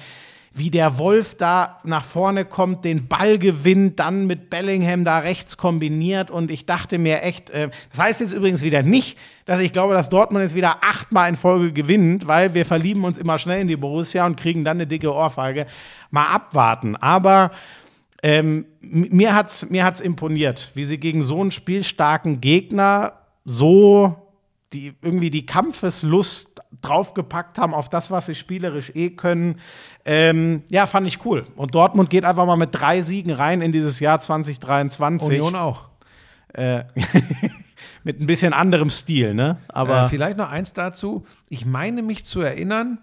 [0.57, 5.57] wie der Wolf da nach vorne kommt, den Ball gewinnt, dann mit Bellingham da rechts
[5.57, 9.73] kombiniert und ich dachte mir echt, äh, das heißt jetzt übrigens wieder nicht, dass ich
[9.73, 13.63] glaube, dass Dortmund jetzt wieder achtmal in Folge gewinnt, weil wir verlieben uns immer schnell
[13.63, 15.67] in die Borussia und kriegen dann eine dicke Ohrfeige.
[16.11, 17.51] Mal abwarten, aber
[18.23, 24.24] ähm, mir hat's mir hat's imponiert, wie sie gegen so einen spielstarken Gegner so
[24.75, 29.61] die irgendwie die Kampfeslust draufgepackt haben auf das, was sie spielerisch eh können.
[30.05, 31.47] Ähm, ja, fand ich cool.
[31.57, 35.29] Und Dortmund geht einfach mal mit drei Siegen rein in dieses Jahr 2023.
[35.29, 35.85] Union auch.
[38.05, 39.59] Mit ein bisschen anderem Stil, ne?
[39.69, 41.25] Aber äh, vielleicht noch eins dazu.
[41.49, 42.99] Ich meine mich zu erinnern,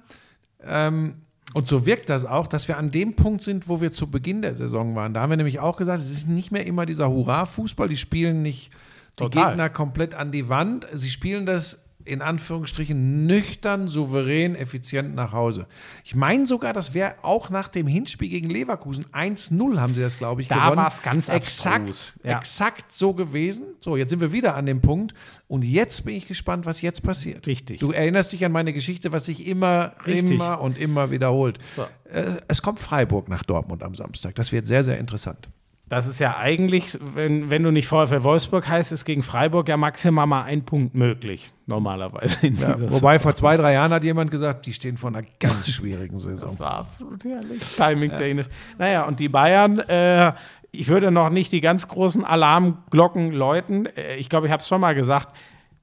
[0.64, 1.16] ähm,
[1.54, 4.42] und so wirkt das auch, dass wir an dem Punkt sind, wo wir zu Beginn
[4.42, 5.14] der Saison waren.
[5.14, 7.90] Da haben wir nämlich auch gesagt, es ist nicht mehr immer dieser Hurra-Fußball.
[7.90, 8.72] Die spielen nicht
[9.20, 9.50] die Total.
[9.50, 10.88] Gegner komplett an die Wand.
[10.94, 15.68] Sie spielen das in Anführungsstrichen nüchtern, souverän, effizient nach Hause.
[16.04, 20.18] Ich meine sogar, das wäre auch nach dem Hinspiel gegen Leverkusen 1-0 haben sie das,
[20.18, 20.78] glaube ich, Da gewonnen.
[20.78, 22.38] war's ganz exakt, ja.
[22.38, 23.66] exakt so gewesen.
[23.80, 25.14] So, jetzt sind wir wieder an dem Punkt
[25.48, 27.48] und jetzt bin ich gespannt, was jetzt passiert.
[27.48, 27.80] Richtig.
[27.80, 30.32] Du erinnerst dich an meine Geschichte, was sich immer, Richtig.
[30.32, 31.60] immer und immer wiederholt.
[32.06, 34.36] Äh, es kommt Freiburg nach Dortmund am Samstag.
[34.36, 35.50] Das wird sehr, sehr interessant.
[35.92, 39.76] Das ist ja eigentlich, wenn, wenn du nicht VfL Wolfsburg heißt, ist gegen Freiburg ja
[39.76, 42.48] maximal mal ein Punkt möglich, normalerweise.
[42.48, 46.18] Ja, wobei vor zwei, drei Jahren hat jemand gesagt, die stehen vor einer ganz schwierigen
[46.18, 46.48] Saison.
[46.48, 47.62] Das war absolut herrlich.
[47.76, 48.46] Timing technisch.
[48.78, 50.32] Naja, und die Bayern, äh,
[50.72, 53.88] ich würde noch nicht die ganz großen Alarmglocken läuten.
[53.88, 55.36] Äh, ich glaube, ich habe es schon mal gesagt.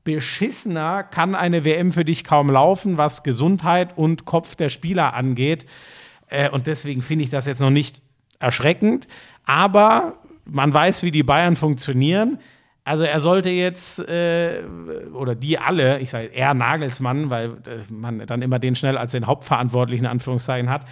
[0.05, 5.66] Beschissener kann eine WM für dich kaum laufen, was Gesundheit und Kopf der Spieler angeht.
[6.28, 8.01] Äh, und deswegen finde ich das jetzt noch nicht
[8.39, 9.09] erschreckend.
[9.48, 12.38] Aber man weiß, wie die Bayern funktionieren.
[12.84, 14.62] Also er sollte jetzt, äh,
[15.14, 19.12] oder die alle, ich sage eher Nagelsmann, weil äh, man dann immer den schnell als
[19.12, 20.82] den Hauptverantwortlichen Anführungszeichen hat,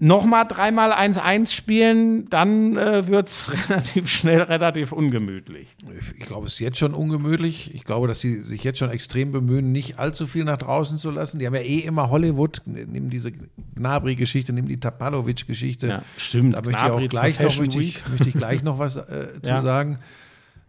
[0.00, 5.74] nochmal dreimal 1-1 spielen, dann äh, wird es relativ schnell relativ ungemütlich.
[6.16, 7.74] Ich glaube, es ist jetzt schon ungemütlich.
[7.74, 11.10] Ich glaube, dass sie sich jetzt schon extrem bemühen, nicht allzu viel nach draußen zu
[11.10, 11.38] lassen.
[11.40, 12.62] Die haben ja eh immer Hollywood.
[12.64, 13.32] Nimm diese
[13.74, 15.86] Gnabry-Geschichte, nimm die Tapalovic-Geschichte.
[15.88, 16.54] Ja, stimmt.
[16.54, 19.40] Da möchte Gnabry ich auch gleich noch, möchte ich, möchte ich gleich noch was äh,
[19.42, 19.60] zu Ja.
[19.60, 19.98] sagen.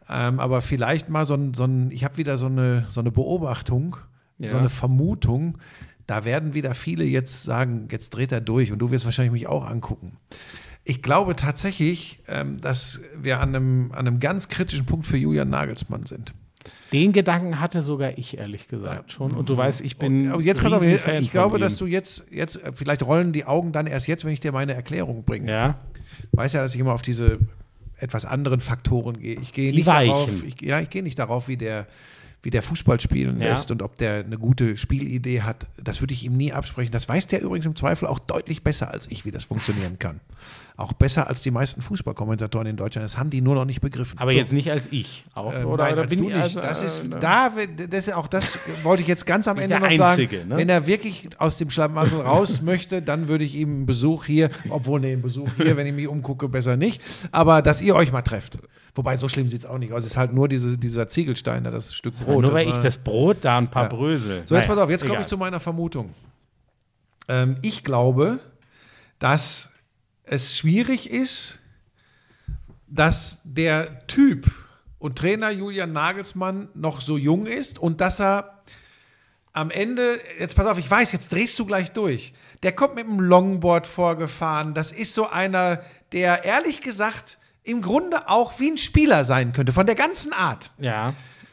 [0.09, 3.11] Ähm, aber vielleicht mal so ein, so ein ich habe wieder so eine, so eine
[3.11, 3.95] Beobachtung,
[4.39, 4.57] so Ja.
[4.57, 5.59] eine Vermutung.
[6.09, 9.45] Da werden wieder viele jetzt sagen, jetzt dreht er durch und du wirst wahrscheinlich mich
[9.45, 10.17] auch angucken.
[10.83, 15.51] Ich glaube tatsächlich, ähm, dass wir an einem, an einem ganz kritischen Punkt für Julian
[15.51, 16.33] Nagelsmann sind.
[16.91, 19.33] Den Gedanken hatte sogar ich, ehrlich gesagt, schon.
[19.33, 20.31] Und du weißt, ich bin.
[20.31, 23.45] Aber jetzt pass auf, Riesenfan ich glaube, dass du jetzt, jetzt, äh, vielleicht rollen die
[23.45, 25.51] Augen dann erst jetzt, wenn ich dir meine Erklärung bringe.
[25.51, 25.79] Ja,
[26.31, 27.37] weiß ja, dass ich immer auf diese
[27.97, 29.39] etwas anderen Faktoren gehe.
[29.39, 30.09] Ich gehe Die nicht weichen.
[30.09, 31.85] darauf, ich, ja, ich gehe nicht darauf, wie der,
[32.41, 33.49] wie der Fußball spielen Ja.
[33.49, 35.67] lässt und ob der eine gute Spielidee hat.
[35.81, 36.91] Das würde ich ihm nie absprechen.
[36.91, 40.19] Das weiß der übrigens im Zweifel auch deutlich besser als ich, wie das funktionieren kann.
[40.79, 43.03] Auch besser als die meisten Fußballkommentatoren in Deutschland.
[43.03, 44.17] Das haben die nur noch nicht begriffen.
[44.17, 44.37] aber So.
[44.37, 45.25] jetzt nicht als ich.
[45.33, 46.41] Auch, Ähm, oder, nein, oder als bin du ich nicht.
[46.43, 47.51] also, das ist äh, da,
[47.89, 50.49] das ist auch das wollte ich jetzt ganz am Ende noch Einzige, sagen.
[50.49, 50.55] ne?
[50.57, 54.51] Wenn er wirklich aus dem Schlamassel raus möchte, dann würde ich ihm einen Besuch hier,
[54.69, 57.01] obwohl nee, einen Besuch hier, wenn ich mich umgucke, besser nicht.
[57.33, 58.57] Aber dass ihr euch mal trefft.
[58.95, 60.03] Wobei so schlimm sieht es auch nicht aus.
[60.03, 62.41] Es ist halt nur diese, dieser Ziegelstein, da das Stück Brot.
[62.41, 63.89] nur weil ich das Brot da ein paar Ja.
[63.89, 64.43] Brösel.
[64.45, 66.13] so, jetzt Naja, pass auf, jetzt komme ich zu meiner Vermutung.
[67.27, 68.39] Ähm, ich glaube,
[69.19, 69.68] dass
[70.29, 71.59] es schwierig ist,
[72.87, 74.51] dass der Typ
[74.99, 78.59] und Trainer Julian Nagelsmann noch so jung ist und dass er
[79.53, 82.33] am Ende, jetzt pass auf, ich weiß, jetzt drehst du gleich durch.
[82.61, 84.73] Der kommt mit dem Longboard vorgefahren.
[84.73, 85.81] Das ist so einer,
[86.11, 90.71] der ehrlich gesagt im Grunde auch wie ein Spieler sein könnte, von der ganzen Art.
[90.77, 91.07] Ja,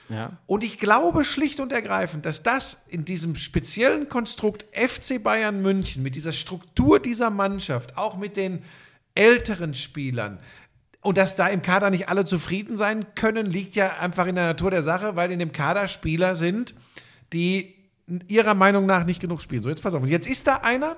[0.09, 0.33] ja.
[0.47, 6.03] Und ich glaube schlicht und ergreifend, dass das in diesem speziellen Konstrukt FC Bayern München,
[6.03, 8.63] mit dieser Struktur dieser Mannschaft, auch mit den
[9.15, 10.39] älteren Spielern,
[11.07, 14.47] und dass da im Kader nicht alle zufrieden sein können, liegt ja einfach in der
[14.47, 16.75] Natur der Sache, weil in dem Kader Spieler sind,
[17.33, 17.77] die
[18.27, 19.63] ihrer Meinung nach nicht genug spielen.
[19.63, 20.03] So, jetzt pass auf.
[20.03, 20.97] Und jetzt ist da einer,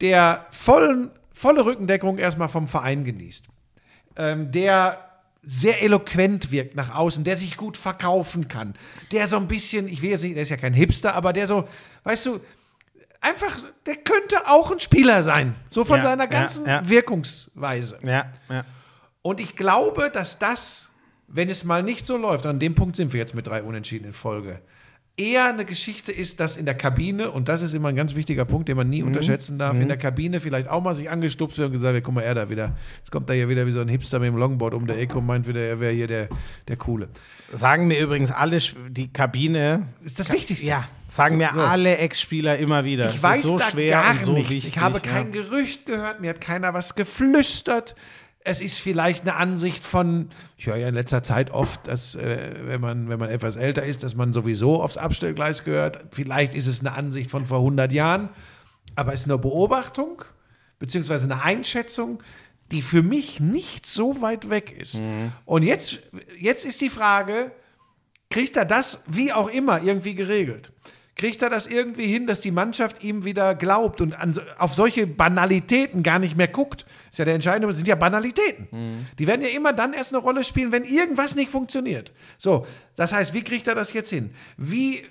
[0.00, 3.46] der vollen, volle Rückendeckung erstmal vom Verein genießt,
[4.14, 5.09] ähm, der
[5.42, 8.74] sehr eloquent wirkt nach außen, der sich gut verkaufen kann,
[9.10, 11.46] der so ein bisschen, ich will jetzt nicht, der ist ja kein Hipster, aber der
[11.46, 11.66] so,
[12.04, 12.40] weißt du,
[13.20, 13.56] einfach,
[13.86, 16.86] der könnte auch ein Spieler sein, so von Ja, seiner ganzen ja.
[16.86, 17.98] Wirkungsweise.
[18.02, 18.64] Ja, ja.
[19.22, 20.90] Und ich glaube, dass das,
[21.28, 24.06] wenn es mal nicht so läuft, an dem Punkt sind wir jetzt mit drei Unentschieden
[24.06, 24.60] in Folge,
[25.16, 28.44] eher eine Geschichte ist, dass in der Kabine, und das ist immer ein ganz wichtiger
[28.46, 31.66] Punkt, den man nie unterschätzen darf, in der Kabine vielleicht auch mal sich angestupst wird
[31.66, 33.80] und gesagt wird, guck mal, er da wieder, jetzt kommt da hier wieder wie so
[33.80, 36.28] ein Hipster mit dem Longboard um der Ecke und meint wieder, er wäre hier der,
[36.68, 37.08] der Coole.
[37.52, 38.58] Sagen mir übrigens alle,
[38.88, 39.88] die Kabine.
[40.02, 40.66] Ist das Wichtigste.
[40.66, 41.60] Ja, sagen mir So.
[41.60, 43.10] alle Ex-Spieler immer wieder.
[43.10, 44.50] Ich Es weiß ist so da schwer gar so nichts.
[44.52, 44.76] wichtig.
[44.76, 45.12] ich habe ja.
[45.12, 47.94] kein Gerücht gehört, mir hat keiner was geflüstert.
[48.42, 52.54] Es ist vielleicht eine Ansicht von, ich höre ja in letzter Zeit oft, dass äh,
[52.62, 56.00] wenn, man, wenn man etwas älter ist, dass man sowieso aufs Abstellgleis gehört.
[56.10, 58.30] Vielleicht ist es eine Ansicht von vor 100 Jahren,
[58.94, 60.22] aber es ist eine Beobachtung
[60.78, 62.22] beziehungsweise eine Einschätzung,
[62.72, 65.00] die für mich nicht so weit weg ist.
[65.44, 66.00] Und jetzt,
[66.38, 67.52] jetzt ist die Frage,
[68.30, 70.72] kriegt er das wie auch immer irgendwie geregelt?
[71.20, 75.06] Kriegt er das irgendwie hin, dass die Mannschaft ihm wieder glaubt und an, auf solche
[75.06, 76.86] Banalitäten gar nicht mehr guckt?
[77.10, 79.06] ist ja der entscheidende, das sind ja Banalitäten.
[79.18, 82.10] Die werden ja immer dann erst eine Rolle spielen, wenn irgendwas nicht funktioniert.
[82.38, 82.66] So,
[82.96, 84.30] das heißt, wie kriegt er das jetzt hin?
[84.56, 85.02] Wie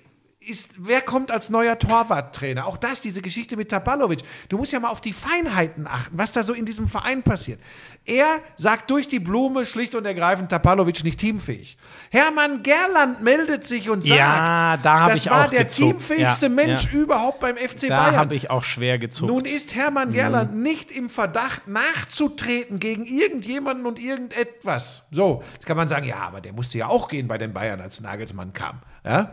[0.50, 2.66] ist, wer kommt als neuer Torwarttrainer?
[2.66, 4.20] Auch das, diese Geschichte mit Tapalovic.
[4.50, 7.60] Du musst ja mal auf die Feinheiten achten, was da so in diesem Verein passiert.
[8.06, 11.78] Er sagt durch die Blume schlicht und ergreifend Tapalovic nicht teamfähig.
[12.10, 16.00] Hermann Gerland meldet sich und sagt, Ja, da das war der gezuckt.
[16.00, 17.00] teamfähigste Ja, Mensch ja.
[17.00, 18.16] überhaupt beim FC Da Bayern.
[18.18, 19.32] habe ich auch schwer gezuckt.
[19.32, 25.06] Nun ist Hermann Gerland nicht im Verdacht, nachzutreten gegen irgendjemanden und irgendetwas.
[25.12, 27.80] So, jetzt kann man sagen, ja, aber der musste ja auch gehen bei den Bayern,
[27.82, 28.80] als Nagelsmann kam.
[29.06, 29.32] Ja?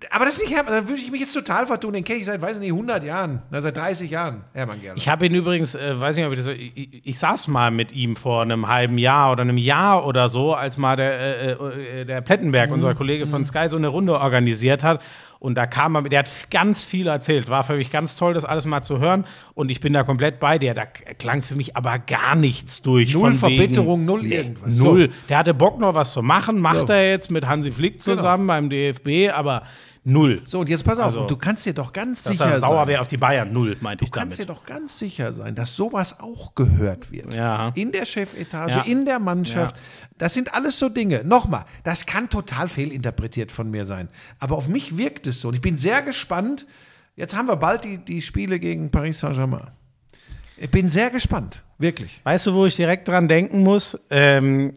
[0.00, 1.92] Äh, Aber das ist nicht Hermann, da würde ich mich jetzt total vertun.
[1.92, 4.98] Den kenne ich seit, weiß ich nicht, 100 Jahren, na, seit 30 Jahren, Hermann Gerland.
[4.98, 7.92] Ich habe ihn übrigens, äh, weiß nicht, ob ich das ich, ich, saß mal mit
[7.92, 12.04] ihm vor einem halben Jahr oder einem Jahr oder so, als mal der, äh, äh,
[12.04, 15.00] der Plettenberg, unser Kollege von Sky, so eine Runde organisiert hat.
[15.40, 17.48] Und da kam er, mit- der hat ganz viel erzählt.
[17.48, 19.24] War für mich ganz toll, das alles mal zu hören.
[19.54, 20.74] Und ich bin da komplett bei dir.
[20.74, 23.14] Da klang für mich aber gar nichts durch.
[23.14, 24.76] Null von wegen- Verbitterung, null irgendwas.
[24.76, 25.10] Null.
[25.28, 26.74] Der hatte Bock noch was zu machen, macht.
[26.86, 26.92] Genau.
[26.92, 29.62] er jetzt mit Hansi Flick zusammen beim DFB, aber
[30.04, 30.40] null.
[30.44, 32.76] So, und jetzt pass auf, Also, du kannst dir doch ganz Dass sicher er sauer
[32.78, 32.88] sein.
[32.88, 34.60] wäre auf die Bayern, null, meinte ich Du kannst dir damit.
[34.62, 37.32] doch ganz sicher sein, dass sowas auch gehört wird.
[37.34, 37.72] Ja.
[37.74, 38.82] In der Chefetage, Ja.
[38.82, 39.76] in der Mannschaft.
[40.16, 41.22] Das sind alles so Dinge.
[41.24, 44.08] Nochmal, das kann total fehlinterpretiert von mir sein.
[44.38, 45.48] Aber auf mich wirkt es so.
[45.48, 46.66] Und ich bin sehr gespannt.
[47.16, 49.68] Jetzt haben wir bald die, die Spiele gegen Paris Saint-Germain.
[50.56, 51.62] Ich bin sehr gespannt.
[51.78, 52.20] Wirklich.
[52.24, 53.98] Weißt du, wo ich direkt dran denken muss?
[54.10, 54.74] Ähm,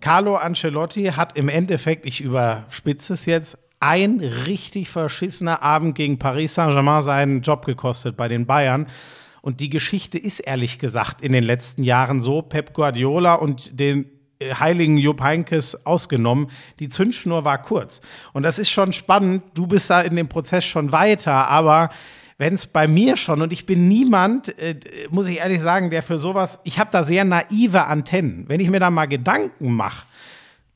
[0.00, 6.54] Carlo Ancelotti hat im Endeffekt, ich überspitze es jetzt, ein richtig verschissener Abend gegen Paris
[6.54, 8.86] Saint-Germain seinen Job gekostet bei den Bayern.
[9.42, 14.06] Und die Geschichte ist ehrlich gesagt in den letzten Jahren so, Pep Guardiola und den
[14.38, 18.00] äh, heiligen Jupp Heynckes ausgenommen, die Zündschnur war kurz.
[18.32, 21.90] Und das ist schon spannend, du bist da in dem Prozess schon weiter, aber
[22.38, 24.76] wenn es bei mir schon, und ich bin niemand, äh,
[25.10, 28.44] muss ich ehrlich sagen, der für sowas, ich habe da sehr naive Antennen.
[28.48, 30.06] Wenn ich mir da mal Gedanken mache,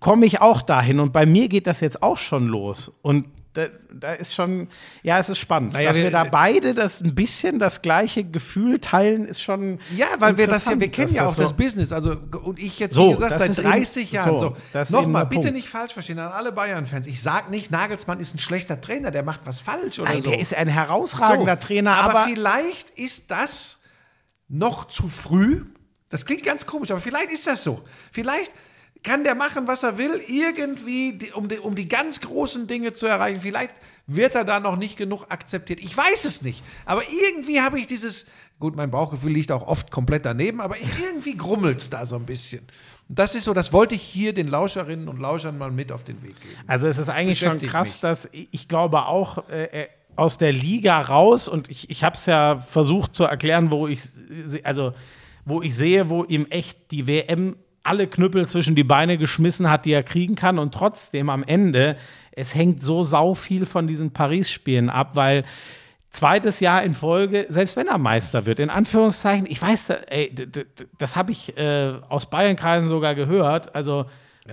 [0.01, 1.01] komme ich auch dahin.
[1.01, 2.93] Und bei mir geht das jetzt auch schon los.
[3.03, 4.69] Und da, da ist schon,
[5.03, 5.73] ja, es ist spannend.
[5.73, 9.81] Naja, Dass wir, wir- da beide das ein bisschen das gleiche Gefühl teilen, ist schon.
[9.97, 11.91] Ja, weil wir das ja, wir kennen ja auch das so- Business.
[11.91, 14.39] Also, und ich jetzt, So, wie gesagt, das seit ist eben- 30 Jahren.
[14.39, 15.55] so, So, das Nochmal, bitte Punkt.
[15.57, 17.09] nicht falsch verstehen an alle Bayern-Fans.
[17.09, 20.31] Ich sage nicht, Nagelsmann ist ein schlechter Trainer, der macht was falsch oder Nein, so.
[20.31, 23.81] der ist ein herausragender Trainer, aber, aber, vielleicht ist das
[24.49, 25.65] noch zu früh.
[26.11, 27.83] Das klingt ganz komisch, aber vielleicht ist das so.
[28.13, 28.53] Vielleicht
[29.03, 32.93] kann der machen, was er will, irgendwie, die, um, die, um die ganz großen Dinge
[32.93, 33.41] zu erreichen.
[33.41, 33.75] Vielleicht
[34.07, 35.81] wird er da noch nicht genug akzeptiert.
[35.81, 36.63] Ich weiß es nicht.
[36.85, 38.27] Aber irgendwie habe ich dieses,
[38.59, 42.27] gut, mein Bauchgefühl liegt auch oft komplett daneben, aber irgendwie grummelt es da so ein
[42.27, 42.61] bisschen.
[43.09, 46.05] Und das ist so, das wollte ich hier den Lauscherinnen und Lauschern mal mit auf
[46.05, 46.57] den Weg geben.
[46.67, 48.01] Also es ist eigentlich schon krass, mich.
[48.01, 52.27] dass ich, glaube auch äh, äh, aus der Liga raus und ich, ich habe es
[52.27, 54.03] ja versucht zu erklären, wo ich
[54.65, 54.93] also
[55.45, 57.57] wo ich sehe, wo ihm echt die WM
[57.89, 61.97] alle Knüppel zwischen die Beine geschmissen hat, die er kriegen kann und trotzdem am Ende
[62.33, 65.43] es hängt so sau viel von diesen Paris-Spielen ab, weil
[66.11, 70.33] zweites Jahr in Folge, selbst wenn er Meister wird, in Anführungszeichen, ich weiß, ey,
[70.99, 74.07] das habe ich äh, aus Bayernkreisen sogar gehört, also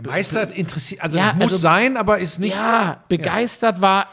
[0.04, 2.56] Meister interessiert, also Ja, es muss also- sein, aber ist nicht.
[2.56, 4.08] ja, begeistert war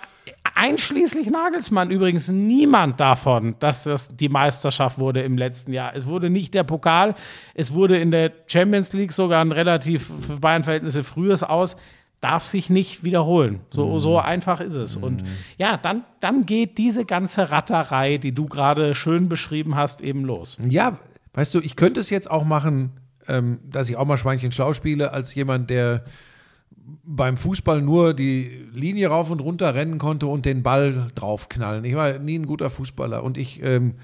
[0.54, 5.94] einschließlich Nagelsmann übrigens niemand davon, dass das die Meisterschaft wurde im letzten Jahr.
[5.94, 7.14] Es wurde nicht der Pokal,
[7.54, 11.76] es wurde in der Champions League sogar ein relativ für Bayern-Verhältnisse frühes aus.
[12.20, 13.62] Darf sich nicht wiederholen.
[13.70, 14.94] So, so einfach ist es.
[14.94, 15.24] Und
[15.58, 20.56] ja, dann, dann geht diese ganze Ratterei, die du gerade schön beschrieben hast, eben los.
[20.68, 20.98] Ja,
[21.34, 22.92] weißt du, ich könnte es jetzt auch machen,
[23.26, 26.04] ähm, dass ich auch mal Schweinchen schlau spiele, als jemand, der
[27.04, 31.84] beim Fußball nur die Linie rauf und runter rennen konnte und den Ball draufknallen.
[31.84, 33.94] Ich war nie ein guter Fußballer und ich ähm,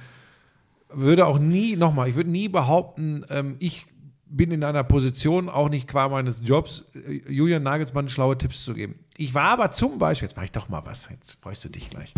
[0.93, 3.87] würde auch nie, nochmal, ich würde nie behaupten, ähm, ich
[4.31, 8.75] bin in einer Position, auch nicht qua meines Jobs, äh, Julian Nagelsmann schlaue Tipps zu
[8.75, 8.99] geben.
[9.17, 11.91] Ich war aber zum Beispiel, jetzt mache ich doch mal was, jetzt freust du dich
[11.91, 12.15] gleich.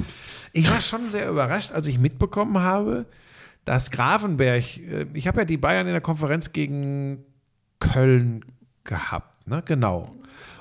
[0.52, 3.06] Ich war schon sehr überrascht, als ich mitbekommen habe,
[3.64, 7.24] dass Grafenberg, äh, ich habe ja die Bayern in der Konferenz gegen
[7.78, 8.44] Köln
[8.84, 9.62] gehabt, ne?
[9.64, 10.14] Genau.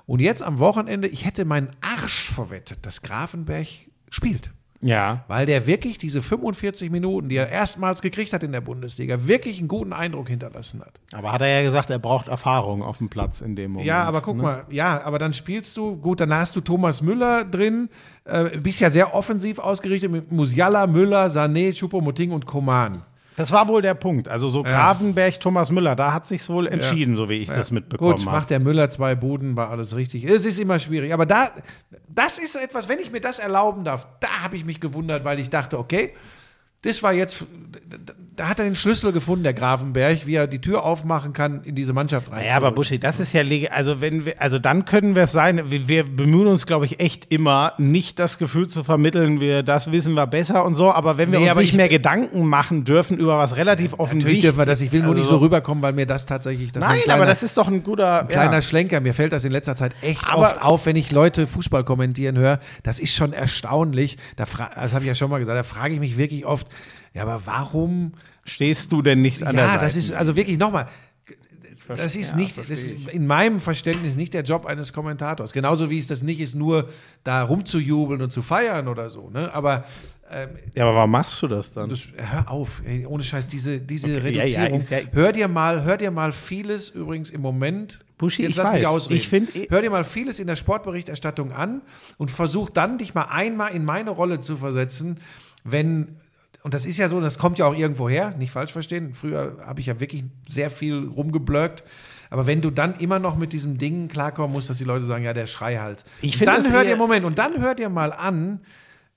[0.10, 3.68] Und jetzt am Wochenende, ich hätte meinen Arsch verwettet, dass Grafenberg
[4.10, 4.49] spielt.
[4.81, 5.23] Ja.
[5.27, 9.60] Weil der wirklich diese 45 Minuten, die er erstmals gekriegt hat in der Bundesliga, wirklich
[9.60, 10.99] einen guten Eindruck hinterlassen hat.
[11.14, 13.88] Aber hat er ja gesagt, er braucht Erfahrung auf dem Platz in dem Moment.
[13.88, 14.41] Ja, aber guck ne?
[14.41, 17.90] mal, ja, aber dann spielst du, gut, dann hast du Thomas Müller drin,
[18.26, 23.03] äh, bist ja sehr offensiv ausgerichtet mit Musiala, Müller, Sané, Choupo-Moting und Koman.
[23.40, 24.28] Das war wohl der Punkt.
[24.28, 28.18] Also so Grafenberg, Thomas Müller, da hat sich's wohl entschieden, so wie ich das mitbekommen
[28.18, 28.36] Gut, habe.
[28.36, 30.26] macht der Müller zwei Buden, war alles richtig.
[30.26, 31.14] Es ist immer schwierig.
[31.14, 31.53] Aber da,
[32.10, 35.40] das ist etwas, wenn ich mir das erlauben darf, da habe ich mich gewundert, weil
[35.40, 36.11] ich dachte, okay,
[36.82, 37.46] das war jetzt,
[38.38, 41.76] da hat er den Schlüssel gefunden, der Grafenberg, wie er die Tür aufmachen kann, in
[41.76, 42.46] diese Mannschaft rein.
[42.46, 43.42] Ja, aber Buschi, das ist ja
[43.72, 45.70] also wenn wir, also dann können wir es sein.
[45.72, 49.92] Wir, wir bemühen uns, glaube ich, echt immer, nicht das Gefühl zu vermitteln, wir das
[49.92, 50.90] wissen wir besser und so.
[50.94, 53.92] Aber wenn wir Nee, uns aber nicht ich- mehr Gedanken machen dürfen über was relativ
[53.92, 54.42] Natürlich offensichtlich.
[54.42, 56.82] dürfen wir das, ich will nur Also nicht so rüberkommen, weil mir das tatsächlich, das
[56.84, 58.24] ist ein Nein, kleiner, aber das ist doch ein guter.
[58.24, 58.62] kleiner ja.
[58.62, 59.02] Schlenker.
[59.02, 62.38] Mir fällt das in letzter Zeit echt Aber- oft auf, wenn ich Leute Fußball kommentieren
[62.38, 62.60] höre.
[62.84, 64.18] Das ist schon erstaunlich.
[64.38, 66.68] Da das habe ich ja schon mal gesagt, da frage ich mich wirklich oft,
[67.14, 68.14] ja, aber warum
[68.45, 69.86] Stehst du denn nicht an der ja, Seite?
[69.86, 70.88] das ist also wirklich nochmal.
[71.88, 75.53] Das ist nicht, das ist in meinem Verständnis nicht der Job eines Kommentators.
[75.53, 76.90] Genauso wie es das nicht ist, nur
[77.23, 79.30] da rumzujubeln und zu feiern oder so.
[79.31, 79.52] Ne?
[79.53, 79.86] Aber
[80.31, 81.90] ähm, ja, aber warum machst du das dann?
[81.90, 84.80] das, hör auf, ey, ohne Scheiß, diese, diese Okay, ja, ja, Reduzierung.
[84.81, 87.99] ist ja- hör dir mal, hör dir mal vieles übrigens im Moment.
[88.19, 88.88] Buschi, jetzt ich lass mich weiß.
[88.90, 89.18] ausreden.
[89.19, 91.81] Ich find- hör dir mal vieles in der Sportberichterstattung an
[92.18, 95.19] und versuch dann dich mal einmal in meine Rolle zu versetzen,
[95.64, 96.18] wenn
[96.64, 99.14] und das ist ja so, das kommt ja auch irgendwo her, nicht falsch verstehen.
[99.14, 101.84] Früher habe ich ja wirklich sehr viel rumgeblöckt.
[102.31, 105.23] Aber wenn du dann immer noch mit diesem Ding klarkommen musst, dass die Leute sagen,
[105.26, 106.06] ja, der Schreihals.
[106.22, 108.60] Ich Und dann das hör eher- dir, Moment, und dann hör dir mal an,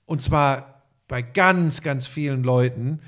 [0.05, 3.01] und zwar bei ganz, ganz vielen Leuten,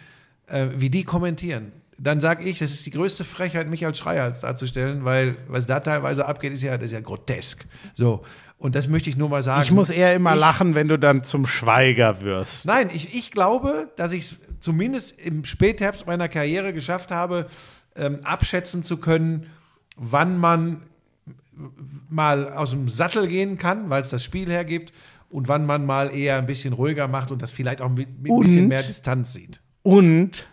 [0.47, 1.71] äh, wie die kommentieren.
[1.97, 5.79] Dann sage ich, das ist die größte Frechheit, mich als Schreihals darzustellen, weil was da
[5.79, 7.65] teilweise abgeht, ist ja, das ist ja grotesk.
[7.95, 8.23] So.
[8.57, 9.64] Und das möchte ich nur mal sagen.
[9.64, 12.65] Ich muss eher immer Ich- lachen, wenn du dann zum Schweiger wirst.
[12.65, 17.48] Nein, ich, ich glaube, dass ich es zumindest im Spätherbst meiner Karriere geschafft habe,
[17.95, 19.48] ähm, abschätzen zu können,
[19.98, 20.82] wann man
[22.10, 24.91] mal aus dem Sattel gehen kann, weil es das Spiel hergibt,
[25.30, 28.32] und wann man mal eher ein bisschen ruhiger macht und das vielleicht auch mit, mit
[28.32, 28.68] ein bisschen Und?
[28.69, 29.60] mehr Distanz sieht.
[29.82, 30.48] Und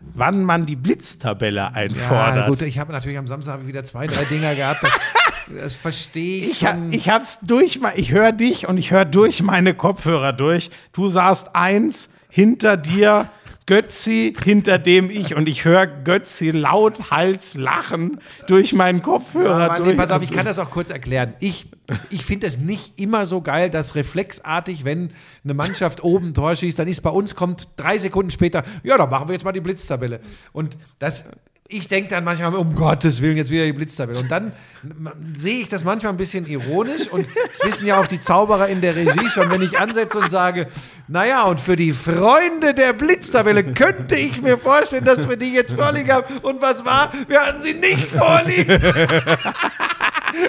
[0.00, 2.36] wann man die Blitztabelle einfordert.
[2.36, 4.84] Ja, gut, ich habe natürlich am Samstag wieder zwei, drei Dinger gehabt.
[5.48, 6.92] Das, verstehe ich, Ich, schon.
[6.92, 10.70] ich hab's durch, ich höre dich und ich höre durch meine Kopfhörer durch.
[10.92, 13.30] Du saßt eins hinter dir,
[13.66, 19.90] Götzi, hinter dem ich und ich höre Götzi lauthals lachen durch meinen Kopfhörer durch.
[19.90, 21.34] nee, pass auf, ich kann das auch kurz erklären.
[21.40, 21.68] Ich,
[22.10, 25.10] ich finde es nicht immer so geil, dass reflexartig, wenn
[25.42, 28.96] eine Mannschaft oben ein Tor schießt, dann ist bei uns, kommt drei Sekunden später, ja,
[28.96, 30.20] dann machen wir jetzt mal die Blitztabelle.
[30.52, 31.24] Und das,
[31.68, 34.18] ich denke dann manchmal, um Gottes Willen, jetzt wieder die Blitztabelle.
[34.18, 34.52] Und dann
[35.36, 38.80] sehe ich das manchmal ein bisschen ironisch und das wissen ja auch die Zauberer in
[38.80, 40.68] der Regie schon, wenn ich ansetze und sage,
[41.08, 45.74] naja, und für die Freunde der Blitztabelle könnte ich mir vorstellen, dass wir die jetzt
[45.74, 46.38] vorliegen haben.
[46.42, 47.12] Und was war?
[47.26, 48.80] Wir hatten sie nicht vorliegen.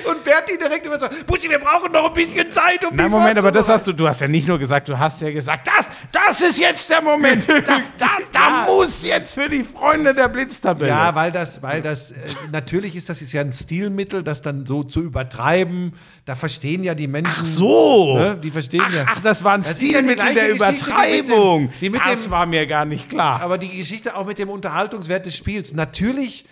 [0.10, 3.38] Und Berti direkt immer so, Buschi, wir brauchen noch ein bisschen Zeit, um Na, Moment,
[3.38, 5.68] aber das vorzubereiten." hast du, du hast ja nicht nur gesagt, du hast ja gesagt,
[5.68, 7.44] das, das ist jetzt der Moment.
[7.68, 10.90] Da, da, da muss jetzt für die Freunde der Blitztabelle.
[10.90, 12.16] Ja, weil das, weil das, äh,
[12.52, 15.94] natürlich ist das ist ja ein Stilmittel, das dann so zu übertreiben.
[16.26, 17.34] Da verstehen ja die Menschen.
[17.42, 18.18] Ach so.
[18.18, 19.06] Ne, die verstehen Ach, ja.
[19.08, 21.74] ach, das war ein Das ja Stilmittel gleiche der wie mit dem- Übertreibung.
[21.82, 23.42] mit das dem- war mir gar nicht klar.
[23.42, 25.74] Aber die Geschichte auch mit dem Unterhaltungswert des Spiels.
[25.74, 26.46] Natürlich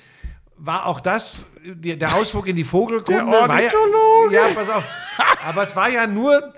[0.57, 3.23] war auch das der Ausflug in die Vogelkunde.
[3.23, 4.35] Der war ja, Ornithologe.
[4.35, 4.83] ja, pass auf.
[5.45, 6.53] Aber es war ja nur.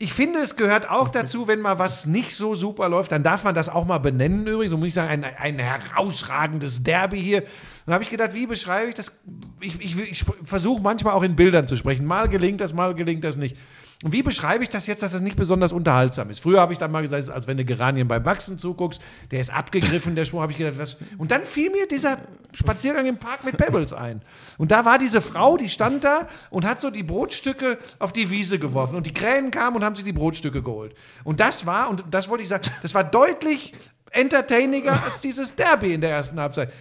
[0.00, 3.42] Ich finde, es gehört auch dazu, wenn mal was nicht so super läuft, dann darf
[3.42, 4.70] man das auch mal benennen übrigens.
[4.70, 7.42] So muss ich sagen, ein, ein herausragendes Derby hier.
[7.84, 9.20] Dann habe ich gedacht, wie beschreibe ich das?
[9.60, 12.06] Ich, ich, ich versuche manchmal auch in Bildern zu sprechen.
[12.06, 13.56] Mal gelingt das, mal gelingt das nicht.
[14.04, 16.38] Und wie beschreibe ich das jetzt, dass das nicht besonders unterhaltsam ist?
[16.38, 19.02] Früher habe ich dann mal gesagt, als wenn du Geranien beim Wachsen zuguckst,
[19.32, 20.96] der ist abgegriffen, der Spruch, habe ich gedacht, was?
[21.18, 22.18] Und dann fiel mir dieser
[22.52, 24.22] Spaziergang im Park mit Pebbles ein.
[24.56, 28.30] Und da war diese Frau, die stand da und hat so die Brotstücke auf die
[28.30, 28.94] Wiese geworfen.
[28.94, 30.94] Und die Krähen kamen und haben sich die Brotstücke geholt.
[31.24, 33.74] Und das war, und das wollte ich sagen, das war deutlich
[34.12, 36.72] entertainiger als dieses Derby in der ersten Halbzeit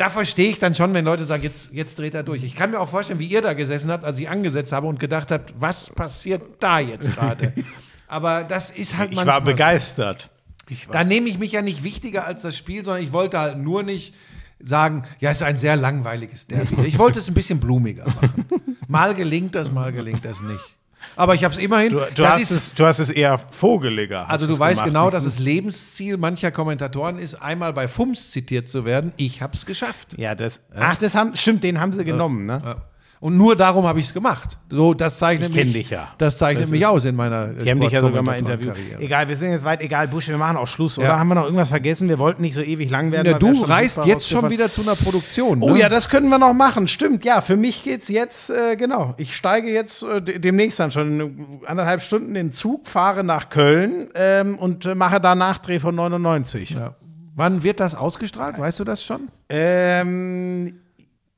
[0.00, 2.42] da verstehe ich dann schon, wenn Leute sagen, jetzt, jetzt dreht er durch.
[2.42, 4.98] Ich kann mir auch vorstellen, wie ihr da gesessen habt, als ich angesetzt habe und
[4.98, 7.52] gedacht habt, was passiert da jetzt gerade?
[8.08, 10.30] Aber das ist halt ich manchmal war begeistert.
[10.70, 10.90] So.
[10.90, 13.82] Da nehme ich mich ja nicht wichtiger als das Spiel, sondern ich wollte halt nur
[13.82, 14.14] nicht
[14.58, 16.82] sagen, ja, es ist ein sehr langweiliges Derby.
[16.86, 18.46] Ich wollte es ein bisschen blumiger machen.
[18.88, 20.76] Mal gelingt das, mal gelingt das nicht.
[21.16, 21.92] Aber ich habe es immerhin.
[21.92, 24.28] Du, du, das hast ist, es, du hast es eher vogeliger.
[24.28, 24.86] also du weißt gemacht.
[24.86, 29.12] genau, dass es Lebensziel mancher Kommentatoren ist, einmal bei FUMS zitiert zu werden.
[29.16, 30.16] Ich habe es geschafft.
[30.18, 30.60] Ja, das.
[30.74, 32.76] Ach, das haben, stimmt, den haben sie genommen, ne?
[33.20, 33.26] Ja.
[33.26, 34.58] Und nur darum habe ich es gemacht.
[34.70, 36.08] So, das zeichnet Ich mich, dich ja.
[36.16, 38.74] Das zeichnet Das mich aus in meiner Die haben dich ja sogar mal interviewt.
[38.98, 41.08] Egal, wir sind jetzt weit, egal, Busch, wir machen auch Schluss, oder?
[41.08, 41.18] Ja.
[41.18, 42.08] Haben wir noch irgendwas vergessen?
[42.08, 43.26] Wir wollten nicht so ewig lang werden.
[43.26, 45.58] Ja, weil wir du reist jetzt schon wieder zu einer Produktion.
[45.60, 45.80] Oh ne?
[45.80, 46.88] ja, das können wir noch machen.
[46.88, 47.42] Stimmt, ja.
[47.42, 49.12] Für mich geht's jetzt, äh, genau.
[49.18, 53.50] Ich steige jetzt äh, de- demnächst dann schon anderthalb Stunden in den Zug, fahre nach
[53.50, 56.70] Köln ähm, und äh, mache da Nachdreh von 99.
[56.70, 56.94] Ja.
[57.34, 58.58] Wann wird das ausgestrahlt?
[58.58, 59.28] Weißt du das schon?
[59.48, 60.74] Ähm,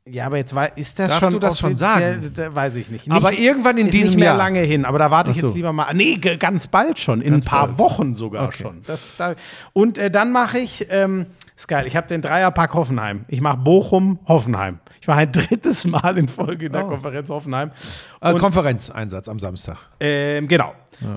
[0.09, 2.33] Ja, aber jetzt wei- ist das Darfst schon du das schon sagen?
[2.35, 3.09] Da weiß ich nicht.
[3.09, 4.37] Aber Nicht- irgendwann in ist diesem nicht mehr Jahr.
[4.37, 5.47] lange hin, aber da warte ich Ach so.
[5.49, 5.95] jetzt lieber mal.
[5.95, 7.79] Nee, ganz bald schon, in ein paar bald.
[7.79, 8.63] Wochen sogar Okay.
[8.65, 8.83] schon.
[8.85, 9.35] Das, da,
[9.73, 11.27] und äh, dann mache ich, ähm,
[11.57, 13.25] ist geil, ich habe den Dreierpack Hoffenheim.
[13.29, 14.81] Ich mache Bochum, Hoffenheim.
[15.03, 16.91] Ich mache ein drittes Mal in Folge in der Oh.
[16.91, 17.73] Konferenz Hoffenheim.
[18.21, 19.77] Äh, Konferenzeinsatz am Samstag.
[19.99, 20.75] Ähm, genau.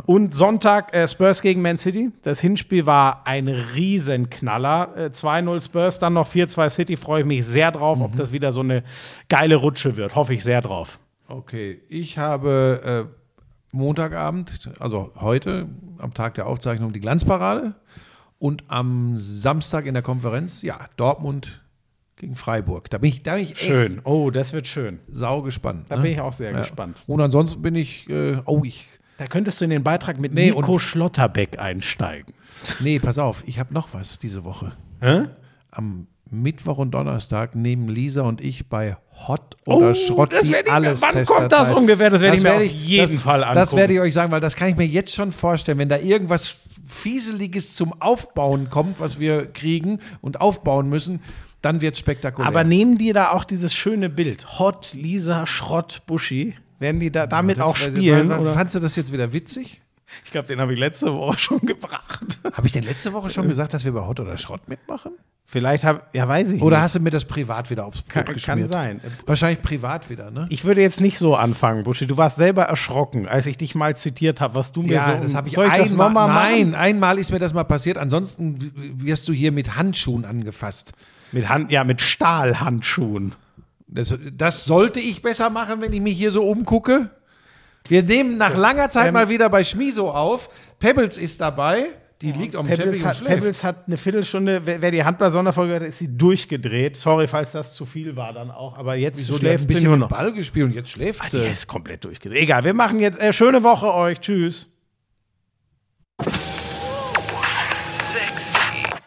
[0.07, 2.09] Und Sonntag äh, Spurs gegen Man City.
[2.23, 4.89] Das Hinspiel war ein Riesenknaller.
[4.97, 6.97] Äh, 2-0 Spurs, dann noch 4-2 City.
[6.97, 8.83] Freue ich mich sehr drauf, ob das wieder so eine
[9.29, 10.15] geile Rutsche wird.
[10.15, 10.97] Hoffe ich sehr drauf.
[11.27, 13.15] Okay, ich habe äh,
[13.71, 15.67] Montagabend, also heute,
[15.99, 17.75] am Tag der Aufzeichnung, die Glanzparade.
[18.39, 21.61] Und am Samstag in der Konferenz, ja, Dortmund
[22.25, 22.89] gegen Freiburg.
[22.89, 24.01] Da bin ich, da bin ich echt Schön.
[24.03, 24.99] Oh, das wird schön.
[25.07, 25.85] sau gespannt.
[25.89, 26.01] Da ne?
[26.01, 27.03] bin ich auch sehr gespannt.
[27.05, 28.87] Und ansonsten bin ich, äh, oh, ich,
[29.19, 32.33] Da könntest du in den Beitrag mit Nee, Nico und- Schlotterbeck einsteigen.
[32.79, 34.71] nee, pass auf, ich habe noch was diese Woche.
[35.01, 35.25] Hä?
[35.69, 38.97] Am Mittwoch und Donnerstag nehmen Lisa und ich bei
[39.27, 42.09] Hot oder Schrott Oh, das die werd ich alles wann kommt das ungefähr?
[42.09, 43.77] Das werd ich mir werd auf jeden das, Fall Das angucken.
[43.77, 46.57] werde ich euch sagen, weil das kann ich mir jetzt schon vorstellen, wenn da irgendwas
[46.85, 51.19] Fieseliges zum Aufbauen kommt, was wir kriegen und aufbauen müssen,
[51.65, 52.47] dann wird es spektakulär.
[52.47, 54.59] Aber nehmen die da auch dieses schöne Bild?
[54.59, 56.55] Hot, Lisa, Schrott, Buschi?
[56.79, 58.29] Werden die da damit Das- auch weil- spielen?
[58.29, 58.53] weil- oder?
[58.53, 59.81] Fandst du das jetzt wieder witzig?
[60.23, 62.39] Ich glaube, den habe ich letzte Woche schon gebracht.
[62.53, 65.11] Habe ich denn letzte Woche schon gesagt, dass wir bei Hot oder Schrott mitmachen?
[65.47, 66.83] Vielleicht habe, ja, weiß ich Oder nicht.
[66.83, 68.69] hast du mir das privat wieder aufs Brot Kann- kann geschmiert?
[68.69, 69.01] sein.
[69.25, 70.47] Wahrscheinlich privat wieder, ne?
[70.49, 72.07] Ich würde jetzt nicht so anfangen, Buschi.
[72.07, 75.11] Du warst selber erschrocken, als ich dich mal zitiert habe, was du mir so.
[75.11, 76.27] Ja, das habe ich Soll ich das einmal, nochmal?
[76.51, 77.97] Nein, einmal ist mir das mal passiert.
[77.97, 80.93] Ansonsten wirst du hier mit Handschuhen angefasst.
[81.35, 83.35] Mit Hand, ja, mit Stahlhandschuhen.
[83.87, 87.09] Das, das sollte ich besser machen, wenn ich mich hier so umgucke.
[87.89, 90.49] Wir nehmen nach langer Zeit Ähm, mal wieder bei Schmiso auf.
[90.79, 91.87] Pebbles ist dabei.
[92.21, 93.35] Die liegt auf dem Pebbles Teppich und hat, schläft.
[93.35, 96.95] Pebbles hat eine Viertelstunde, wer, wer die Handball-Sonderfolge hat, ist sie durchgedreht.
[96.95, 98.77] Sorry, falls das zu viel war dann auch.
[98.77, 100.07] Aber jetzt so, die hat ein schläft sie bisschen nur noch.
[100.07, 101.41] Ball gespielt und jetzt schläft Ah, sie.
[101.41, 102.43] die ist komplett durchgedreht.
[102.43, 104.21] Egal, wir machen jetzt äh, schöne Woche euch.
[104.21, 104.71] Tschüss.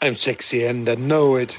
[0.01, 1.59] I'm sexy and I know it.